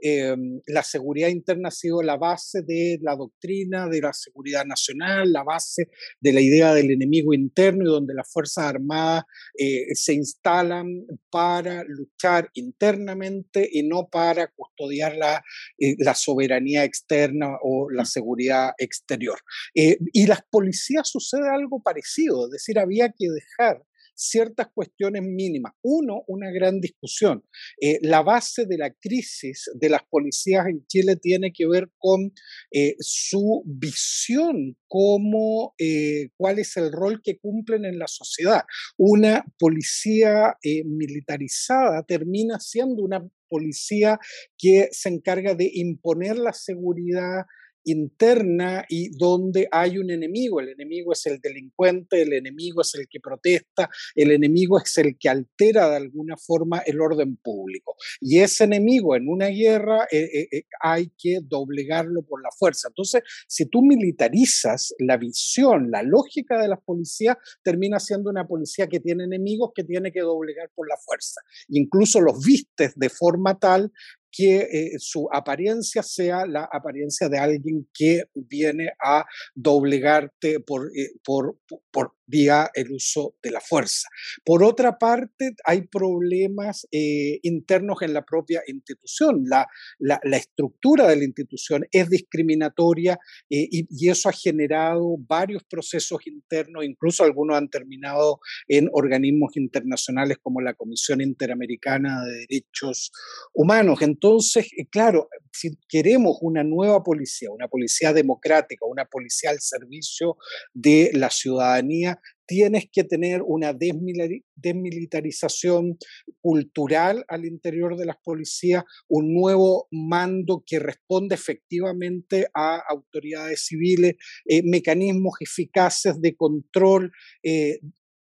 Em, 0.00 0.60
la 0.66 0.82
seguridad 0.82 1.28
interna 1.28 1.68
ha 1.68 1.72
sido 1.72 2.02
la 2.02 2.16
base 2.16 2.62
de 2.62 2.98
la 3.02 3.16
doctrina 3.16 3.88
de 3.88 4.00
la 4.00 4.12
seguridad 4.12 4.64
nacional, 4.64 5.32
la 5.32 5.42
base 5.42 5.88
de 6.20 6.32
la 6.32 6.40
idea 6.40 6.74
del 6.74 6.90
enemigo 6.90 7.34
interno 7.34 7.84
y 7.84 7.92
donde 7.92 8.14
las 8.14 8.30
Fuerzas 8.30 8.64
Armadas 8.64 9.24
eh, 9.58 9.94
se 9.94 10.14
instalan 10.14 11.06
para 11.30 11.84
luchar 11.84 12.50
internamente 12.54 13.68
y 13.70 13.82
no 13.82 14.08
para 14.10 14.48
custodiar 14.48 15.16
la, 15.16 15.42
eh, 15.78 15.94
la 15.98 16.14
soberanía 16.14 16.84
externa 16.84 17.56
o 17.62 17.90
la 17.90 18.04
seguridad 18.04 18.72
exterior. 18.78 19.38
Eh, 19.74 19.98
y 20.12 20.26
las 20.26 20.40
policías 20.50 21.08
sucede 21.08 21.48
algo 21.48 21.82
parecido, 21.82 22.46
es 22.46 22.52
decir, 22.52 22.78
había 22.78 23.08
que 23.08 23.28
dejar 23.28 23.82
ciertas 24.16 24.68
cuestiones 24.74 25.22
mínimas. 25.22 25.72
Uno, 25.82 26.24
una 26.26 26.50
gran 26.50 26.80
discusión. 26.80 27.44
Eh, 27.80 27.98
la 28.02 28.22
base 28.22 28.66
de 28.66 28.78
la 28.78 28.90
crisis 28.90 29.70
de 29.74 29.90
las 29.90 30.02
policías 30.08 30.66
en 30.66 30.84
Chile 30.86 31.16
tiene 31.16 31.52
que 31.52 31.68
ver 31.68 31.90
con 31.98 32.32
eh, 32.72 32.96
su 32.98 33.62
visión 33.66 34.76
como 34.88 35.74
eh, 35.78 36.30
cuál 36.36 36.58
es 36.58 36.76
el 36.76 36.90
rol 36.90 37.20
que 37.22 37.38
cumplen 37.38 37.84
en 37.84 37.98
la 37.98 38.08
sociedad. 38.08 38.62
Una 38.96 39.44
policía 39.58 40.56
militarizada 40.84 42.02
termina 42.04 42.58
siendo 42.58 43.02
una 43.02 43.28
policía 43.48 44.18
que 44.58 44.88
se 44.90 45.08
encarga 45.08 45.54
de 45.54 45.70
imponer 45.72 46.36
la 46.36 46.52
seguridad 46.52 47.44
interna 47.86 48.84
y 48.88 49.16
donde 49.16 49.68
hay 49.70 49.98
un 49.98 50.10
enemigo. 50.10 50.60
El 50.60 50.70
enemigo 50.70 51.12
es 51.12 51.24
el 51.26 51.40
delincuente, 51.40 52.22
el 52.22 52.32
enemigo 52.32 52.82
es 52.82 52.94
el 52.94 53.08
que 53.08 53.20
protesta, 53.20 53.88
el 54.14 54.32
enemigo 54.32 54.78
es 54.78 54.98
el 54.98 55.16
que 55.18 55.28
altera 55.28 55.88
de 55.88 55.96
alguna 55.96 56.36
forma 56.36 56.78
el 56.80 57.00
orden 57.00 57.36
público. 57.36 57.96
Y 58.20 58.40
ese 58.40 58.64
enemigo 58.64 59.16
en 59.16 59.28
una 59.28 59.46
guerra 59.46 60.06
eh, 60.10 60.28
eh, 60.32 60.48
eh, 60.52 60.62
hay 60.80 61.10
que 61.16 61.38
doblegarlo 61.42 62.22
por 62.22 62.42
la 62.42 62.50
fuerza. 62.56 62.88
Entonces, 62.88 63.22
si 63.46 63.66
tú 63.66 63.82
militarizas 63.82 64.94
la 64.98 65.16
visión, 65.16 65.90
la 65.90 66.02
lógica 66.02 66.60
de 66.60 66.68
las 66.68 66.80
policías, 66.84 67.36
termina 67.62 68.00
siendo 68.00 68.30
una 68.30 68.46
policía 68.46 68.88
que 68.88 69.00
tiene 69.00 69.24
enemigos 69.24 69.70
que 69.74 69.84
tiene 69.84 70.12
que 70.12 70.20
doblegar 70.20 70.70
por 70.74 70.88
la 70.88 70.96
fuerza. 70.96 71.40
Incluso 71.68 72.20
los 72.20 72.44
vistes 72.44 72.94
de 72.96 73.08
forma 73.08 73.58
tal 73.58 73.92
que 74.36 74.56
eh, 74.58 74.90
su 74.98 75.28
apariencia 75.32 76.02
sea 76.02 76.44
la 76.46 76.68
apariencia 76.70 77.28
de 77.28 77.38
alguien 77.38 77.88
que 77.94 78.24
viene 78.34 78.90
a 79.02 79.24
doblegarte 79.54 80.60
por, 80.60 80.88
eh, 80.94 81.12
por, 81.24 81.58
por, 81.90 82.12
vía 82.26 82.70
el 82.74 82.92
uso 82.92 83.36
de 83.42 83.50
la 83.50 83.60
fuerza. 83.60 84.08
Por 84.44 84.62
otra 84.62 84.98
parte, 84.98 85.54
hay 85.64 85.82
problemas 85.82 86.86
eh, 86.90 87.38
internos 87.42 88.02
en 88.02 88.12
la 88.12 88.24
propia 88.24 88.62
institución. 88.66 89.44
La, 89.46 89.66
la, 89.98 90.36
estructura 90.36 91.08
de 91.08 91.16
la 91.16 91.24
institución 91.24 91.86
es 91.90 92.10
discriminatoria 92.10 93.18
y, 93.48 93.86
y, 93.90 94.08
eso 94.08 94.28
ha 94.28 94.32
generado 94.32 95.16
varios 95.18 95.64
procesos 95.64 96.26
internos, 96.26 96.84
incluso 96.84 97.24
algunos 97.24 97.56
han 97.56 97.68
terminado 97.68 98.40
en 98.68 98.88
organismos 98.92 99.56
internacionales 99.56 100.38
como 100.42 100.60
la 100.60 100.74
Comisión 100.74 101.20
Interamericana 101.20 102.24
de 102.24 102.46
Derechos 102.48 103.12
Humanos. 103.52 104.02
Entonces, 104.02 104.68
eh, 104.76 104.86
claro, 104.90 105.28
si 105.52 105.78
queremos 105.88 106.38
una 106.40 106.62
nueva 106.62 107.02
policía, 107.02 107.50
una 107.50 107.68
policía 107.68 108.12
democrática, 108.12 108.84
una 108.86 109.06
policía 109.06 109.50
al 109.50 109.60
servicio 109.60 110.36
de 110.74 111.10
la 111.14 111.30
ciudadanía, 111.30 112.15
tienes 112.46 112.88
que 112.92 113.04
tener 113.04 113.42
una 113.44 113.74
desmilitarización 113.74 115.98
cultural 116.40 117.24
al 117.28 117.44
interior 117.44 117.96
de 117.96 118.06
las 118.06 118.16
policías, 118.22 118.84
un 119.08 119.34
nuevo 119.34 119.88
mando 119.90 120.62
que 120.66 120.78
responde 120.78 121.34
efectivamente 121.34 122.46
a 122.54 122.80
autoridades 122.88 123.66
civiles, 123.66 124.14
eh, 124.44 124.62
mecanismos 124.64 125.34
eficaces 125.40 126.20
de 126.20 126.36
control, 126.36 127.10
eh, 127.42 127.80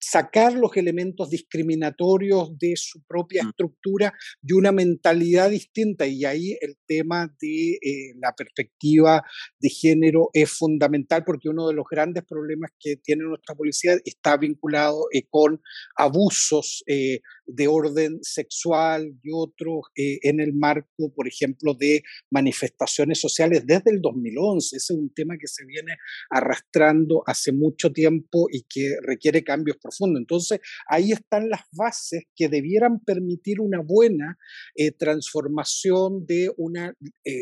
sacar 0.01 0.53
los 0.55 0.76
elementos 0.76 1.30
discriminatorios 1.30 2.57
de 2.59 2.74
su 2.76 3.03
propia 3.03 3.44
mm. 3.44 3.49
estructura 3.49 4.14
y 4.42 4.53
una 4.53 4.72
mentalidad 4.72 5.51
distinta. 5.51 6.07
Y 6.07 6.24
ahí 6.24 6.57
el 6.61 6.76
tema 6.86 7.34
de 7.40 7.72
eh, 7.72 8.14
la 8.20 8.32
perspectiva 8.34 9.22
de 9.61 9.68
género 9.68 10.30
es 10.32 10.51
fundamental 10.51 11.24
porque 11.24 11.49
uno 11.49 11.68
de 11.68 11.74
los 11.74 11.84
grandes 11.90 12.24
problemas 12.24 12.70
que 12.78 12.96
tiene 12.96 13.24
nuestra 13.24 13.55
policía 13.55 13.96
está 14.05 14.36
vinculado 14.36 15.07
eh, 15.12 15.26
con 15.28 15.61
abusos 15.96 16.82
eh, 16.86 17.20
de 17.46 17.66
orden 17.66 18.18
sexual 18.22 19.14
y 19.22 19.30
otros 19.32 19.80
en 19.96 20.40
el 20.40 20.53
marco, 20.53 21.12
por 21.14 21.26
ejemplo, 21.26 21.72
de 21.72 22.03
manifestaciones 22.30 23.20
sociales 23.20 23.64
desde 23.66 23.90
el 23.90 24.03
2011. 24.03 24.76
Ese 24.76 24.92
es 24.92 24.99
un 24.99 25.12
tema 25.14 25.36
que 25.38 25.49
se 25.49 25.64
viene 25.64 25.96
arrastrando 26.30 27.22
hace 27.26 27.53
mucho 27.53 27.90
tiempo 27.90 28.49
y 28.53 28.64
que 28.68 28.96
requiere 29.03 29.42
cambios 29.44 29.78
profundo. 29.89 30.18
Entonces, 30.18 30.61
ahí 30.89 31.12
están 31.12 31.49
las 31.49 31.62
bases 31.72 32.24
que 32.36 32.49
debieran 32.49 33.01
permitir 33.01 33.61
una 33.61 33.80
buena 33.80 34.36
eh, 34.74 34.93
transformación 34.93 36.26
de 36.26 36.51
una 36.57 36.95
eh, 37.24 37.32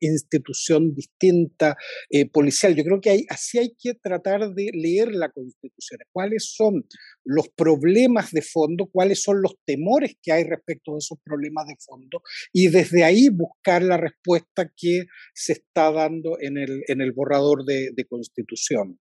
institución 0.00 0.94
distinta 0.94 1.76
eh, 2.10 2.28
policial. 2.28 2.74
Yo 2.74 2.84
creo 2.84 3.00
que 3.00 3.10
hay, 3.10 3.26
así 3.28 3.58
hay 3.58 3.74
que 3.78 3.94
tratar 3.94 4.54
de 4.54 4.70
leer 4.72 5.12
la 5.12 5.30
Constitución. 5.30 6.00
¿Cuáles 6.12 6.52
son 6.54 6.86
los 7.24 7.48
problemas 7.48 8.30
de 8.30 8.42
fondo? 8.42 8.88
¿Cuáles 8.90 9.22
son 9.22 9.42
los 9.42 9.54
temores 9.64 10.16
que 10.22 10.32
hay 10.32 10.44
respecto 10.44 10.92
de 10.92 10.98
esos 10.98 11.18
problemas 11.24 11.66
de 11.66 11.74
fondo? 11.84 12.22
Y 12.52 12.68
desde 12.68 13.04
ahí 13.04 13.28
buscar 13.28 13.82
la 13.82 13.96
respuesta 13.96 14.70
que 14.76 15.06
se 15.34 15.54
está 15.54 15.90
dando 15.90 16.38
en 16.40 16.56
el, 16.58 16.82
en 16.88 17.00
el 17.00 17.12
borrador 17.12 17.64
de 17.64 18.06
Constitución. 18.08 18.98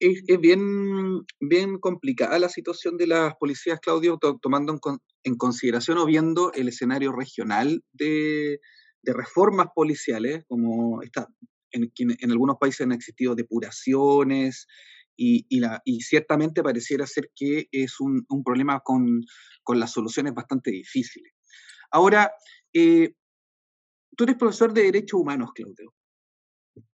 Es, 0.00 0.22
bien, 0.40 1.24
bien 1.40 1.78
complicada 1.78 2.38
la 2.38 2.48
situación 2.48 2.96
de 2.96 3.06
las 3.06 3.34
policías, 3.36 3.80
Claudio, 3.80 4.18
tomando 4.40 4.78
en, 5.24 5.36
consideración 5.36 5.98
o 5.98 6.06
viendo 6.06 6.52
el 6.52 6.68
escenario 6.68 7.12
regional 7.12 7.82
de, 7.92 8.60
reformas 9.02 9.68
policiales, 9.74 10.44
como 10.48 11.00
está, 11.02 11.28
en, 11.70 12.30
algunos 12.30 12.56
países 12.58 12.82
han 12.82 12.92
existido 12.92 13.34
depuraciones 13.34 14.66
y, 15.16 15.46
ciertamente 16.00 16.62
pareciera 16.62 17.06
ser 17.06 17.30
que 17.34 17.68
es 17.70 18.00
un, 18.00 18.24
un 18.28 18.42
problema 18.42 18.80
con, 18.80 19.22
con, 19.62 19.78
las 19.78 19.92
soluciones 19.92 20.34
bastante 20.34 20.70
difíciles. 20.70 21.32
Ahora, 21.90 22.32
eh, 22.72 23.14
tú 24.16 24.24
eres 24.24 24.36
profesor 24.36 24.72
de 24.72 24.82
Derechos 24.82 25.20
Humanos, 25.20 25.50
Claudio. 25.54 25.94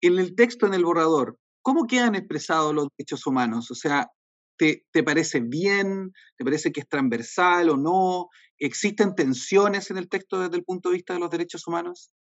En 0.00 0.18
el 0.18 0.34
texto, 0.34 0.66
en 0.66 0.74
el 0.74 0.84
borrador, 0.84 1.38
¿cómo 1.66 1.88
quedan 1.88 2.14
expresados 2.14 2.72
los 2.72 2.86
derechos 2.96 3.26
humanos? 3.26 3.72
O 3.72 3.74
sea, 3.74 4.08
¿te, 4.56 4.86
¿te, 4.92 5.02
parece 5.02 5.40
bien? 5.40 6.12
¿Te 6.38 6.44
parece 6.44 6.70
que 6.70 6.78
es 6.78 6.88
transversal 6.88 7.70
o 7.70 7.76
no? 7.76 8.28
¿Existen 8.56 9.16
tensiones 9.16 9.90
en 9.90 9.98
el 9.98 10.08
texto 10.08 10.38
desde 10.38 10.58
el 10.58 10.62
punto 10.62 10.90
de 10.90 10.94
vista 10.94 11.14
de 11.14 11.18
los 11.18 11.28
derechos 11.28 11.66
humanos? 11.66 12.12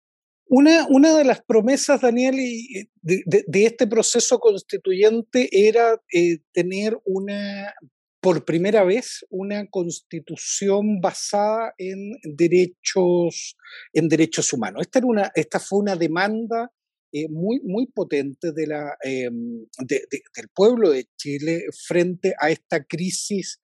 Una, 0.47 0.87
una 0.89 1.15
de 1.15 1.25
las 1.25 1.43
promesas, 1.43 2.01
Daniel, 2.01 2.35
de, 3.03 3.23
de, 3.45 3.65
este 3.65 3.85
proceso 3.85 4.39
constituyente 4.39 5.47
era 5.51 6.01
eh, 6.11 6.39
tener 6.51 6.99
una, 7.05 7.71
por 8.19 8.45
primera 8.45 8.83
vez, 8.83 9.27
una 9.29 9.67
constitución 9.67 11.01
basada 11.01 11.75
en 11.77 12.13
derechos, 12.23 13.55
en 13.93 14.07
derechos 14.07 14.51
humanos. 14.53 14.81
Esta, 14.81 14.97
era 14.97 15.07
una, 15.07 15.31
esta 15.35 15.59
fue 15.59 15.77
una 15.77 15.95
demanda 15.95 16.71
eh, 17.17 17.29
muy, 17.29 17.61
muy 17.63 17.87
potente 17.87 18.51
de 18.51 18.67
la, 18.67 18.97
em, 19.01 19.65
del 19.87 20.49
pueblo 20.53 20.89
de 20.89 21.07
Chile 21.15 21.63
frente 21.87 22.33
a 22.41 22.49
esta 22.49 22.83
crisis 22.83 23.61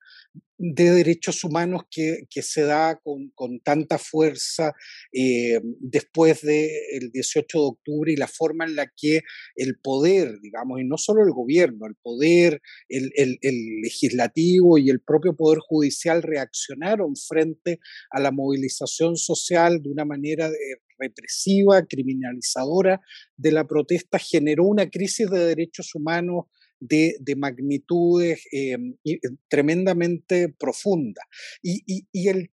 de 0.58 0.92
derechos 0.92 1.44
humanos 1.44 1.82
que, 1.92 2.28
que 2.30 2.44
se 2.44 2.62
da 2.62 2.98
con, 3.04 3.30
con 3.36 3.60
tanta 3.60 3.98
fuerza 3.98 4.72
eh, 5.12 5.60
después 5.80 6.44
del 6.44 7.12
18 7.12 7.58
de 7.58 7.66
octubre 7.66 8.14
y 8.14 8.16
la 8.16 8.30
forma 8.30 8.64
en 8.64 8.78
la 8.78 8.88
que 8.96 9.20
el 9.58 9.78
poder, 9.80 10.40
digamos, 10.42 10.80
y 10.80 10.86
no 10.86 10.98
solo 10.98 11.22
el 11.22 11.32
gobierno, 11.34 11.88
el 11.88 11.96
poder, 12.02 12.62
el, 12.88 13.12
el, 13.16 13.38
el 13.42 13.82
legislativo 13.82 14.78
y 14.78 14.90
el 14.90 15.02
propio 15.02 15.36
poder 15.36 15.60
judicial 15.60 16.24
reaccionaron 16.24 17.18
frente 17.18 17.80
a 18.12 18.22
la 18.22 18.32
movilización 18.32 19.18
social 19.18 19.82
de 19.82 19.90
una 19.90 20.06
manera 20.06 20.50
de, 20.50 20.58
represiva, 21.02 21.86
criminalizadora 21.86 23.02
de 23.36 23.52
la 23.52 23.66
protesta, 23.66 24.20
generó 24.20 24.66
una 24.66 24.90
crisis 24.90 25.30
de 25.30 25.46
derechos 25.46 25.96
humanos 25.96 26.46
de, 26.82 27.36
magnitudes 27.38 28.46
eh, 28.52 28.76
eh, 29.06 29.20
tremendamente 29.48 30.50
profunda. 30.50 31.22
Y, 31.62 31.84
el, 32.28 32.50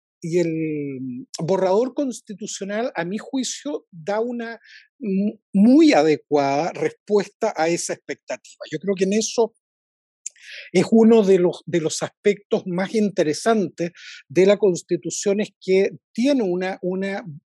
borrador 1.40 1.94
constitucional, 1.94 2.92
a 2.94 3.04
mi 3.04 3.18
juicio, 3.18 3.86
da 3.90 4.20
una 4.20 4.60
muy 5.52 5.92
adecuada 5.92 6.70
respuesta 6.72 7.52
a 7.56 7.66
esa 7.66 7.94
expectativa. 7.94 8.64
Yo 8.70 8.78
creo 8.78 8.94
que 8.94 9.02
en 9.02 9.14
eso 9.14 9.52
es 10.70 10.86
uno 10.92 11.24
de 11.24 11.40
los, 11.40 12.02
aspectos 12.02 12.62
más 12.66 12.94
interesantes 12.94 13.90
de 14.28 14.46
la 14.46 14.58
Constitución, 14.58 15.40
es 15.40 15.50
que 15.60 15.90
tiene 16.12 16.44
una 16.44 16.78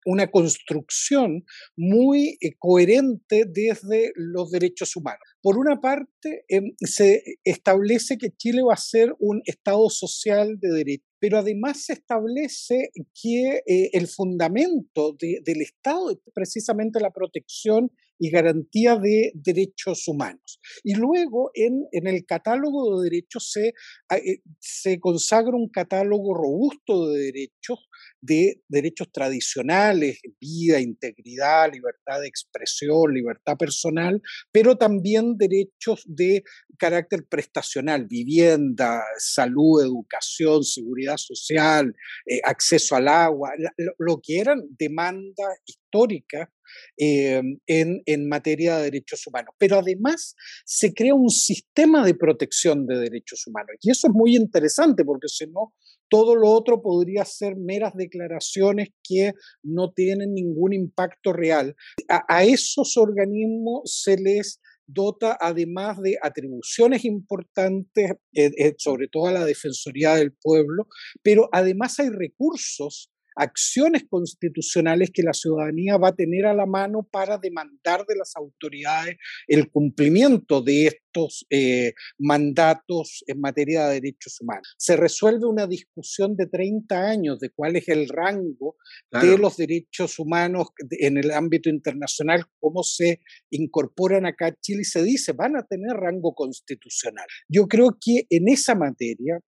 una 0.06 0.30
construcción 0.30 1.44
muy 1.76 2.38
eh, 2.40 2.54
coherente 2.58 3.44
desde 3.46 4.12
los 4.14 4.50
derechos 4.50 4.96
humanos. 4.96 5.20
Por 5.42 5.58
una 5.58 5.80
parte, 5.80 6.44
em, 6.48 6.72
se 6.78 7.22
establece 7.44 8.16
que 8.16 8.30
Chile 8.30 8.62
va 8.62 8.74
a 8.74 8.78
ser 8.78 9.14
un 9.18 9.42
Estado 9.44 9.90
social 9.90 10.58
de 10.60 10.70
derecho, 10.70 11.04
pero 11.18 11.38
además 11.38 11.84
se 11.84 11.94
establece 11.94 12.90
que 13.20 13.62
eh, 13.66 13.90
el 13.92 14.06
fundamento 14.06 15.16
del 15.18 15.60
Estado 15.60 16.10
es 16.10 16.18
precisamente 16.32 17.00
la 17.00 17.10
protección 17.10 17.90
y 18.18 18.30
garantía 18.30 18.96
de 18.96 19.32
derechos 19.34 20.06
humanos. 20.08 20.60
Y 20.82 20.94
luego 20.94 21.50
en, 21.54 21.86
en 21.92 22.06
el 22.06 22.24
catálogo 22.26 23.00
de 23.00 23.10
derechos 23.10 23.50
se, 23.52 23.74
eh, 24.14 24.40
se 24.58 24.98
consagra 25.00 25.56
un 25.56 25.68
catálogo 25.68 26.34
robusto 26.34 27.08
de 27.08 27.24
derechos 27.24 27.88
de 28.20 28.62
derechos 28.68 29.10
tradicionales, 29.12 30.20
vida, 30.40 30.80
integridad, 30.80 31.72
libertad 31.72 32.20
de 32.20 32.28
expresión, 32.28 33.12
libertad 33.12 33.56
personal, 33.56 34.20
pero 34.52 34.76
también 34.76 35.36
derechos 35.36 36.02
de 36.06 36.42
carácter 36.78 37.26
prestacional, 37.28 38.06
vivienda, 38.06 39.02
salud, 39.18 39.82
educación, 39.82 40.64
seguridad 40.64 41.16
social, 41.16 41.94
eh, 42.26 42.40
acceso 42.44 42.96
al 42.96 43.08
agua, 43.08 43.52
lo, 43.98 44.20
que 44.22 44.40
eran 44.40 44.62
demandas 44.70 45.60
históricas 45.66 46.48
eh, 46.96 47.42
en, 47.66 48.02
en, 48.06 48.28
materia 48.28 48.76
de 48.76 48.84
derechos 48.84 49.26
humanos. 49.26 49.54
Pero 49.58 49.78
además 49.78 50.34
se 50.64 50.92
crea 50.92 51.14
un 51.14 51.30
sistema 51.30 52.04
de 52.04 52.14
protección 52.14 52.86
de 52.86 52.98
derechos 52.98 53.46
humanos. 53.46 53.76
Y 53.80 53.90
eso 53.90 54.08
es 54.08 54.14
muy 54.14 54.36
interesante 54.36 55.04
porque 55.04 55.28
si 55.28 55.46
no, 55.46 55.74
todo 56.08 56.36
lo 56.36 56.50
otro 56.50 56.82
podría 56.82 57.24
ser 57.24 57.56
meras 57.56 57.94
declaraciones 57.94 58.88
que 59.02 59.32
no 59.62 59.92
tienen 59.92 60.34
ningún 60.34 60.72
impacto 60.72 61.32
real. 61.32 61.74
A, 62.08 62.44
esos 62.44 62.96
organismos 62.96 64.02
se 64.02 64.16
les 64.16 64.60
dota 64.86 65.36
además 65.40 66.00
de 66.00 66.16
atribuciones 66.22 67.04
importantes, 67.04 68.12
eh, 68.32 68.50
eh, 68.56 68.74
sobre 68.78 69.08
todo 69.08 69.26
a 69.26 69.32
la 69.32 69.44
Defensoría 69.44 70.14
del 70.14 70.32
Pueblo, 70.32 70.86
pero 71.22 71.48
además 71.52 71.98
hay 71.98 72.10
recursos 72.10 73.10
acciones 73.36 74.04
constitucionales 74.08 75.10
que 75.12 75.22
la 75.22 75.32
ciudadanía 75.32 75.96
va 75.98 76.08
a 76.08 76.16
tener 76.16 76.46
a 76.46 76.54
la 76.54 76.66
mano 76.66 77.06
para 77.10 77.38
demandar 77.38 78.04
de 78.06 78.16
las 78.16 78.34
autoridades 78.36 79.16
el 79.46 79.70
cumplimiento 79.70 80.62
de 80.62 80.86
estos 80.86 81.46
eh, 81.50 81.94
mandatos 82.18 83.22
en 83.26 83.40
materia 83.40 83.86
de 83.86 84.00
derechos 84.00 84.40
humanos. 84.40 84.74
Se 84.78 84.96
resuelve 84.96 85.46
una 85.46 85.66
discusión 85.66 86.36
de 86.36 86.46
30 86.46 86.98
años 86.98 87.38
de 87.38 87.50
cuál 87.50 87.76
es 87.76 87.88
el 87.88 88.08
rango 88.08 88.76
de 89.10 89.38
los 89.38 89.56
derechos 89.56 90.18
humanos 90.18 90.68
en 90.90 91.16
el 91.16 91.30
ámbito 91.30 91.68
internacional, 91.68 92.44
cómo 92.58 92.82
se 92.82 93.20
incorporan 93.50 94.26
acá 94.26 94.46
a 94.46 94.60
Chile 94.60 94.82
y 94.82 94.84
se 94.84 95.02
dice, 95.02 95.32
van 95.32 95.56
a 95.56 95.66
tener 95.66 95.96
rango 95.96 96.34
constitucional. 96.34 97.26
Yo 97.48 97.66
creo 97.66 97.96
que 98.00 98.26
en 98.30 98.48
esa 98.48 98.74
materia 98.74 99.40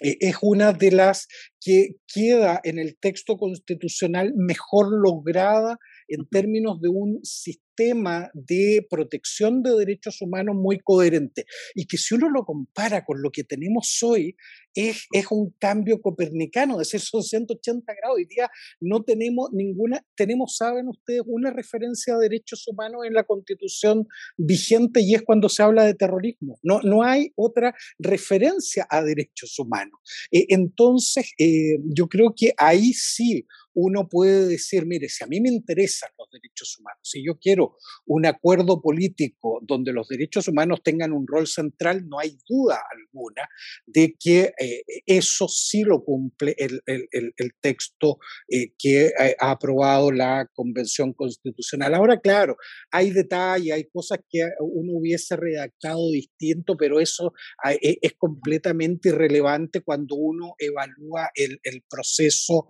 eh, 0.00 0.16
es 0.20 0.36
una 0.42 0.72
de 0.72 0.92
las 0.92 1.26
que 1.60 1.96
queda 2.12 2.60
en 2.64 2.78
el 2.78 2.96
texto 2.98 3.36
constitucional 3.36 4.32
mejor 4.36 4.86
lograda 4.90 5.78
en 6.08 6.26
términos 6.28 6.80
de 6.80 6.88
un 6.88 7.20
sistema 7.22 8.30
de 8.32 8.86
protección 8.88 9.62
de 9.62 9.70
derechos 9.72 10.22
humanos 10.22 10.56
muy 10.56 10.78
coherente 10.78 11.44
y 11.74 11.86
que 11.86 11.98
si 11.98 12.14
uno 12.14 12.30
lo 12.30 12.44
compara 12.44 13.04
con 13.04 13.20
lo 13.20 13.30
que 13.30 13.44
tenemos 13.44 14.02
hoy, 14.02 14.36
es, 14.74 15.06
es 15.12 15.26
un 15.30 15.54
cambio 15.58 16.00
copernicano, 16.00 16.78
de 16.78 16.84
ser 16.84 17.00
son 17.00 17.22
180 17.22 17.94
grados. 17.94 18.16
Hoy 18.16 18.26
día 18.26 18.50
no 18.80 19.02
tenemos 19.02 19.50
ninguna, 19.52 20.04
tenemos, 20.14 20.56
saben 20.56 20.88
ustedes, 20.88 21.22
una 21.26 21.50
referencia 21.50 22.14
a 22.14 22.18
derechos 22.18 22.66
humanos 22.68 23.04
en 23.06 23.14
la 23.14 23.24
constitución 23.24 24.06
vigente 24.36 25.00
y 25.00 25.14
es 25.14 25.22
cuando 25.22 25.48
se 25.48 25.62
habla 25.62 25.84
de 25.84 25.94
terrorismo. 25.94 26.58
No, 26.62 26.80
no 26.82 27.02
hay 27.02 27.32
otra 27.36 27.74
referencia 27.98 28.86
a 28.90 29.02
derechos 29.02 29.58
humanos. 29.58 29.98
Eh, 30.30 30.46
entonces, 30.48 31.32
eh, 31.38 31.78
yo 31.84 32.08
creo 32.08 32.34
que 32.36 32.52
ahí 32.58 32.92
sí 32.92 33.46
uno 33.76 34.08
puede 34.08 34.46
decir, 34.46 34.86
mire, 34.86 35.08
si 35.10 35.22
a 35.22 35.26
mí 35.26 35.38
me 35.38 35.50
interesan 35.50 36.08
los 36.18 36.28
derechos 36.30 36.78
humanos, 36.78 37.00
si 37.02 37.22
yo 37.24 37.38
quiero 37.38 37.76
un 38.06 38.24
acuerdo 38.24 38.80
político 38.80 39.60
donde 39.62 39.92
los 39.92 40.08
derechos 40.08 40.48
humanos 40.48 40.80
tengan 40.82 41.12
un 41.12 41.26
rol 41.26 41.46
central, 41.46 42.08
no 42.08 42.18
hay 42.18 42.38
duda 42.48 42.80
alguna 42.90 43.42
de 43.86 44.16
que 44.18 44.54
eh, 44.58 44.82
eso 45.04 45.46
sí 45.46 45.82
lo 45.82 46.02
cumple 46.02 46.56
el, 46.56 46.80
texto 47.60 48.18
eh, 48.48 48.72
que 48.78 49.12
ha 49.38 49.50
aprobado 49.50 50.10
la 50.10 50.48
Convención 50.54 51.12
Constitucional. 51.12 51.94
Ahora, 51.94 52.20
claro, 52.20 52.56
hay 52.90 53.10
detalles, 53.10 53.74
hay 53.74 53.84
cosas 53.90 54.20
que 54.28 54.40
uno 54.60 54.92
hubiese 54.94 55.36
redactado 55.36 56.10
distinto, 56.10 56.76
pero 56.78 56.98
eso 56.98 57.34
ah, 57.62 57.74
e, 57.74 57.98
es 58.00 58.14
completamente 58.16 59.10
irrelevante 59.10 59.82
cuando 59.82 60.14
uno 60.14 60.54
evalúa 60.58 61.30
el, 61.34 61.60
el 61.62 61.82
proceso 61.88 62.66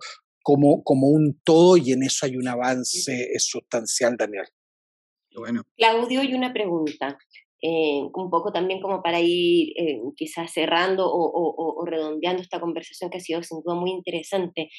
como, 0.47 0.81
como 0.81 1.07
un 1.07 1.41
todo 1.43 1.75
y 1.75 1.91
en 1.91 2.03
eso 2.03 2.25
hay 2.25 2.37
un 2.37 2.47
avance 2.47 3.37
sustancial, 3.37 4.15
Daniel. 4.15 4.45
Bueno. 5.35 5.63
Claudio, 5.75 6.23
y 6.23 6.33
una 6.35 6.53
pregunta, 6.53 7.17
eh, 7.61 7.99
un 8.01 8.29
poco 8.29 8.53
también 8.53 8.79
como 8.79 9.03
para 9.03 9.19
ir 9.19 9.73
eh, 9.75 9.99
quizás 10.15 10.53
cerrando 10.53 11.05
o, 11.05 11.85
redondeando 11.85 12.41
esta 12.41 12.61
conversación 12.61 13.09
que 13.09 13.17
ha 13.17 13.19
sido 13.19 13.43
sin 13.43 13.59
duda 13.61 13.75
muy 13.75 13.91
interesante. 13.91 14.69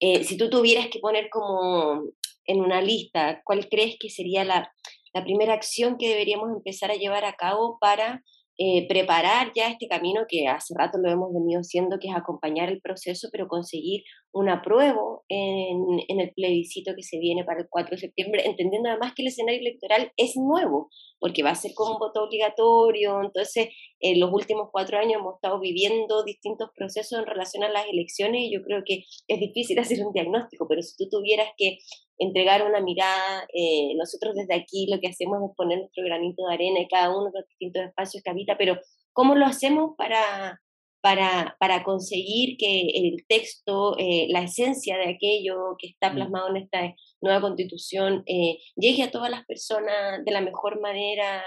Eh, 0.00 0.24
si 0.24 0.38
tú 0.38 0.48
tuvieras 0.48 0.88
que 0.88 1.00
poner 1.00 1.28
como 1.28 2.02
en 2.46 2.60
una 2.60 2.80
lista, 2.80 3.42
¿cuál 3.44 3.68
crees 3.68 3.96
que 4.00 4.08
sería 4.08 4.42
la, 4.42 4.72
la 5.12 5.22
primera 5.22 5.52
acción 5.52 5.98
que 5.98 6.08
deberíamos 6.08 6.48
empezar 6.50 6.90
a 6.90 6.96
llevar 6.96 7.26
a 7.26 7.34
cabo 7.34 7.76
para 7.78 8.22
eh, 8.62 8.86
preparar 8.88 9.52
ya 9.56 9.68
este 9.68 9.88
camino 9.88 10.26
que 10.28 10.46
hace 10.46 10.74
rato 10.76 10.98
lo 10.98 11.10
hemos 11.10 11.32
venido 11.32 11.60
haciendo, 11.60 11.98
que 11.98 12.08
es 12.08 12.14
acompañar 12.14 12.68
el 12.68 12.82
proceso, 12.82 13.28
pero 13.32 13.48
conseguir 13.48 14.02
un 14.32 14.48
apruebo 14.48 15.24
en, 15.28 16.00
en, 16.06 16.20
el 16.20 16.32
plebiscito 16.32 16.92
que 16.94 17.02
se 17.02 17.18
viene 17.18 17.44
para 17.44 17.60
el 17.60 17.66
4 17.68 17.90
de 17.90 18.00
septiembre, 18.00 18.46
entendiendo 18.46 18.88
además 18.88 19.12
que 19.14 19.22
el 19.22 19.28
escenario 19.28 19.60
electoral 19.60 20.12
es 20.16 20.36
nuevo, 20.36 20.88
porque 21.18 21.42
va 21.42 21.50
a 21.50 21.54
ser 21.56 21.72
con 21.74 21.92
un 21.92 21.98
voto 21.98 22.22
obligatorio, 22.22 23.22
entonces 23.22 23.68
en 23.98 24.20
los 24.20 24.32
últimos 24.32 24.68
cuatro 24.70 24.98
años 24.98 25.20
hemos 25.20 25.34
estado 25.34 25.58
viviendo 25.58 26.22
distintos 26.22 26.70
procesos 26.76 27.18
en 27.18 27.26
relación 27.26 27.64
a 27.64 27.70
las 27.70 27.86
elecciones 27.86 28.42
y 28.42 28.54
yo 28.54 28.62
creo 28.62 28.82
que 28.84 29.04
es 29.26 29.40
difícil 29.40 29.78
hacer 29.80 30.04
un 30.04 30.12
diagnóstico, 30.12 30.66
pero 30.68 30.82
si 30.82 30.96
tú 30.96 31.08
tuvieras 31.10 31.48
que 31.56 31.78
entregar 32.18 32.66
una 32.66 32.80
mirada, 32.80 33.46
eh, 33.52 33.94
nosotros 33.96 34.34
desde 34.34 34.54
aquí 34.54 34.86
lo 34.90 35.00
que 35.00 35.08
hacemos 35.08 35.40
es 35.42 35.56
poner 35.56 35.78
nuestro 35.78 36.04
granito 36.04 36.46
de 36.46 36.54
arena 36.54 36.80
en 36.80 36.88
cada 36.88 37.10
uno 37.10 37.30
de 37.32 37.40
los 37.40 37.48
distintos 37.48 37.82
espacios 37.82 38.22
que 38.22 38.30
habita, 38.30 38.56
pero 38.56 38.78
¿cómo 39.12 39.34
lo 39.34 39.46
hacemos 39.46 39.92
para, 39.96 40.60
para, 41.00 41.56
para 41.58 41.82
conseguir 41.82 42.56
que 42.58 42.90
el 42.94 43.24
texto, 43.28 43.96
eh, 43.98 44.26
la 44.30 44.42
esencia 44.42 44.96
de 44.96 45.10
aquello 45.14 45.76
que 45.78 45.88
está 45.88 46.10
mm. 46.10 46.14
plasmado 46.14 46.50
en 46.50 46.62
esta 46.62 46.94
nueva 47.20 47.40
constitución, 47.40 48.22
eh, 48.26 48.58
llegue 48.76 49.02
a 49.02 49.10
todas 49.10 49.30
las 49.30 49.44
personas 49.46 50.24
de 50.24 50.32
la 50.32 50.40
mejor 50.40 50.80
manera 50.80 51.42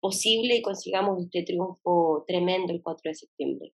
posible 0.00 0.56
y 0.56 0.62
consigamos 0.62 1.22
este 1.22 1.42
triunfo 1.42 2.24
tremendo 2.26 2.72
el 2.72 2.82
4 2.82 3.10
de 3.10 3.14
septiembre. 3.14 3.72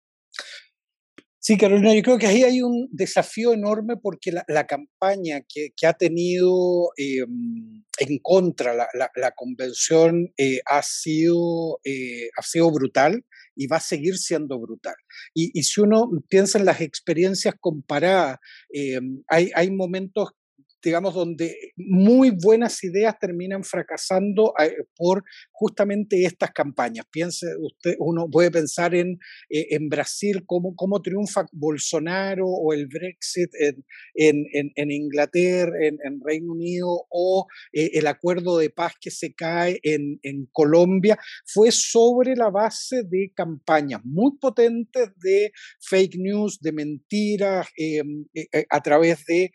Sí, 1.41 1.57
Carolina, 1.57 1.95
yo 1.95 2.03
creo 2.03 2.19
que 2.19 2.27
ahí 2.27 2.43
hay 2.43 2.61
un 2.61 2.89
desafío 2.93 3.55
enorme 3.55 3.97
porque 3.97 4.33
la, 4.33 4.67
campaña 4.67 5.41
que, 5.49 5.71
ha 5.87 5.95
tenido 5.95 6.91
em, 6.99 7.85
en 7.99 8.19
contra 8.21 8.75
la, 8.75 8.87
la, 8.93 9.31
convención 9.35 10.31
eh, 10.37 10.61
ha, 10.67 10.83
sido, 10.83 11.81
eh, 11.85 12.29
ha 12.37 12.43
sido 12.43 12.71
brutal 12.71 13.25
y 13.59 13.67
va 13.67 13.79
a 13.79 13.81
seguir 13.81 14.17
siendo 14.17 14.59
brutal. 14.59 14.95
Y, 15.35 15.63
si 15.65 15.81
uno 15.81 16.09
piensa 16.29 16.59
en 16.59 16.65
las 16.65 16.81
experiencias 16.81 17.55
comparadas, 17.61 18.39
em, 18.71 19.23
hay, 19.27 19.51
hay 19.55 19.71
momentos 19.71 20.31
digamos, 20.89 21.15
donde 21.15 21.55
muy 21.77 22.31
buenas 22.31 22.83
ideas 22.83 23.19
terminan 23.21 23.63
fracasando 23.63 24.55
eh, 24.59 24.75
por 24.97 25.23
justamente 25.53 26.25
estas 26.25 26.51
campañas. 26.51 27.05
Piense 27.11 27.47
usted, 27.61 27.95
uno 27.99 28.27
puede 28.31 28.51
pensar 28.51 28.95
en, 28.95 29.19
eh, 29.51 29.67
en 29.71 29.91
Brasil, 29.91 30.45
cómo, 30.47 30.75
cómo 30.75 31.03
triunfa 31.03 31.45
Bolsonaro 31.53 32.47
o 32.47 32.73
el 32.73 32.87
Brexit 32.87 33.51
en, 34.15 34.47
en, 34.75 34.91
Inglaterra, 34.91 35.73
en, 35.83 36.21
Reino 36.25 36.53
Unido, 36.53 37.07
o 37.11 37.47
eh, 37.73 37.91
el 37.93 38.07
acuerdo 38.07 38.57
de 38.57 38.71
paz 38.71 38.95
que 38.99 39.11
se 39.11 39.35
cae 39.35 39.79
en, 39.83 40.19
Colombia, 40.53 41.19
fue 41.45 41.71
sobre 41.71 42.35
la 42.35 42.49
base 42.49 43.03
de 43.05 43.31
campañas 43.35 44.01
muy 44.05 44.39
potentes 44.41 45.11
de 45.23 45.53
fake 45.81 46.17
news, 46.17 46.59
de 46.61 46.73
mentiras, 46.73 47.69
a 48.71 48.83
través 48.83 49.25
de 49.27 49.51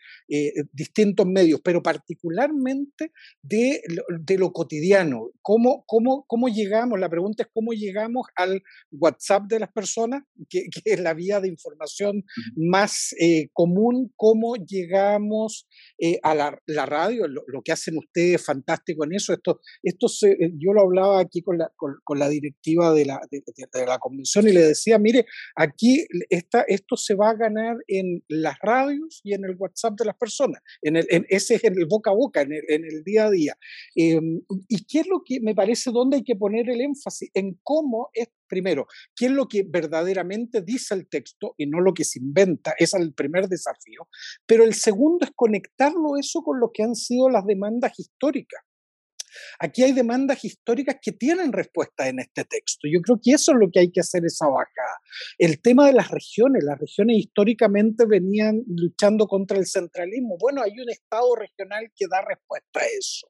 distintos 0.72 1.23
medios, 1.26 1.60
pero 1.62 1.82
particularmente 1.82 3.12
de, 3.42 3.82
de 4.20 4.38
lo 4.38 4.52
cotidiano. 4.52 5.30
¿Cómo, 5.42 5.84
cómo, 5.86 6.24
¿Cómo 6.26 6.48
llegamos? 6.48 6.98
La 6.98 7.08
pregunta 7.08 7.42
es 7.42 7.48
cómo 7.52 7.72
llegamos 7.72 8.26
al 8.36 8.62
WhatsApp 8.90 9.44
de 9.44 9.60
las 9.60 9.72
personas, 9.72 10.22
que, 10.48 10.68
es 10.84 11.00
la 11.00 11.14
vía 11.14 11.40
de 11.40 11.48
información 11.48 12.24
más 12.56 13.14
eh, 13.20 13.48
común, 13.52 14.12
cómo 14.16 14.56
llegamos 14.56 15.66
eh, 15.98 16.18
a 16.22 16.34
la, 16.34 16.58
la 16.66 16.86
radio, 16.86 17.26
lo, 17.28 17.62
que 17.62 17.72
hacen 17.72 17.96
ustedes 17.98 18.44
fantástico 18.44 19.04
en 19.04 19.14
eso. 19.14 19.32
Esto, 19.32 19.60
esto 19.82 20.06
eh, 20.26 20.52
yo 20.58 20.72
lo 20.72 20.82
hablaba 20.82 21.20
aquí 21.20 21.42
con 21.42 21.58
la, 21.58 21.70
con, 21.76 22.18
la 22.18 22.28
directiva 22.28 22.92
de 22.92 23.06
la, 23.06 23.20
de, 23.30 23.42
la 23.86 23.98
convención 23.98 24.48
y 24.48 24.52
le 24.52 24.62
decía, 24.62 24.98
mire, 24.98 25.26
aquí 25.56 26.06
esta, 26.30 26.62
esto 26.62 26.96
se 26.96 27.14
va 27.14 27.30
a 27.30 27.34
ganar 27.34 27.76
en 27.88 28.22
las 28.28 28.58
radios 28.60 29.20
y 29.24 29.34
en 29.34 29.44
el 29.44 29.56
WhatsApp 29.58 29.94
de 29.98 30.04
las 30.04 30.16
personas, 30.16 30.60
en 30.82 30.96
el 30.96 31.03
ese 31.08 31.54
es 31.56 31.64
el 31.64 31.86
boca 31.86 32.10
a 32.10 32.14
boca, 32.14 32.42
en 32.42 32.52
el, 32.52 33.02
día 33.04 33.26
a 33.26 33.30
día. 33.30 33.56
Em, 33.94 34.40
¿Y 34.68 34.84
qué 34.84 35.00
es 35.00 35.06
lo 35.06 35.22
que 35.24 35.40
me 35.40 35.54
parece 35.54 35.90
dónde 35.90 36.18
hay 36.18 36.24
que 36.24 36.36
poner 36.36 36.68
el 36.70 36.80
énfasis? 36.80 37.30
En 37.34 37.58
cómo 37.62 38.10
es, 38.12 38.28
primero, 38.46 38.86
qué 39.16 39.26
es 39.26 39.32
lo 39.32 39.48
que 39.48 39.64
verdaderamente 39.66 40.62
dice 40.62 40.94
el 40.94 41.08
texto 41.08 41.54
y 41.56 41.66
no 41.66 41.80
lo 41.80 41.94
que 41.94 42.04
se 42.04 42.18
inventa, 42.18 42.74
es 42.78 42.94
el 42.94 43.14
primer 43.14 43.48
desafío. 43.48 44.08
Pero 44.46 44.64
el 44.64 44.74
segundo 44.74 45.24
es 45.24 45.32
conectarlo 45.34 46.16
eso 46.18 46.42
con 46.42 46.60
lo 46.60 46.70
que 46.72 46.82
han 46.82 46.94
sido 46.94 47.28
las 47.28 47.46
demandas 47.46 47.98
históricas. 47.98 48.62
Aquí 49.58 49.82
hay 49.82 49.92
demandas 49.92 50.44
históricas 50.44 50.96
que 51.00 51.12
tienen 51.12 51.52
respuesta 51.52 52.08
en 52.08 52.20
este 52.20 52.44
texto. 52.44 52.88
Yo 52.92 53.00
creo 53.00 53.18
que 53.22 53.32
eso 53.32 53.52
es 53.52 53.58
lo 53.58 53.70
que 53.70 53.80
hay 53.80 53.90
que 53.90 54.00
hacer 54.00 54.24
esa 54.24 54.46
bajada. 54.46 54.98
El 55.38 55.60
tema 55.60 55.86
de 55.86 55.92
las 55.92 56.10
regiones, 56.10 56.62
las 56.64 56.78
regiones 56.78 57.18
históricamente 57.18 58.04
venían 58.06 58.62
luchando 58.66 59.26
contra 59.26 59.58
el 59.58 59.66
centralismo. 59.66 60.36
Bueno, 60.38 60.62
hay 60.62 60.72
un 60.78 60.90
Estado 60.90 61.34
regional 61.36 61.90
que 61.96 62.06
da 62.08 62.22
respuesta 62.22 62.80
a 62.80 62.86
eso. 62.98 63.28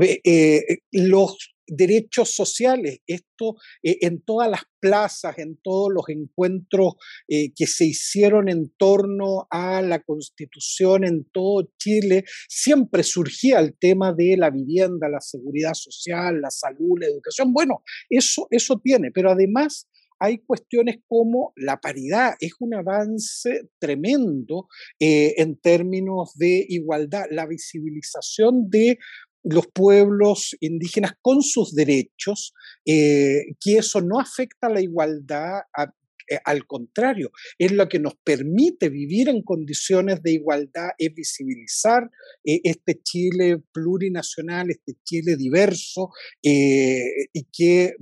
Eh, 0.00 0.78
los 0.92 1.57
derechos 1.68 2.34
sociales, 2.34 3.00
esto 3.06 3.56
eh, 3.82 3.98
en 4.02 4.22
todas 4.22 4.50
las 4.50 4.62
plazas, 4.80 5.38
en 5.38 5.58
todos 5.62 5.90
los 5.92 6.08
encuentros 6.08 6.94
eh, 7.28 7.52
que 7.54 7.66
se 7.66 7.86
hicieron 7.86 8.48
en 8.48 8.70
torno 8.76 9.46
a 9.50 9.82
la 9.82 10.00
constitución 10.00 11.04
en 11.04 11.24
todo 11.32 11.70
Chile, 11.78 12.24
siempre 12.48 13.02
surgía 13.02 13.60
el 13.60 13.76
tema 13.78 14.12
de 14.12 14.36
la 14.36 14.50
vivienda, 14.50 15.08
la 15.08 15.20
seguridad 15.20 15.74
social, 15.74 16.40
la 16.40 16.50
salud, 16.50 16.98
la 17.00 17.06
educación. 17.06 17.52
Bueno, 17.52 17.82
eso, 18.08 18.46
eso 18.50 18.80
tiene, 18.82 19.10
pero 19.12 19.30
además 19.30 19.88
hay 20.20 20.38
cuestiones 20.38 20.96
como 21.06 21.52
la 21.54 21.80
paridad, 21.80 22.34
es 22.40 22.52
un 22.58 22.74
avance 22.74 23.68
tremendo 23.78 24.66
en 24.98 25.56
términos 25.60 26.32
de 26.34 26.66
igualdad, 26.68 27.26
la 27.30 27.46
visibilización 27.46 28.68
de 28.68 28.98
los 29.48 29.66
pueblos 29.72 30.56
indígenas 30.60 31.12
con 31.22 31.42
sus 31.42 31.74
derechos, 31.74 32.52
eh, 32.84 33.46
que 33.60 33.78
eso 33.78 34.00
no 34.00 34.20
afecta 34.20 34.66
a 34.66 34.70
la 34.70 34.80
igualdad, 34.80 35.60
eh, 36.30 36.38
al 36.44 36.66
contrario, 36.66 37.30
es 37.58 37.72
lo 37.72 37.88
que 37.88 37.98
nos 37.98 38.14
permite 38.22 38.90
vivir 38.90 39.30
en 39.30 39.42
condiciones 39.42 40.22
de 40.22 40.32
igualdad, 40.32 40.90
es 40.98 41.14
visibilizar 41.14 42.10
eh, 42.44 42.60
este 42.62 43.00
Chile 43.02 43.62
plurinacional, 43.72 44.70
este 44.70 44.94
Chile 45.04 45.36
diverso, 45.36 46.10
y 46.42 47.44
que 47.50 47.94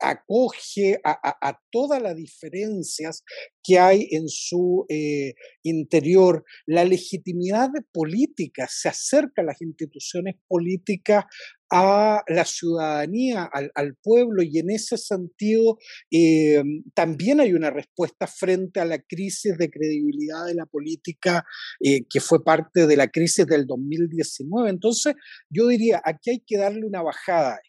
acoge 0.00 1.00
a, 1.04 1.58
todas 1.70 2.02
las 2.02 2.16
diferencias 2.16 3.22
que 3.62 3.78
hay 3.78 4.08
en 4.10 4.28
su 4.28 4.86
eh, 4.88 5.34
interior. 5.62 6.44
La 6.66 6.84
legitimidad 6.84 7.68
política 7.92 8.66
se 8.68 8.88
acerca 8.88 9.42
a 9.42 9.44
las 9.44 9.60
instituciones 9.60 10.36
políticas 10.48 11.24
a 11.72 12.22
la 12.26 12.44
ciudadanía, 12.44 13.48
al, 13.52 13.94
pueblo, 14.02 14.42
y 14.42 14.58
en 14.58 14.70
ese 14.70 14.96
sentido 14.96 15.78
eh, 16.10 16.62
también 16.94 17.40
hay 17.40 17.52
una 17.52 17.70
respuesta 17.70 18.26
frente 18.26 18.80
a 18.80 18.84
la 18.84 18.98
crisis 18.98 19.56
de 19.56 19.70
credibilidad 19.70 20.46
de 20.46 20.54
la 20.54 20.66
política 20.66 21.44
eh, 21.78 22.00
que 22.10 22.20
fue 22.20 22.42
parte 22.42 22.88
de 22.88 22.96
la 22.96 23.06
crisis 23.06 23.46
del 23.46 23.66
2019. 23.66 24.68
Entonces, 24.68 25.14
yo 25.48 25.68
diría, 25.68 26.02
aquí 26.04 26.30
hay 26.30 26.42
que 26.44 26.58
darle 26.58 26.84
una 26.84 27.02
bajada 27.02 27.60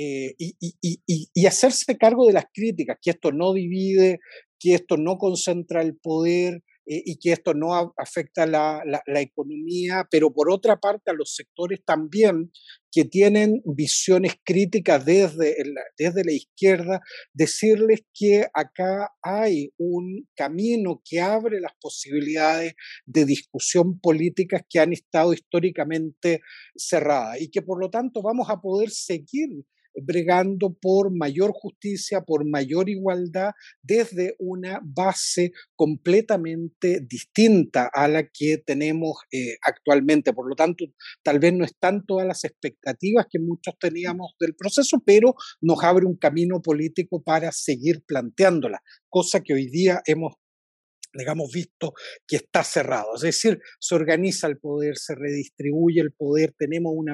eh, 0.00 0.36
y, 0.38 1.46
hacerse 1.46 1.98
cargo 1.98 2.28
de 2.28 2.32
las 2.32 2.44
críticas, 2.54 2.98
que 3.02 3.10
esto 3.10 3.32
no 3.32 3.52
divide, 3.52 4.20
que 4.60 4.74
esto 4.74 4.96
no 4.96 5.18
concentra 5.18 5.82
el 5.82 5.96
poder 5.96 6.62
eh, 6.86 7.02
y 7.04 7.18
que 7.18 7.32
esto 7.32 7.52
no 7.52 7.74
afecta 7.96 8.46
la, 8.46 8.80
economía, 9.16 10.06
pero 10.08 10.32
por 10.32 10.52
otra 10.52 10.78
parte 10.78 11.10
a 11.10 11.14
los 11.14 11.34
sectores 11.34 11.80
también 11.84 12.52
que 12.92 13.04
tienen 13.06 13.60
visiones 13.64 14.34
críticas 14.44 15.04
desde, 15.04 15.56
desde 15.98 16.24
la 16.24 16.32
izquierda, 16.32 17.00
decirles 17.34 18.02
que 18.14 18.46
acá 18.54 19.10
hay 19.20 19.72
un 19.78 20.28
camino 20.36 21.02
que 21.04 21.20
abre 21.20 21.60
las 21.60 21.72
posibilidades 21.80 22.74
de 23.04 23.24
discusión 23.24 23.98
políticas 23.98 24.62
que 24.70 24.78
han 24.78 24.92
estado 24.92 25.32
históricamente 25.32 26.40
cerradas 26.76 27.40
y 27.40 27.50
que 27.50 27.62
por 27.62 27.80
lo 27.80 27.90
tanto 27.90 28.22
vamos 28.22 28.48
a 28.48 28.60
poder 28.60 28.90
seguir 28.90 29.64
bregando 30.02 30.76
por 30.80 31.14
mayor 31.14 31.52
justicia, 31.52 32.22
por 32.22 32.48
mayor 32.48 32.88
igualdad, 32.88 33.52
desde 33.82 34.34
una 34.38 34.80
base 34.82 35.52
completamente 35.74 37.00
distinta 37.08 37.90
a 37.92 38.08
la 38.08 38.24
que 38.24 38.58
tenemos 38.64 39.16
eh, 39.32 39.56
actualmente. 39.62 40.32
Por 40.32 40.48
lo 40.48 40.54
tanto, 40.54 40.84
tal 41.22 41.38
vez 41.38 41.52
no 41.52 41.64
están 41.64 42.04
todas 42.06 42.26
las 42.26 42.44
expectativas 42.44 43.26
que 43.30 43.38
muchos 43.38 43.74
teníamos 43.78 44.34
del 44.40 44.54
proceso, 44.54 45.02
pero 45.04 45.34
nos 45.60 45.82
abre 45.82 46.06
un 46.06 46.16
camino 46.16 46.60
político 46.62 47.22
para 47.22 47.52
seguir 47.52 48.02
planteándola, 48.06 48.80
cosa 49.08 49.40
que 49.40 49.54
hoy 49.54 49.68
día 49.68 50.00
hemos 50.06 50.34
digamos, 51.18 51.50
visto 51.52 51.92
que 52.26 52.36
está 52.36 52.64
cerrado. 52.64 53.16
Es 53.16 53.22
decir, 53.22 53.60
se 53.78 53.94
organiza 53.94 54.46
el 54.46 54.58
poder, 54.58 54.96
se 54.96 55.14
redistribuye 55.14 56.00
el 56.00 56.12
poder, 56.12 56.54
tenemos 56.56 56.92
un 56.96 57.06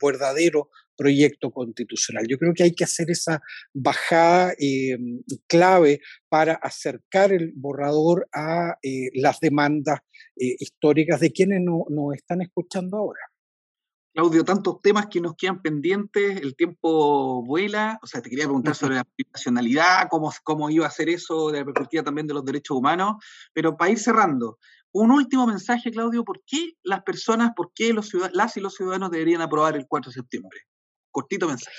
verdadero 0.00 0.70
proyecto 0.96 1.50
constitucional. 1.50 2.26
Yo 2.28 2.38
creo 2.38 2.52
que 2.54 2.62
hay 2.62 2.74
que 2.74 2.84
hacer 2.84 3.10
esa 3.10 3.42
bajada 3.74 4.54
eh, 4.58 4.96
clave 5.46 6.00
para 6.28 6.54
acercar 6.54 7.32
el 7.32 7.52
borrador 7.54 8.28
a 8.32 8.76
eh, 8.82 9.10
las 9.14 9.40
demandas 9.40 10.00
eh, 10.36 10.56
históricas 10.58 11.20
de 11.20 11.32
quienes 11.32 11.60
nos 11.62 12.14
están 12.14 12.40
escuchando 12.42 12.96
ahora. 12.96 13.20
Claudio, 14.16 14.46
tantos 14.46 14.80
temas 14.80 15.08
que 15.08 15.20
nos 15.20 15.36
quedan 15.36 15.60
pendientes, 15.60 16.40
el 16.40 16.56
tiempo 16.56 17.44
vuela, 17.44 17.98
o 18.02 18.06
sea, 18.06 18.22
te 18.22 18.30
quería 18.30 18.46
preguntar 18.46 18.74
sobre 18.74 18.94
la 18.94 19.06
nacionalidad, 19.30 20.08
cómo, 20.08 20.32
cómo 20.42 20.70
iba 20.70 20.86
a 20.86 20.90
ser 20.90 21.10
eso 21.10 21.50
de 21.50 21.58
la 21.58 21.66
perspectiva 21.66 22.02
también 22.02 22.26
de 22.26 22.32
los 22.32 22.42
derechos 22.42 22.78
humanos, 22.78 23.16
pero 23.52 23.76
para 23.76 23.90
ir 23.90 23.98
cerrando, 23.98 24.58
un 24.90 25.10
último 25.10 25.46
mensaje, 25.46 25.90
Claudio, 25.90 26.24
¿por 26.24 26.42
qué 26.46 26.70
las 26.82 27.02
personas, 27.02 27.50
por 27.54 27.72
qué 27.74 27.92
los 27.92 28.10
las 28.32 28.56
y 28.56 28.60
los 28.60 28.74
ciudadanos 28.74 29.10
deberían 29.10 29.42
aprobar 29.42 29.76
el 29.76 29.86
4 29.86 30.10
de 30.10 30.14
septiembre? 30.14 30.60
Cortito 31.10 31.46
mensaje. 31.46 31.76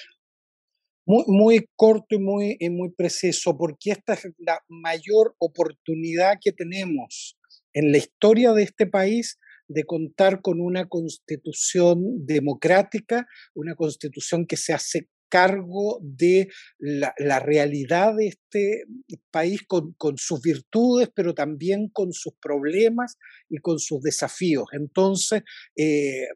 Muy, 1.08 1.24
muy 1.26 1.68
corto 1.76 2.14
y 2.14 2.20
muy, 2.20 2.56
y 2.60 2.70
muy 2.70 2.92
preciso, 2.92 3.58
porque 3.58 3.94
esta 3.94 4.14
es 4.14 4.28
la 4.38 4.62
mayor 4.68 5.36
oportunidad 5.40 6.38
que 6.40 6.52
tenemos 6.52 7.36
en 7.74 7.92
la 7.92 7.98
historia 7.98 8.54
de 8.54 8.62
este 8.62 8.86
país 8.86 9.40
de 9.68 9.84
contar 9.86 10.42
con 10.42 10.62
una 10.62 10.88
constitución 10.88 12.26
democrática, 12.26 13.28
una 13.54 13.76
constitución 13.76 14.46
que 14.46 14.58
se 14.58 14.74
hace 14.74 15.10
cargo 15.30 16.00
de 16.02 16.48
la, 16.80 17.40
realidad 17.40 18.16
de 18.16 18.28
este 18.28 18.84
país 19.32 19.62
con, 19.68 19.96
sus 20.18 20.42
virtudes, 20.42 21.10
pero 21.14 21.34
también 21.34 21.90
con 21.90 22.14
sus 22.14 22.34
problemas 22.42 23.18
y 23.50 23.58
con 23.58 23.80
sus 23.80 24.02
desafíos. 24.02 24.66
Entonces, 24.72 25.44
eh, 25.76 26.28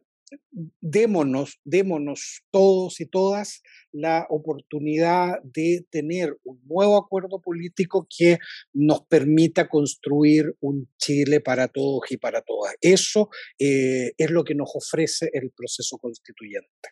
démonos, 0.80 1.60
démonos 1.64 2.44
todos 2.52 3.00
y 3.00 3.06
todas 3.06 3.62
la 3.92 4.26
oportunidad 4.30 5.42
de 5.44 5.86
tener 5.90 6.38
un 6.44 6.62
nuevo 6.66 6.98
acuerdo 6.98 7.42
político 7.42 8.08
que 8.10 8.40
nos 8.74 9.06
permita 9.06 9.68
construir 9.68 10.56
un 10.60 10.90
Chile 10.98 11.42
para 11.42 11.68
todos 11.68 12.12
y 12.12 12.18
para 12.18 12.42
todas. 12.42 12.76
Eso 12.82 13.30
eh, 13.60 14.12
es 14.18 14.32
lo 14.32 14.44
que 14.44 14.56
nos 14.56 14.72
ofrece 14.74 15.30
el 15.34 15.52
proceso 15.52 15.98
constituyente. 15.98 16.90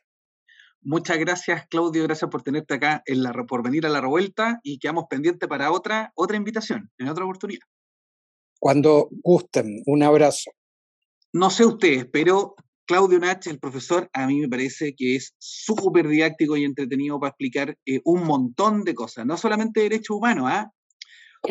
Muchas 0.81 1.17
gracias, 1.17 1.67
Claudio. 1.67 2.03
Gracias 2.03 2.29
por 2.29 2.41
tenerte 2.41 2.75
acá, 2.75 3.03
en 3.05 3.21
la, 3.21 3.33
por 3.33 3.63
venir 3.63 3.85
a 3.85 3.89
la 3.89 3.99
revuelta 3.99 4.59
y 4.63 4.79
quedamos 4.79 5.05
pendientes 5.09 5.47
para 5.49 5.71
otra, 5.71 6.13
otra 6.15 6.37
invitación, 6.37 6.89
en 6.97 7.09
otra 7.09 7.25
oportunidad. 7.25 7.67
Cuando 8.59 9.09
gusten, 9.23 9.83
un 9.85 10.03
abrazo. 10.03 10.51
No 11.33 11.49
sé 11.49 11.65
ustedes, 11.65 12.07
pero 12.11 12.55
Claudio 12.89 13.19
Nach, 13.19 13.45
el 13.45 13.59
profesor, 13.59 14.09
a 14.13 14.25
mí 14.25 14.39
me 14.39 14.49
parece 14.49 14.95
que 14.95 15.15
es 15.15 15.35
súper 15.37 16.07
didáctico 16.07 16.57
y 16.57 16.63
entretenido 16.63 17.19
para 17.19 17.29
explicar 17.29 17.77
eh, 17.85 18.01
un 18.03 18.23
montón 18.23 18.83
de 18.83 18.95
cosas, 18.95 19.27
no 19.27 19.37
solamente 19.37 19.81
derechos 19.81 20.17
humanos, 20.17 20.49
¿ah? 20.49 20.71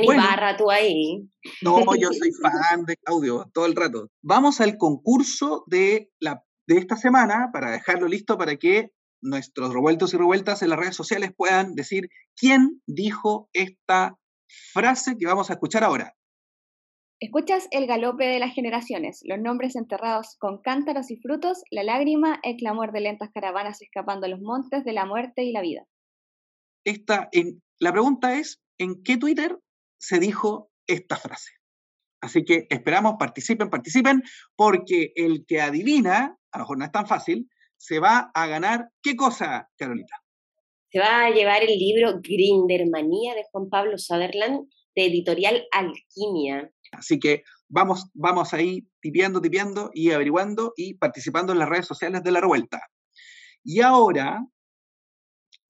Bueno, 0.05 0.25
barra 0.25 0.57
tú 0.57 0.69
ahí. 0.69 1.31
No, 1.63 1.95
yo 1.95 2.09
soy 2.13 2.33
fan 2.33 2.85
de 2.87 2.97
Claudio 2.97 3.49
todo 3.55 3.67
el 3.67 3.77
rato. 3.77 4.11
Vamos 4.21 4.61
al 4.61 4.77
concurso 4.77 5.63
de, 5.69 6.11
la, 6.19 6.43
de 6.67 6.79
esta 6.79 6.97
semana 6.97 7.51
para 7.53 7.71
dejarlo 7.71 8.09
listo 8.09 8.37
para 8.37 8.57
que 8.57 8.91
nuestros 9.23 9.73
revueltos 9.73 10.13
y 10.15 10.17
revueltas 10.17 10.63
en 10.63 10.71
las 10.71 10.79
redes 10.81 10.97
sociales 10.97 11.31
puedan 11.37 11.77
decir 11.77 12.09
quién 12.35 12.83
dijo 12.85 13.49
esta 13.53 14.19
frase 14.73 15.17
que 15.17 15.27
vamos 15.27 15.51
a 15.51 15.53
escuchar 15.53 15.85
ahora. 15.85 16.17
Escuchas 17.21 17.67
el 17.73 17.89
galope 17.89 18.27
de 18.27 18.39
las 18.39 18.55
generaciones, 18.55 19.23
los 19.25 19.41
nombres 19.41 19.75
enterrados 19.75 20.37
con 20.39 20.63
cántaros 20.63 21.11
y 21.11 21.17
frutos, 21.17 21.63
la 21.73 21.83
lágrima, 21.83 22.39
el 22.45 22.57
clamor 22.57 22.93
de 22.93 23.01
lentas 23.01 23.31
caravanas 23.35 23.83
escapando 23.83 24.27
a 24.27 24.29
los 24.29 24.41
montes 24.41 24.85
de 24.85 24.93
la 24.93 25.05
muerte 25.05 25.43
y 25.43 25.51
la 25.51 25.61
vida. 25.61 25.85
Esta, 26.85 27.29
en, 27.33 27.61
la 27.81 27.91
pregunta 27.91 28.39
es, 28.39 28.63
¿en 28.79 29.03
qué 29.03 29.17
Twitter 29.17 29.59
se 29.99 30.21
dijo 30.21 30.71
esta 30.87 31.17
frase? 31.17 31.51
Así 32.21 32.45
que 32.45 32.69
esperamos, 32.71 33.17
participen, 33.19 33.69
participen, 33.69 34.23
porque 34.55 35.13
el 35.17 35.45
que 35.45 35.61
adivina, 35.61 36.39
a 36.53 36.59
lo 36.59 36.65
mejor 36.65 36.79
no 36.79 36.85
es 36.85 36.93
tan 36.93 37.09
fácil, 37.09 37.49
se 37.77 37.99
va 37.99 38.31
a 38.33 38.47
ganar, 38.47 38.91
¿qué 39.03 39.17
cosa, 39.17 39.69
Carolita? 39.77 40.15
Se 40.91 41.01
va 41.01 41.25
a 41.25 41.31
llevar 41.31 41.65
el 41.65 41.77
libro 41.77 42.21
Grindermanía 42.23 43.35
de 43.35 43.45
Juan 43.51 43.69
Pablo 43.69 43.99
Sutherland, 43.99 44.69
de 44.99 45.07
editorial 45.07 45.65
Alquimia. 45.71 46.73
Así 46.91 47.21
que 47.21 47.45
vamos, 47.69 48.11
vamos 48.15 48.53
ahí 48.53 48.89
tipeando, 49.01 49.41
tipeando 49.41 49.91
y 49.95 50.11
averiguando 50.11 50.73
y 50.77 50.95
participando 50.95 51.53
en 51.53 51.61
las 51.61 51.69
redes 51.69 51.87
sociales 51.87 52.25
de 52.25 52.33
la 52.33 52.41
revuelta. 52.41 52.81
Y 53.63 53.81
ahora, 53.81 54.45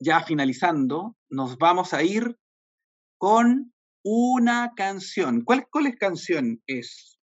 ya 0.00 0.20
finalizando, 0.22 1.14
nos 1.28 1.58
vamos 1.58 1.92
a 1.92 2.02
ir 2.02 2.38
con 3.18 3.74
una 4.02 4.72
canción. 4.74 5.44
¿Cuál, 5.44 5.66
cuál 5.70 5.94
canción 5.98 6.62
es? 6.66 7.18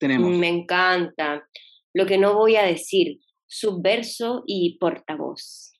Tenemos. 0.00 0.36
Me 0.36 0.48
encanta. 0.48 1.48
Lo 1.94 2.06
que 2.06 2.18
no 2.18 2.34
voy 2.34 2.56
a 2.56 2.64
decir, 2.64 3.20
subverso 3.46 4.42
y 4.46 4.78
portavoz. 4.78 5.74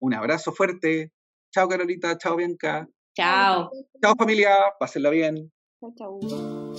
Un 0.00 0.14
abrazo 0.14 0.52
fuerte. 0.52 1.12
Chao 1.52 1.68
Carolita, 1.68 2.16
chao 2.16 2.36
Bianca. 2.36 2.88
Chao. 3.14 3.70
Chao 4.02 4.14
familia, 4.16 4.74
pásenla 4.78 5.10
bien. 5.10 5.50
Chao, 5.80 5.94
chao. 5.96 6.74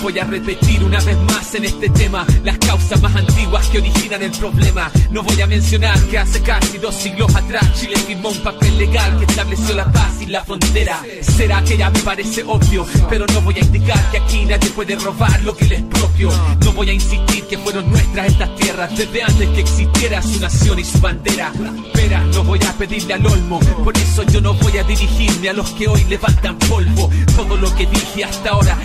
Voy 0.00 0.18
a 0.18 0.24
repetir 0.24 0.82
una 0.84 1.00
vez 1.00 1.16
más 1.30 1.54
en 1.54 1.64
este 1.64 1.88
tema 1.90 2.26
las 2.44 2.58
causas 2.58 3.00
más 3.02 3.14
antiguas 3.14 3.66
que 3.68 3.78
originan 3.78 4.22
el 4.22 4.30
problema. 4.32 4.90
No 5.10 5.22
voy 5.22 5.40
a 5.40 5.46
mencionar 5.46 5.98
que 6.04 6.18
hace 6.18 6.40
casi 6.42 6.78
dos 6.78 6.94
siglos 6.94 7.34
atrás 7.34 7.64
Chile 7.74 7.96
firmó 7.96 8.30
un 8.30 8.38
papel 8.42 8.78
legal 8.78 9.18
que 9.18 9.24
estableció 9.24 9.74
la 9.74 9.90
paz 9.90 10.20
y 10.20 10.26
la 10.26 10.44
frontera. 10.44 11.00
Será 11.20 11.62
que 11.62 11.76
ya 11.76 11.90
me 11.90 11.98
parece 12.00 12.42
obvio, 12.44 12.86
pero 13.08 13.26
no 13.26 13.40
voy 13.42 13.54
a 13.56 13.60
indicar 13.60 14.10
que 14.10 14.18
aquí 14.18 14.44
nadie 14.44 14.70
puede 14.70 14.96
robar 14.96 15.42
lo 15.42 15.56
que 15.56 15.66
les 15.66 15.80
es 15.80 15.84
propio. 15.86 16.30
No 16.64 16.72
voy 16.72 16.90
a 16.90 16.92
insistir 16.92 17.44
que 17.44 17.58
fueron 17.58 17.90
nuestras 17.90 18.28
estas 18.28 18.54
tierras 18.56 18.96
desde 18.96 19.22
antes 19.22 19.48
que 19.50 19.60
existiera 19.60 20.22
su 20.22 20.40
nación 20.40 20.78
y 20.78 20.84
su 20.84 21.00
bandera. 21.00 21.52
Pero 21.92 22.18
no 22.26 22.44
voy 22.44 22.60
a 22.62 22.72
pedirle 22.72 23.14
al 23.14 23.26
olmo, 23.26 23.60
por 23.84 23.96
eso 23.96 24.22
yo 24.24 24.40
no 24.40 24.54
voy 24.54 24.78
a 24.78 24.84
dirigirme 24.84 25.48
a 25.50 25.52
los 25.52 25.70
que 25.70 25.88
hoy 25.88 26.04
levantan 26.04 26.58
polvo. 26.58 27.10
Todo 27.36 27.56
lo 27.56 27.74
que 27.74 27.86
dije 27.86 28.24
hasta 28.24 28.50
ahora 28.50 28.76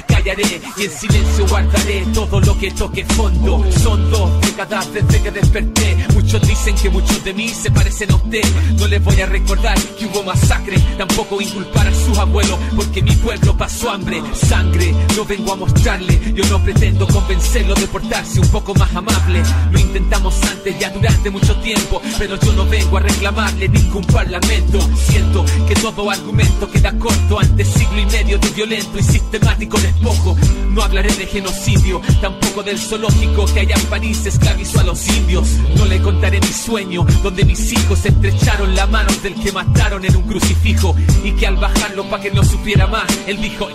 y 0.77 0.83
en 0.83 0.91
silencio 0.91 1.47
guardaré 1.47 2.05
todo 2.13 2.41
lo 2.41 2.57
que 2.57 2.69
toque 2.71 3.05
fondo. 3.05 3.63
Son 3.71 4.11
dos 4.11 4.41
décadas 4.41 4.93
desde 4.93 5.21
que 5.21 5.31
desperté. 5.31 5.95
Muchos 6.27 6.45
dicen 6.45 6.75
que 6.75 6.89
muchos 6.89 7.23
de 7.23 7.33
mí 7.33 7.47
se 7.47 7.71
parecen 7.71 8.11
a 8.11 8.15
usted. 8.15 8.41
No 8.77 8.85
les 8.87 9.01
voy 9.01 9.21
a 9.21 9.27
recordar 9.27 9.79
que 9.97 10.07
hubo 10.07 10.23
masacre, 10.23 10.77
tampoco 10.97 11.39
inculpar 11.39 11.87
a 11.87 11.93
sus 11.93 12.17
abuelos, 12.17 12.59
porque 12.75 13.01
mi 13.01 13.15
pueblo 13.15 13.55
pasó 13.55 13.91
hambre, 13.91 14.21
sangre. 14.33 14.93
No 15.15 15.23
vengo 15.23 15.53
a 15.53 15.55
mostrarle, 15.55 16.19
yo 16.35 16.43
no 16.49 16.61
pretendo 16.61 17.07
convencerlo 17.07 17.75
de 17.75 17.87
portarse 17.87 18.41
un 18.41 18.47
poco 18.49 18.75
más 18.75 18.93
amable. 18.93 19.41
Lo 19.71 19.79
intentamos 19.79 20.35
antes 20.43 20.77
ya 20.77 20.89
durante 20.89 21.29
mucho 21.29 21.55
tiempo, 21.61 22.01
pero 22.19 22.37
yo 22.37 22.51
no 22.51 22.65
vengo 22.65 22.97
a 22.97 23.03
reclamarle 23.03 23.69
ningún 23.69 24.03
parlamento. 24.03 24.81
Siento 25.07 25.45
que 25.65 25.75
todo 25.75 26.11
argumento 26.11 26.69
queda 26.69 26.91
corto 26.99 27.39
ante 27.39 27.63
siglo 27.63 28.01
y 28.01 28.05
medio 28.07 28.37
de 28.37 28.49
violento 28.49 28.99
y 28.99 29.03
sistemático 29.03 29.77
despojo. 29.79 30.35
No 30.71 30.83
hablaré 30.83 31.13
de 31.13 31.25
genocidio, 31.25 32.01
tampoco 32.19 32.63
del 32.63 32.77
zoológico 32.77 33.45
que 33.45 33.61
allá 33.61 33.75
en 33.75 33.85
París 33.85 34.25
esclavizó 34.25 34.81
a 34.81 34.83
los 34.83 35.07
indios. 35.07 35.47
No 35.77 35.85
le 35.85 36.01
contaré 36.17 36.39
mi 36.39 36.47
sueño, 36.47 37.05
donde 37.21 37.45
mis 37.45 37.71
hijos 37.73 38.03
estrecharon 38.03 38.75
la 38.75 38.87
mano 38.87 39.11
del 39.21 39.35
que 39.35 39.51
mataron 39.51 40.03
en 40.03 40.15
un 40.15 40.23
crucifijo 40.23 40.95
y 41.23 41.31
que 41.33 41.45
al 41.45 41.57
bajarlo 41.57 42.09
pa' 42.09 42.19
que 42.19 42.31
no 42.31 42.43
supiera 42.43 42.87
más, 42.87 43.05
él 43.27 43.39
dijo 43.39 43.69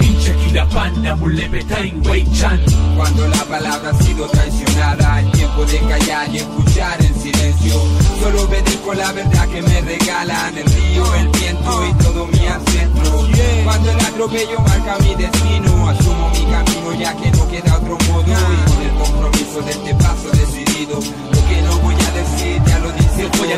Cuando 2.96 3.28
la 3.28 3.44
palabra 3.44 3.90
ha 3.90 4.02
sido 4.02 4.26
traicionada, 4.26 5.20
el 5.20 5.30
tiempo 5.30 5.64
de 5.66 5.78
callar 5.78 6.34
y 6.34 6.38
escuchar 6.38 7.04
en 7.04 7.14
silencio. 7.14 7.74
Solo 8.20 8.48
con 8.84 8.98
la 8.98 9.12
verdad 9.12 9.48
que 9.48 9.62
me 9.62 9.80
regalan 9.80 10.58
el 10.58 10.64
río, 10.64 11.14
el 11.14 11.28
viento 11.28 11.86
y 11.86 12.02
todo 12.02 12.26
mi 12.26 12.46
ancestro. 12.46 13.28
Cuando 13.64 13.90
el 13.90 14.00
atropello 14.00 14.58
marca 14.66 14.98
mi 14.98 15.14
destino, 15.14 15.88
asumo 15.88 16.30
mi 16.30 16.44
camino 16.50 16.94
ya 16.98 17.16
que 17.16 17.30
no 17.30 17.48
queda 17.48 17.76
otro 17.76 17.98
modo. 18.08 18.24
Y 18.26 18.70
con 18.70 18.82
el 18.82 18.90
compromiso 18.98 19.62
de 19.62 19.70
este 19.70 19.94
paso 19.94 20.28
decidido, 20.32 20.71
lo 20.80 20.98
que 21.00 21.62
no 21.62 21.78
voy 21.80 21.94
a 21.94 22.10
decir 22.12 22.41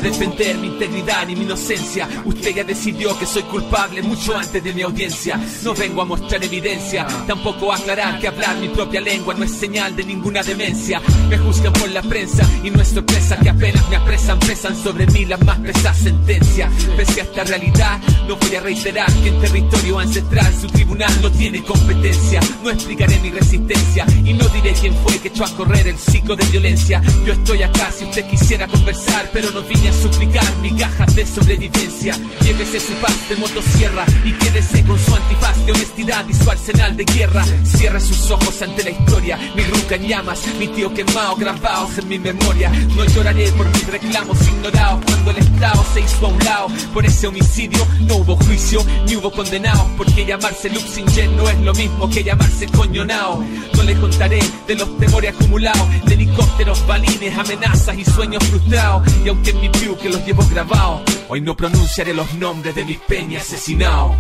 defender 0.04 0.58
mi 0.58 0.66
integridad 0.68 1.26
ni 1.26 1.34
mi 1.34 1.44
inocencia. 1.44 2.08
Usted 2.24 2.54
ya 2.54 2.64
decidió 2.64 3.18
que 3.18 3.24
soy 3.24 3.42
culpable 3.44 4.02
mucho 4.02 4.36
antes 4.36 4.62
de 4.62 4.72
mi 4.74 4.82
audiencia. 4.82 5.40
No 5.62 5.74
vengo 5.74 6.02
a 6.02 6.04
mostrar 6.04 6.44
evidencia, 6.44 7.06
tampoco 7.26 7.72
a 7.72 7.76
aclarar 7.76 8.20
que 8.20 8.28
hablar 8.28 8.56
mi 8.58 8.68
propia 8.68 9.00
lengua 9.00 9.34
no 9.34 9.44
es 9.44 9.52
señal 9.52 9.96
de 9.96 10.04
ninguna 10.04 10.42
demencia. 10.42 11.00
Me 11.28 11.38
juzgan 11.38 11.72
por 11.72 11.88
la 11.90 12.02
prensa 12.02 12.46
y 12.62 12.70
no 12.70 12.82
es 12.82 12.88
sorpresa 12.88 13.38
que 13.38 13.48
apenas 13.48 13.88
me 13.88 13.96
apresan, 13.96 14.38
pesan 14.40 14.76
sobre 14.76 15.06
mí 15.06 15.24
las 15.24 15.42
más 15.42 15.58
pesadas 15.60 15.98
sentencias. 15.98 16.70
Pese 16.96 17.22
a 17.22 17.24
esta 17.24 17.44
realidad, 17.44 17.98
no 18.28 18.36
voy 18.36 18.56
a 18.56 18.60
reiterar 18.60 19.10
que 19.14 19.28
en 19.28 19.40
territorio 19.40 19.98
ancestral 19.98 20.54
su 20.60 20.66
tribunal 20.66 21.12
no 21.22 21.32
tiene 21.32 21.62
competencia. 21.62 22.40
No 22.62 22.70
explicaré 22.70 23.18
mi 23.20 23.30
resistencia 23.30 24.06
y 24.22 24.34
no 24.34 24.46
diré 24.48 24.74
quién 24.74 24.94
fue 25.02 25.18
que 25.18 25.28
echó 25.28 25.44
a 25.44 25.56
correr 25.56 25.88
el 25.88 25.98
ciclo 25.98 26.36
de 26.36 26.44
violencia. 26.46 27.00
Yo 27.24 27.32
estoy 27.32 27.62
acá 27.62 27.90
si 27.90 28.04
usted 28.04 28.28
quisiera 28.28 28.66
conversar, 28.66 29.30
pero 29.32 29.50
no 29.50 29.62
vine 29.62 29.88
a 29.88 29.93
suplicar 29.94 30.44
migajas 30.60 31.14
de 31.14 31.26
sobrevivencia. 31.26 32.16
Llévese 32.42 32.80
su 32.80 32.92
paz 32.94 33.16
de 33.28 33.36
motosierra 33.36 34.04
y 34.24 34.32
quédese 34.32 34.84
con 34.84 34.98
su 34.98 35.14
antifaz 35.14 35.64
de 35.66 35.72
honestidad 35.72 36.26
y 36.28 36.34
su 36.34 36.50
arsenal 36.50 36.96
de 36.96 37.04
guerra. 37.04 37.44
Cierre 37.64 38.00
sus 38.00 38.30
ojos 38.30 38.60
ante 38.62 38.84
la 38.84 38.90
historia, 38.90 39.38
mi 39.54 39.62
ruca 39.64 39.96
en 39.96 40.08
llamas, 40.08 40.40
mi 40.58 40.68
tío 40.68 40.92
quemado, 40.92 41.36
grabados 41.36 41.98
en 41.98 42.08
mi 42.08 42.18
memoria. 42.18 42.70
No 42.96 43.04
lloraré 43.04 43.50
por 43.52 43.66
mis 43.66 43.86
reclamos 43.86 44.38
ignorados 44.42 45.04
cuando 45.06 45.30
el 45.30 45.38
Estado 45.38 45.84
se 45.92 46.00
hizo 46.00 46.26
a 46.26 46.28
un 46.28 46.44
lado. 46.44 46.68
Por 46.92 47.06
ese 47.06 47.26
homicidio 47.26 47.86
no 48.00 48.16
hubo 48.16 48.36
juicio 48.36 48.84
ni 49.06 49.16
hubo 49.16 49.30
condenado, 49.30 49.88
porque 49.96 50.24
llamarse 50.24 50.70
Luxingen 50.70 51.36
no 51.36 51.48
es 51.48 51.58
lo 51.60 51.72
mismo 51.74 52.08
que 52.08 52.24
llamarse 52.24 52.66
coñonao. 52.68 53.44
No 53.76 53.82
le 53.82 53.94
contaré 53.96 54.40
de 54.66 54.74
los 54.74 54.98
temores 54.98 55.34
acumulados, 55.34 55.88
de 56.04 56.14
helicópteros, 56.14 56.86
balines, 56.86 57.36
amenazas 57.36 57.96
y 57.98 58.04
sueños 58.04 58.42
frustrados. 58.44 59.02
Y 59.24 59.28
aunque 59.28 59.52
mi 59.54 59.68
view 59.84 59.96
que 59.98 60.08
los 60.08 60.24
llevo 60.24 60.42
grabados, 60.50 61.02
hoy 61.28 61.40
no 61.42 61.54
pronunciaré 61.54 62.14
los 62.14 62.32
nombres 62.34 62.74
de 62.74 62.84
mis 62.84 62.98
peñas 63.00 63.42
asesinados. 63.42 64.16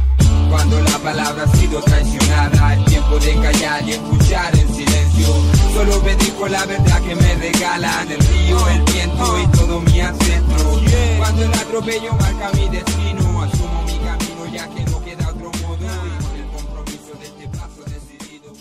Cuando 0.50 0.78
la 0.80 0.98
palabra 0.98 1.44
ha 1.44 1.56
sido 1.56 1.80
traicionada, 1.80 2.74
el 2.74 2.84
tiempo 2.84 3.18
de 3.18 3.34
callar 3.34 3.88
y 3.88 3.92
escuchar 3.92 4.54
en 4.58 4.74
silencio. 4.74 5.26
Solo 5.72 6.00
dijo 6.00 6.48
la 6.48 6.66
verdad 6.66 7.00
que 7.02 7.14
me 7.14 7.34
regalan 7.36 8.10
el 8.10 8.18
río, 8.18 8.68
el 8.68 8.82
viento 8.82 9.42
y 9.42 9.46
todo 9.56 9.80
mi 9.80 10.00
ancestro. 10.00 10.80
Cuando 11.18 11.44
el 11.44 11.54
atropello 11.54 12.12
marca 12.12 12.50
mi 12.52 12.68
destino, 12.68 13.42
asumo 13.42 13.82
mi 13.86 13.98
camino 13.98 14.46
ya 14.52 14.68
que 14.68 14.84
no 14.90 15.02
queda 15.02 15.28
otro 15.28 15.50
modo. 15.62 15.86
Y 15.86 16.24
con 16.24 16.36
el 16.36 16.46
compromiso 16.56 17.12
de 17.18 17.26
este 17.26 17.48
paso 17.48 17.82
decidido. 17.86 18.52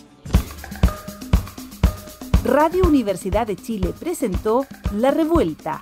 Radio 2.46 2.86
Universidad 2.86 3.46
de 3.46 3.58
Chile 3.58 3.94
presentó 4.00 4.66
La 4.94 5.12
Revuelta. 5.12 5.82